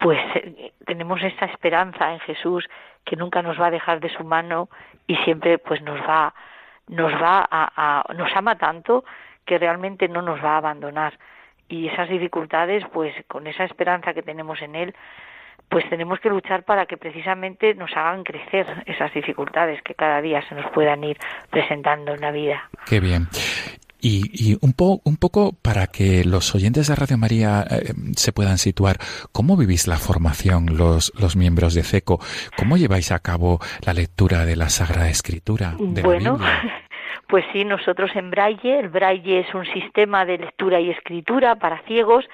pues 0.00 0.18
eh, 0.34 0.72
tenemos 0.84 1.22
esta 1.22 1.46
esperanza 1.46 2.12
en 2.12 2.20
Jesús 2.20 2.68
que 3.04 3.16
nunca 3.16 3.42
nos 3.42 3.60
va 3.60 3.66
a 3.66 3.70
dejar 3.70 4.00
de 4.00 4.08
su 4.08 4.24
mano 4.24 4.68
y 5.06 5.16
siempre 5.16 5.58
pues 5.58 5.82
nos 5.82 6.00
va 6.00 6.34
nos 6.88 7.12
va 7.14 7.46
a, 7.50 8.04
nos 8.14 8.30
ama 8.36 8.56
tanto 8.56 9.04
que 9.44 9.58
realmente 9.58 10.08
no 10.08 10.22
nos 10.22 10.42
va 10.42 10.54
a 10.54 10.58
abandonar 10.58 11.18
y 11.68 11.88
esas 11.88 12.08
dificultades 12.08 12.84
pues 12.92 13.12
con 13.26 13.46
esa 13.48 13.64
esperanza 13.64 14.14
que 14.14 14.22
tenemos 14.22 14.62
en 14.62 14.76
él 14.76 14.94
pues 15.68 15.88
tenemos 15.90 16.20
que 16.20 16.28
luchar 16.28 16.62
para 16.64 16.86
que 16.86 16.96
precisamente 16.96 17.74
nos 17.74 17.90
hagan 17.96 18.22
crecer 18.22 18.66
esas 18.86 19.12
dificultades 19.12 19.82
que 19.82 19.94
cada 19.94 20.20
día 20.20 20.46
se 20.48 20.54
nos 20.54 20.70
puedan 20.70 21.02
ir 21.02 21.18
presentando 21.50 22.14
en 22.14 22.20
la 22.20 22.30
vida. 22.30 22.70
Qué 22.88 23.00
bien. 23.00 23.26
Y, 24.08 24.56
un, 24.60 24.72
un 25.04 25.16
poco 25.16 25.56
para 25.60 25.88
que 25.88 26.24
los 26.24 26.54
oyentes 26.54 26.86
de 26.86 26.94
Radio 26.94 27.18
María 27.18 27.64
eh, 27.68 27.92
se 28.14 28.32
puedan 28.32 28.56
situar, 28.56 28.98
¿cómo 29.32 29.56
vivís 29.56 29.88
la 29.88 29.96
formación 29.96 30.76
los, 30.78 31.12
los 31.20 31.34
miembros 31.34 31.74
de 31.74 31.82
CECO? 31.82 32.20
¿Cómo 32.56 32.76
lleváis 32.76 33.10
a 33.10 33.18
cabo 33.18 33.58
la 33.84 33.94
lectura 33.94 34.44
de 34.44 34.54
la 34.54 34.68
Sagrada 34.68 35.08
Escritura? 35.08 35.74
De 35.80 36.02
bueno, 36.02 36.38
pues 37.28 37.44
sí, 37.52 37.64
nosotros 37.64 38.12
en 38.14 38.30
Braille, 38.30 38.78
el 38.78 38.90
Braille 38.90 39.40
es 39.40 39.52
un 39.52 39.66
sistema 39.66 40.24
de 40.24 40.38
lectura 40.38 40.78
y 40.78 40.90
escritura 40.90 41.56
para 41.56 41.82
ciegos 41.88 42.24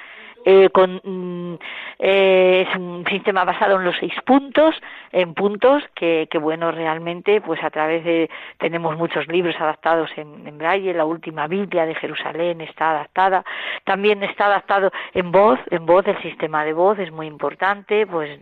eh, 0.45 0.71
con, 0.71 1.01
mm, 1.05 1.59
eh, 1.99 2.67
es 2.69 2.77
un 2.77 3.05
sistema 3.09 3.45
basado 3.45 3.77
en 3.77 3.85
los 3.85 3.97
seis 3.99 4.15
puntos, 4.25 4.75
en 5.13 5.35
puntos 5.35 5.85
que, 5.95 6.29
que, 6.31 6.39
bueno, 6.39 6.73
realmente, 6.73 7.41
pues 7.41 7.63
a 7.63 7.71
través 7.71 8.05
de, 8.05 8.29
tenemos 8.59 8.97
muchos 8.97 9.29
libros 9.29 9.55
adaptados 9.61 10.11
en, 10.17 10.47
en, 10.47 10.59
braille, 10.59 10.95
la 10.95 11.05
última 11.05 11.47
Biblia 11.47 11.87
de 11.87 11.95
Jerusalén 11.95 12.61
está 12.61 12.91
adaptada, 12.91 13.45
también 13.85 14.23
está 14.25 14.47
adaptado 14.47 14.91
en 15.15 15.31
voz, 15.31 15.61
en 15.71 15.87
voz, 15.87 16.07
el 16.07 16.21
sistema 16.23 16.65
de 16.65 16.73
voz 16.73 16.99
es 16.99 17.13
muy 17.13 17.27
importante, 17.27 18.07
pues, 18.07 18.39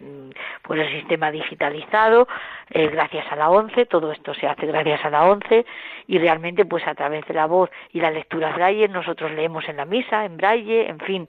pues 0.63 0.81
el 0.81 1.01
sistema 1.01 1.31
digitalizado, 1.31 2.29
eh, 2.71 2.89
gracias 2.89 3.27
a 3.31 3.37
la 3.37 3.51
ONCE, 3.51 3.87
todo 3.87 4.13
esto 4.13 4.33
se 4.35 4.47
hace 4.47 4.67
gracias 4.67 5.05
a 5.05 5.11
la 5.11 5.25
ONCE 5.25 5.67
y 6.07 6.19
realmente 6.19 6.65
pues 6.65 6.87
a 6.87 6.95
través 6.95 7.27
de 7.27 7.35
la 7.35 7.47
voz 7.47 7.69
y 7.93 8.01
la 8.01 8.11
lectura 8.11 8.53
braille 8.53 8.89
nosotros 8.89 9.33
leemos 9.33 9.69
en 9.69 9.77
la 9.77 9.85
misa, 9.85 10.25
en 10.25 10.37
braille, 10.37 10.89
en 10.89 11.01
fin, 11.01 11.29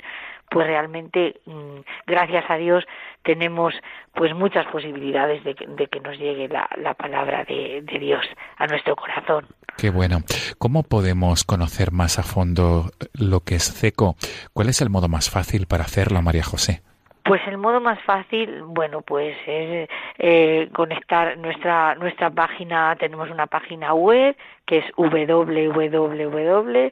pues 0.51 0.67
realmente 0.67 1.39
mm, 1.45 1.79
gracias 2.05 2.43
a 2.49 2.57
Dios 2.57 2.83
tenemos 3.23 3.73
pues 4.13 4.35
muchas 4.35 4.67
posibilidades 4.67 5.43
de 5.45 5.55
que, 5.55 5.99
nos 6.01 6.17
llegue 6.19 6.49
la, 6.49 6.93
palabra 6.95 7.45
de, 7.45 7.81
de, 7.83 7.99
Dios 7.99 8.25
a 8.57 8.67
nuestro 8.67 8.95
corazón. 8.95 9.45
Qué 9.77 9.89
bueno. 9.89 10.17
¿Cómo 10.57 10.83
podemos 10.83 11.45
conocer 11.45 11.91
más 11.91 12.19
a 12.19 12.23
fondo 12.23 12.91
lo 13.13 13.39
que 13.39 13.55
es 13.55 13.71
CECO? 13.71 14.15
¿Cuál 14.53 14.69
es 14.69 14.81
el 14.81 14.89
modo 14.89 15.07
más 15.07 15.29
fácil 15.29 15.67
para 15.67 15.83
hacerlo, 15.83 16.21
María 16.21 16.43
José? 16.43 16.81
Pues 17.23 17.41
el 17.47 17.57
modo 17.57 17.79
más 17.79 18.01
fácil, 18.01 18.63
bueno, 18.63 19.01
pues 19.01 19.37
es 19.45 19.87
eh, 20.17 20.69
conectar 20.73 21.37
nuestra 21.37 21.95
nuestra 21.95 22.29
página. 22.29 22.95
Tenemos 22.97 23.29
una 23.29 23.47
página 23.47 23.93
web 23.93 24.35
que 24.65 24.79
es 24.79 24.85
www 24.97 26.91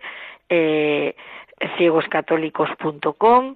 eh, 0.49 1.15
ciegoscatólicos.com 1.77 3.55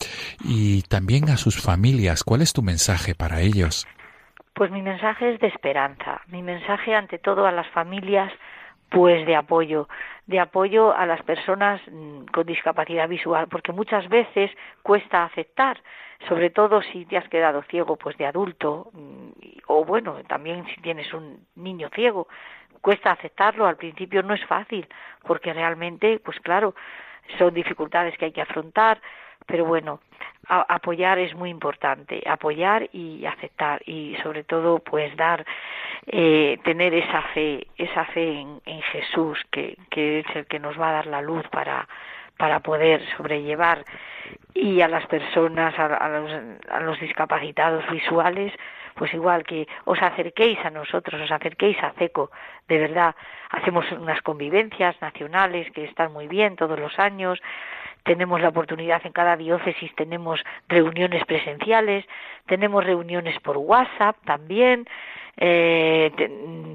y 0.44 0.82
también 0.82 1.30
a 1.30 1.36
sus 1.36 1.60
familias. 1.60 2.24
¿Cuál 2.24 2.42
es 2.42 2.52
tu 2.52 2.62
mensaje 2.62 3.14
para 3.14 3.40
ellos? 3.40 3.86
Pues 4.56 4.70
mi 4.70 4.80
mensaje 4.80 5.34
es 5.34 5.40
de 5.40 5.48
esperanza. 5.48 6.22
Mi 6.28 6.42
mensaje 6.42 6.94
ante 6.94 7.18
todo 7.18 7.46
a 7.46 7.52
las 7.52 7.68
familias 7.72 8.32
pues 8.90 9.26
de 9.26 9.36
apoyo, 9.36 9.88
de 10.26 10.40
apoyo 10.40 10.94
a 10.94 11.06
las 11.06 11.22
personas 11.22 11.80
mm, 11.90 12.26
con 12.26 12.46
discapacidad 12.46 13.08
visual, 13.08 13.48
porque 13.48 13.72
muchas 13.72 14.08
veces 14.08 14.50
cuesta 14.82 15.24
aceptar, 15.24 15.80
sobre 16.28 16.50
todo 16.50 16.82
si 16.82 17.04
te 17.04 17.16
has 17.16 17.28
quedado 17.28 17.62
ciego 17.62 17.96
pues 17.96 18.16
de 18.16 18.26
adulto 18.26 18.90
mm, 18.92 19.28
o 19.66 19.84
bueno, 19.84 20.16
también 20.28 20.66
si 20.66 20.80
tienes 20.80 21.12
un 21.12 21.46
niño 21.56 21.88
ciego, 21.94 22.28
cuesta 22.80 23.10
aceptarlo, 23.10 23.66
al 23.66 23.76
principio 23.76 24.22
no 24.22 24.34
es 24.34 24.44
fácil, 24.46 24.86
porque 25.22 25.52
realmente 25.52 26.20
pues 26.24 26.38
claro, 26.40 26.74
son 27.38 27.52
dificultades 27.54 28.16
que 28.16 28.26
hay 28.26 28.32
que 28.32 28.42
afrontar, 28.42 29.00
pero 29.46 29.64
bueno, 29.64 30.00
apoyar 30.48 31.18
es 31.18 31.34
muy 31.34 31.50
importante, 31.50 32.22
apoyar 32.26 32.88
y 32.92 33.24
aceptar 33.26 33.80
y 33.86 34.16
sobre 34.22 34.44
todo 34.44 34.78
pues 34.78 35.16
dar, 35.16 35.44
eh, 36.06 36.58
tener 36.64 36.94
esa 36.94 37.22
fe, 37.34 37.66
esa 37.76 38.04
fe 38.06 38.40
en, 38.40 38.82
Jesús 38.92 39.38
que, 39.50 39.76
que 39.90 40.20
es 40.20 40.26
el 40.36 40.46
que 40.46 40.58
nos 40.58 40.78
va 40.80 40.90
a 40.90 40.92
dar 40.92 41.06
la 41.06 41.22
luz 41.22 41.46
para, 41.48 41.88
para 42.36 42.60
poder 42.60 43.02
sobrellevar. 43.16 43.84
Y 44.54 44.80
a 44.80 44.88
las 44.88 45.06
personas, 45.06 45.78
a, 45.78 46.08
los, 46.08 46.30
a 46.70 46.80
los 46.80 46.98
discapacitados 47.00 47.88
visuales, 47.90 48.52
pues 48.94 49.12
igual 49.12 49.44
que 49.44 49.68
os 49.84 50.00
acerquéis 50.00 50.58
a 50.64 50.70
nosotros, 50.70 51.20
os 51.20 51.30
acerquéis 51.30 51.76
a 51.82 51.92
CECO, 51.92 52.30
de 52.66 52.78
verdad, 52.78 53.14
hacemos 53.50 53.84
unas 53.92 54.22
convivencias 54.22 55.00
nacionales 55.02 55.70
que 55.72 55.84
están 55.84 56.12
muy 56.12 56.26
bien 56.26 56.56
todos 56.56 56.78
los 56.80 56.98
años, 56.98 57.40
tenemos 58.06 58.40
la 58.40 58.48
oportunidad 58.48 59.04
en 59.04 59.12
cada 59.12 59.36
diócesis, 59.36 59.94
tenemos 59.96 60.40
reuniones 60.68 61.24
presenciales, 61.24 62.06
tenemos 62.46 62.84
reuniones 62.84 63.38
por 63.40 63.56
WhatsApp 63.56 64.16
también, 64.24 64.86
eh, 65.36 66.12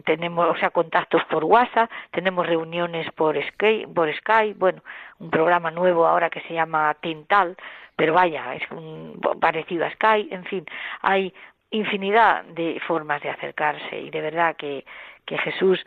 tenemos, 0.05 0.49
o 0.49 0.55
sea, 0.57 0.69
contactos 0.71 1.23
por 1.25 1.45
WhatsApp, 1.45 1.89
tenemos 2.11 2.45
reuniones 2.45 3.09
por 3.13 3.41
Skype, 3.41 3.87
por 3.87 4.13
Skype, 4.13 4.59
bueno, 4.59 4.83
un 5.19 5.29
programa 5.31 5.71
nuevo 5.71 6.05
ahora 6.05 6.29
que 6.29 6.41
se 6.41 6.53
llama 6.53 6.93
Tintal, 7.01 7.55
pero 7.95 8.13
vaya, 8.13 8.53
es 8.53 8.69
un, 8.69 9.19
parecido 9.39 9.85
a 9.85 9.91
Skype, 9.91 10.35
en 10.35 10.43
fin, 10.43 10.65
hay 11.01 11.33
infinidad 11.71 12.43
de 12.43 12.81
formas 12.85 13.21
de 13.21 13.29
acercarse 13.29 14.01
y 14.01 14.09
de 14.09 14.19
verdad 14.19 14.57
que, 14.57 14.83
que 15.25 15.37
Jesús 15.37 15.79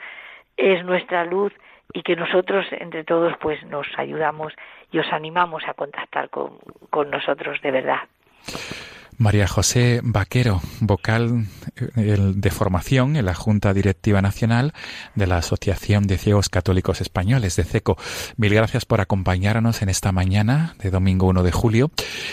es 0.57 0.83
nuestra 0.85 1.27
luz 1.27 1.53
y 1.93 2.03
que 2.03 2.17
nosotros 2.17 2.67
entre 2.73 3.05
todos 3.05 3.35
pues 3.41 3.63
nos 3.65 3.87
ayudamos 3.97 4.53
y 4.91 4.99
os 4.99 5.13
animamos 5.13 5.63
a 5.67 5.75
contactar 5.75 6.31
con, 6.31 6.59
con 6.91 7.11
nosotros 7.11 7.61
de 7.63 7.71
verdad. 7.71 8.01
María 9.19 9.47
José 9.47 10.01
Vaquero, 10.03 10.61
vocal 10.81 11.47
eh, 11.97 12.19
de 12.35 12.51
formación 12.51 13.17
en 13.17 13.25
la 13.27 13.35
Junta 13.35 13.73
Directiva 13.73 14.21
Nacional 14.21 14.73
de 15.15 15.27
la 15.27 15.39
Asociación 15.39 16.07
de 16.07 16.19
Ciegos 16.19 16.49
Católicos 16.49 17.01
Españoles, 17.01 17.57
de 17.57 17.65
CECO. 17.65 17.97
Mil 18.37 18.53
gracias 18.53 18.85
por 18.85 19.01
acompañarnos 19.01 19.83
en 19.83 19.89
esta 19.89 20.11
mañana 20.13 20.75
de 20.83 20.91
domingo 20.91 21.27
1 21.29 21.43
de 21.43 21.53
julio 21.53 21.91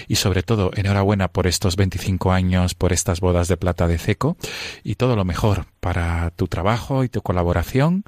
y 0.07 0.15
sobre 0.15 0.43
todo 0.43 0.71
enhorabuena 0.75 1.27
por 1.27 1.47
estos 1.47 1.75
25 1.75 2.31
años, 2.31 2.73
por 2.73 2.93
estas 2.93 3.19
bodas 3.19 3.47
de 3.47 3.57
plata 3.57 3.87
de 3.87 3.99
CECO 3.99 4.37
y 4.83 4.95
todo 4.95 5.15
lo 5.15 5.25
mejor 5.25 5.67
para 5.79 6.31
tu 6.31 6.47
trabajo 6.47 7.03
y 7.03 7.09
tu 7.09 7.21
colaboración 7.21 8.03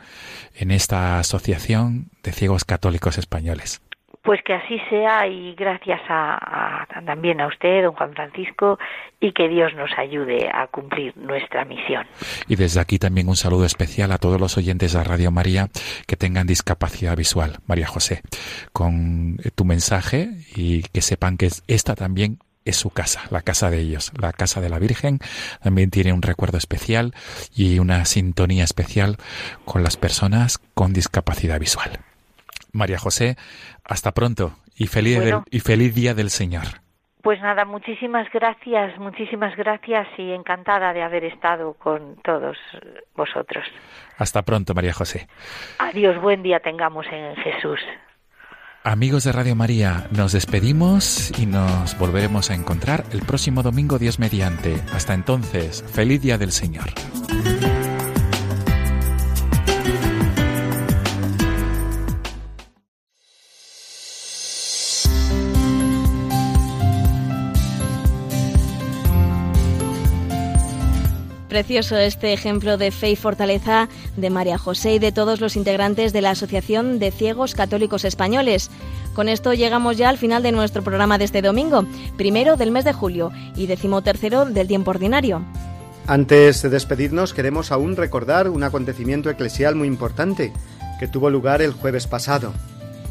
en 0.56 0.72
esta 0.72 1.20
Asociación 1.20 2.10
de 2.24 2.32
Ciegos 2.32 2.66
Católicos 2.66 3.18
Españoles. 3.18 3.83
Pues 4.24 4.40
que 4.46 4.54
así 4.54 4.80
sea 4.90 5.28
y 5.28 5.54
gracias 5.54 6.00
a, 6.08 6.88
también 7.06 7.42
a 7.42 7.48
usted, 7.48 7.84
don 7.84 7.94
Juan 7.94 8.14
Francisco, 8.14 8.80
y 9.20 9.34
que 9.34 9.50
Dios 9.50 9.74
nos 9.76 9.92
ayude 9.98 10.50
a 10.50 10.68
cumplir 10.68 11.16
nuestra 11.18 11.66
misión. 11.66 12.08
Y 12.48 12.56
desde 12.56 12.80
aquí 12.80 13.00
también 13.00 13.28
un 13.28 13.36
saludo 13.36 13.66
especial 13.66 14.14
a 14.14 14.18
todos 14.18 14.40
los 14.40 14.58
oyentes 14.58 14.94
de 14.94 15.04
Radio 15.04 15.30
María 15.30 15.68
que 16.08 16.16
tengan 16.16 16.48
discapacidad 16.48 17.18
visual, 17.18 17.58
María 17.68 17.88
José, 17.88 18.22
con 18.72 19.40
eh, 19.44 19.52
tu 19.54 19.66
mensaje 19.66 20.30
y 20.56 20.84
que 20.84 21.02
sepan 21.02 21.36
que 21.36 21.50
esta 21.68 21.96
también 21.96 22.40
es 22.64 22.78
su 22.78 22.92
casa, 22.92 23.24
la 23.30 23.42
casa 23.42 23.70
de 23.70 23.80
ellos, 23.80 24.14
la 24.18 24.32
casa 24.32 24.62
de 24.62 24.70
la 24.70 24.80
Virgen, 24.80 25.20
también 25.62 25.90
tiene 25.90 26.14
un 26.14 26.22
recuerdo 26.22 26.58
especial 26.58 27.14
y 27.54 27.80
una 27.80 28.06
sintonía 28.06 28.64
especial 28.64 29.18
con 29.66 29.84
las 29.84 29.98
personas 29.98 30.60
con 30.74 30.94
discapacidad 30.94 31.60
visual. 31.60 32.00
María 32.72 32.98
José, 32.98 33.38
hasta 33.84 34.12
pronto 34.12 34.54
Y 34.76 34.88
feliz, 34.88 35.20
y 35.52 35.60
feliz 35.60 35.94
día 35.94 36.14
del 36.14 36.30
Señor. 36.30 36.84
Pues 37.22 37.40
nada, 37.42 37.64
muchísimas 37.64 38.28
gracias, 38.34 39.00
muchísimas 39.00 39.56
gracias 39.56 40.08
y 40.18 40.32
encantada 40.32 40.92
de 40.92 41.04
haber 41.04 41.24
estado 41.24 41.74
con 41.74 42.18
todos 42.22 42.58
vosotros. 43.16 43.66
Hasta 44.18 44.42
pronto, 44.42 44.74
María 44.74 44.92
José. 44.92 45.28
Adiós, 45.80 46.22
buen 46.22 46.44
día 46.44 46.60
tengamos 46.60 47.06
en 47.10 47.36
Jesús. 47.38 47.80
Amigos 48.84 49.24
de 49.24 49.32
Radio 49.32 49.56
María, 49.56 50.08
nos 50.12 50.34
despedimos 50.34 51.32
y 51.40 51.46
nos 51.46 51.98
volveremos 51.98 52.52
a 52.52 52.56
encontrar 52.56 53.06
el 53.14 53.22
próximo 53.22 53.64
domingo 53.64 53.98
Dios 53.98 54.20
mediante. 54.20 54.76
Hasta 54.94 55.14
entonces, 55.14 55.86
feliz 55.94 56.22
día 56.22 56.38
del 56.38 56.52
Señor. 56.52 56.90
Precioso 71.54 71.98
este 71.98 72.34
ejemplo 72.34 72.78
de 72.78 72.90
fe 72.90 73.12
y 73.12 73.16
fortaleza 73.16 73.88
de 74.18 74.32
María 74.32 74.58
José 74.58 74.96
y 74.96 74.98
de 74.98 75.12
todos 75.12 75.40
los 75.40 75.56
integrantes 75.56 76.12
de 76.12 76.22
la 76.22 76.32
Asociación 76.32 76.98
de 76.98 77.12
Ciegos 77.12 77.54
Católicos 77.54 78.06
Españoles. 78.06 78.72
Con 79.14 79.30
esto 79.30 79.54
llegamos 79.54 79.96
ya 79.96 80.10
al 80.10 80.18
final 80.18 80.42
de 80.42 80.52
nuestro 80.52 80.82
programa 80.82 81.20
de 81.20 81.26
este 81.26 81.44
domingo, 81.44 81.86
primero 82.18 82.56
del 82.56 82.72
mes 82.72 82.86
de 82.86 82.94
julio 82.94 83.32
y 83.56 83.68
decimotercero 83.68 84.46
del 84.46 84.68
tiempo 84.68 84.90
ordinario. 84.90 85.44
Antes 86.08 86.64
de 86.64 86.70
despedirnos, 86.70 87.36
queremos 87.36 87.72
aún 87.72 87.98
recordar 87.98 88.50
un 88.50 88.64
acontecimiento 88.64 89.30
eclesial 89.30 89.76
muy 89.76 89.88
importante 89.88 90.52
que 91.00 91.08
tuvo 91.08 91.30
lugar 91.30 91.62
el 91.62 91.74
jueves 91.74 92.08
pasado. 92.08 92.52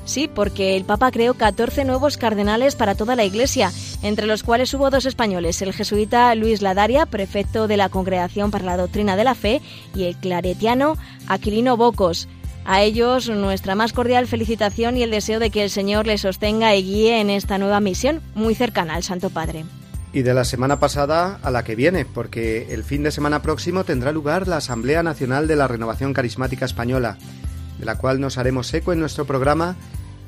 Sí, 0.05 0.29
porque 0.33 0.77
el 0.77 0.85
Papa 0.85 1.11
creó 1.13 1.35
14 1.35 1.85
nuevos 1.85 2.17
cardenales 2.17 2.75
para 2.75 2.95
toda 2.95 3.15
la 3.15 3.25
Iglesia, 3.25 3.71
entre 4.03 4.27
los 4.27 4.43
cuales 4.43 4.75
hubo 4.75 4.91
dos 4.91 5.07
españoles, 5.07 5.63
el 5.63 5.73
jesuita 5.73 6.35
Luis 6.35 6.61
Ladaria, 6.61 7.07
prefecto 7.07 7.69
de 7.69 7.77
la 7.77 7.89
Congregación 7.89 8.51
para 8.51 8.65
la 8.65 8.77
Doctrina 8.77 9.17
de 9.17 9.25
la 9.25 9.35
Fe, 9.35 9.63
y 9.95 10.05
el 10.05 10.17
claretiano 10.17 10.97
Aquilino 11.29 11.77
Bocos. 11.77 12.29
A 12.65 12.83
ellos 12.83 13.29
nuestra 13.29 13.75
más 13.75 13.93
cordial 13.93 14.27
felicitación 14.27 14.97
y 14.97 15.03
el 15.03 15.11
deseo 15.11 15.41
de 15.41 15.51
que 15.51 15.65
el 15.65 15.71
Señor 15.71 16.07
les 16.07 16.21
sostenga 16.21 16.75
y 16.77 16.83
guíe 16.83 17.21
en 17.21 17.31
esta 17.31 17.59
nueva 17.59 17.81
misión 17.81 18.21
muy 18.35 18.55
cercana 18.55 18.95
al 18.95 19.03
Santo 19.03 19.31
Padre. 19.31 19.65
Y 20.13 20.23
de 20.23 20.35
la 20.35 20.45
semana 20.45 20.79
pasada 20.79 21.41
a 21.43 21.51
la 21.51 21.65
que 21.65 21.75
viene, 21.75 22.05
porque 22.05 22.73
el 22.75 22.85
fin 22.85 23.03
de 23.03 23.11
semana 23.11 23.41
próximo 23.41 23.85
tendrá 23.85 24.13
lugar 24.13 24.47
la 24.47 24.59
Asamblea 24.59 25.03
Nacional 25.03 25.49
de 25.49 25.57
la 25.57 25.69
Renovación 25.69 26.13
Carismática 26.13 26.67
Española 26.67 27.17
de 27.83 27.87
la 27.87 27.97
cual 27.97 28.21
nos 28.21 28.39
haremos 28.39 28.73
eco 28.75 28.93
en 28.93 29.01
nuestro 29.01 29.25
programa 29.25 29.75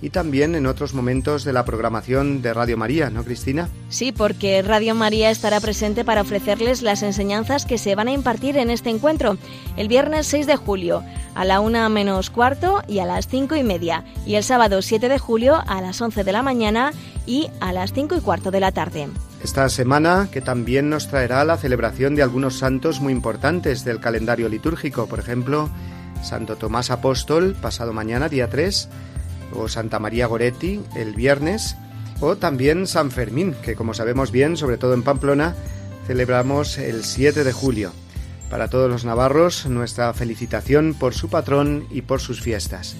y 0.02 0.10
también 0.10 0.56
en 0.56 0.66
otros 0.66 0.92
momentos 0.92 1.44
de 1.44 1.52
la 1.52 1.64
programación 1.64 2.42
de 2.42 2.52
Radio 2.52 2.76
María, 2.76 3.10
¿no, 3.10 3.22
Cristina? 3.22 3.68
Sí, 3.88 4.10
porque 4.10 4.60
Radio 4.60 4.96
María 4.96 5.30
estará 5.30 5.60
presente 5.60 6.04
para 6.04 6.22
ofrecerles 6.22 6.82
las 6.82 7.04
enseñanzas 7.04 7.64
que 7.64 7.78
se 7.78 7.94
van 7.94 8.08
a 8.08 8.12
impartir 8.12 8.56
en 8.56 8.70
este 8.70 8.90
encuentro 8.90 9.38
el 9.76 9.86
viernes 9.86 10.26
6 10.26 10.48
de 10.48 10.56
julio 10.56 11.04
a 11.36 11.44
la 11.44 11.60
una 11.60 11.88
menos 11.88 12.28
cuarto 12.28 12.82
y 12.88 12.98
a 12.98 13.06
las 13.06 13.28
cinco 13.28 13.54
y 13.54 13.62
media, 13.62 14.04
y 14.26 14.34
el 14.34 14.42
sábado 14.42 14.82
7 14.82 15.08
de 15.08 15.18
julio 15.20 15.62
a 15.64 15.80
las 15.80 16.00
11 16.00 16.24
de 16.24 16.32
la 16.32 16.42
mañana 16.42 16.92
y 17.24 17.50
a 17.60 17.72
las 17.72 17.92
cinco 17.92 18.16
y 18.16 18.20
cuarto 18.20 18.50
de 18.50 18.58
la 18.58 18.72
tarde. 18.72 19.08
Esta 19.44 19.68
semana 19.68 20.28
que 20.32 20.40
también 20.40 20.90
nos 20.90 21.06
traerá 21.06 21.44
la 21.44 21.56
celebración 21.56 22.16
de 22.16 22.22
algunos 22.22 22.58
santos 22.58 23.00
muy 23.00 23.12
importantes 23.12 23.84
del 23.84 24.00
calendario 24.00 24.48
litúrgico, 24.48 25.06
por 25.06 25.20
ejemplo, 25.20 25.70
Santo 26.24 26.56
Tomás 26.56 26.90
Apóstol, 26.90 27.54
pasado 27.60 27.92
mañana, 27.92 28.28
día 28.28 28.48
3, 28.48 28.88
o 29.54 29.68
Santa 29.68 29.98
María 29.98 30.26
Goretti, 30.26 30.80
el 30.96 31.14
viernes, 31.14 31.76
o 32.20 32.36
también 32.36 32.86
San 32.86 33.10
Fermín, 33.10 33.54
que 33.62 33.76
como 33.76 33.94
sabemos 33.94 34.32
bien, 34.32 34.56
sobre 34.56 34.78
todo 34.78 34.94
en 34.94 35.02
Pamplona, 35.02 35.54
celebramos 36.06 36.78
el 36.78 37.04
7 37.04 37.44
de 37.44 37.52
julio. 37.52 37.92
Para 38.50 38.68
todos 38.68 38.90
los 38.90 39.04
navarros, 39.04 39.66
nuestra 39.66 40.12
felicitación 40.14 40.94
por 40.94 41.14
su 41.14 41.28
patrón 41.28 41.86
y 41.90 42.02
por 42.02 42.20
sus 42.20 42.40
fiestas. 42.40 42.96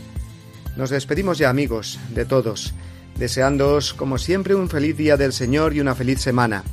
Nos 0.76 0.90
despedimos 0.90 1.38
ya 1.38 1.50
amigos, 1.50 1.98
de 2.14 2.24
todos, 2.24 2.74
deseándoos 3.16 3.94
como 3.94 4.18
siempre 4.18 4.54
un 4.54 4.68
feliz 4.68 4.96
día 4.96 5.16
del 5.16 5.32
Señor 5.32 5.74
y 5.74 5.80
una 5.80 5.94
feliz 5.94 6.20
semana 6.20 6.64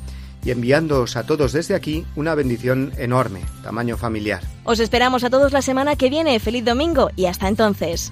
y 0.44 0.52
enviándoos 0.52 1.16
a 1.16 1.26
todos 1.26 1.54
desde 1.54 1.76
aquí 1.76 2.06
una 2.16 2.36
bendición 2.36 2.92
enorme, 2.98 3.42
tamaño 3.64 3.98
familiar. 3.98 4.42
Os 4.64 4.80
esperamos 4.80 5.24
a 5.24 5.30
todos 5.30 5.52
la 5.52 5.62
semana 5.62 5.96
que 5.96 6.10
viene. 6.10 6.40
Feliz 6.40 6.66
domingo 6.66 7.10
y 7.16 7.26
hasta 7.26 7.48
entonces. 7.48 8.12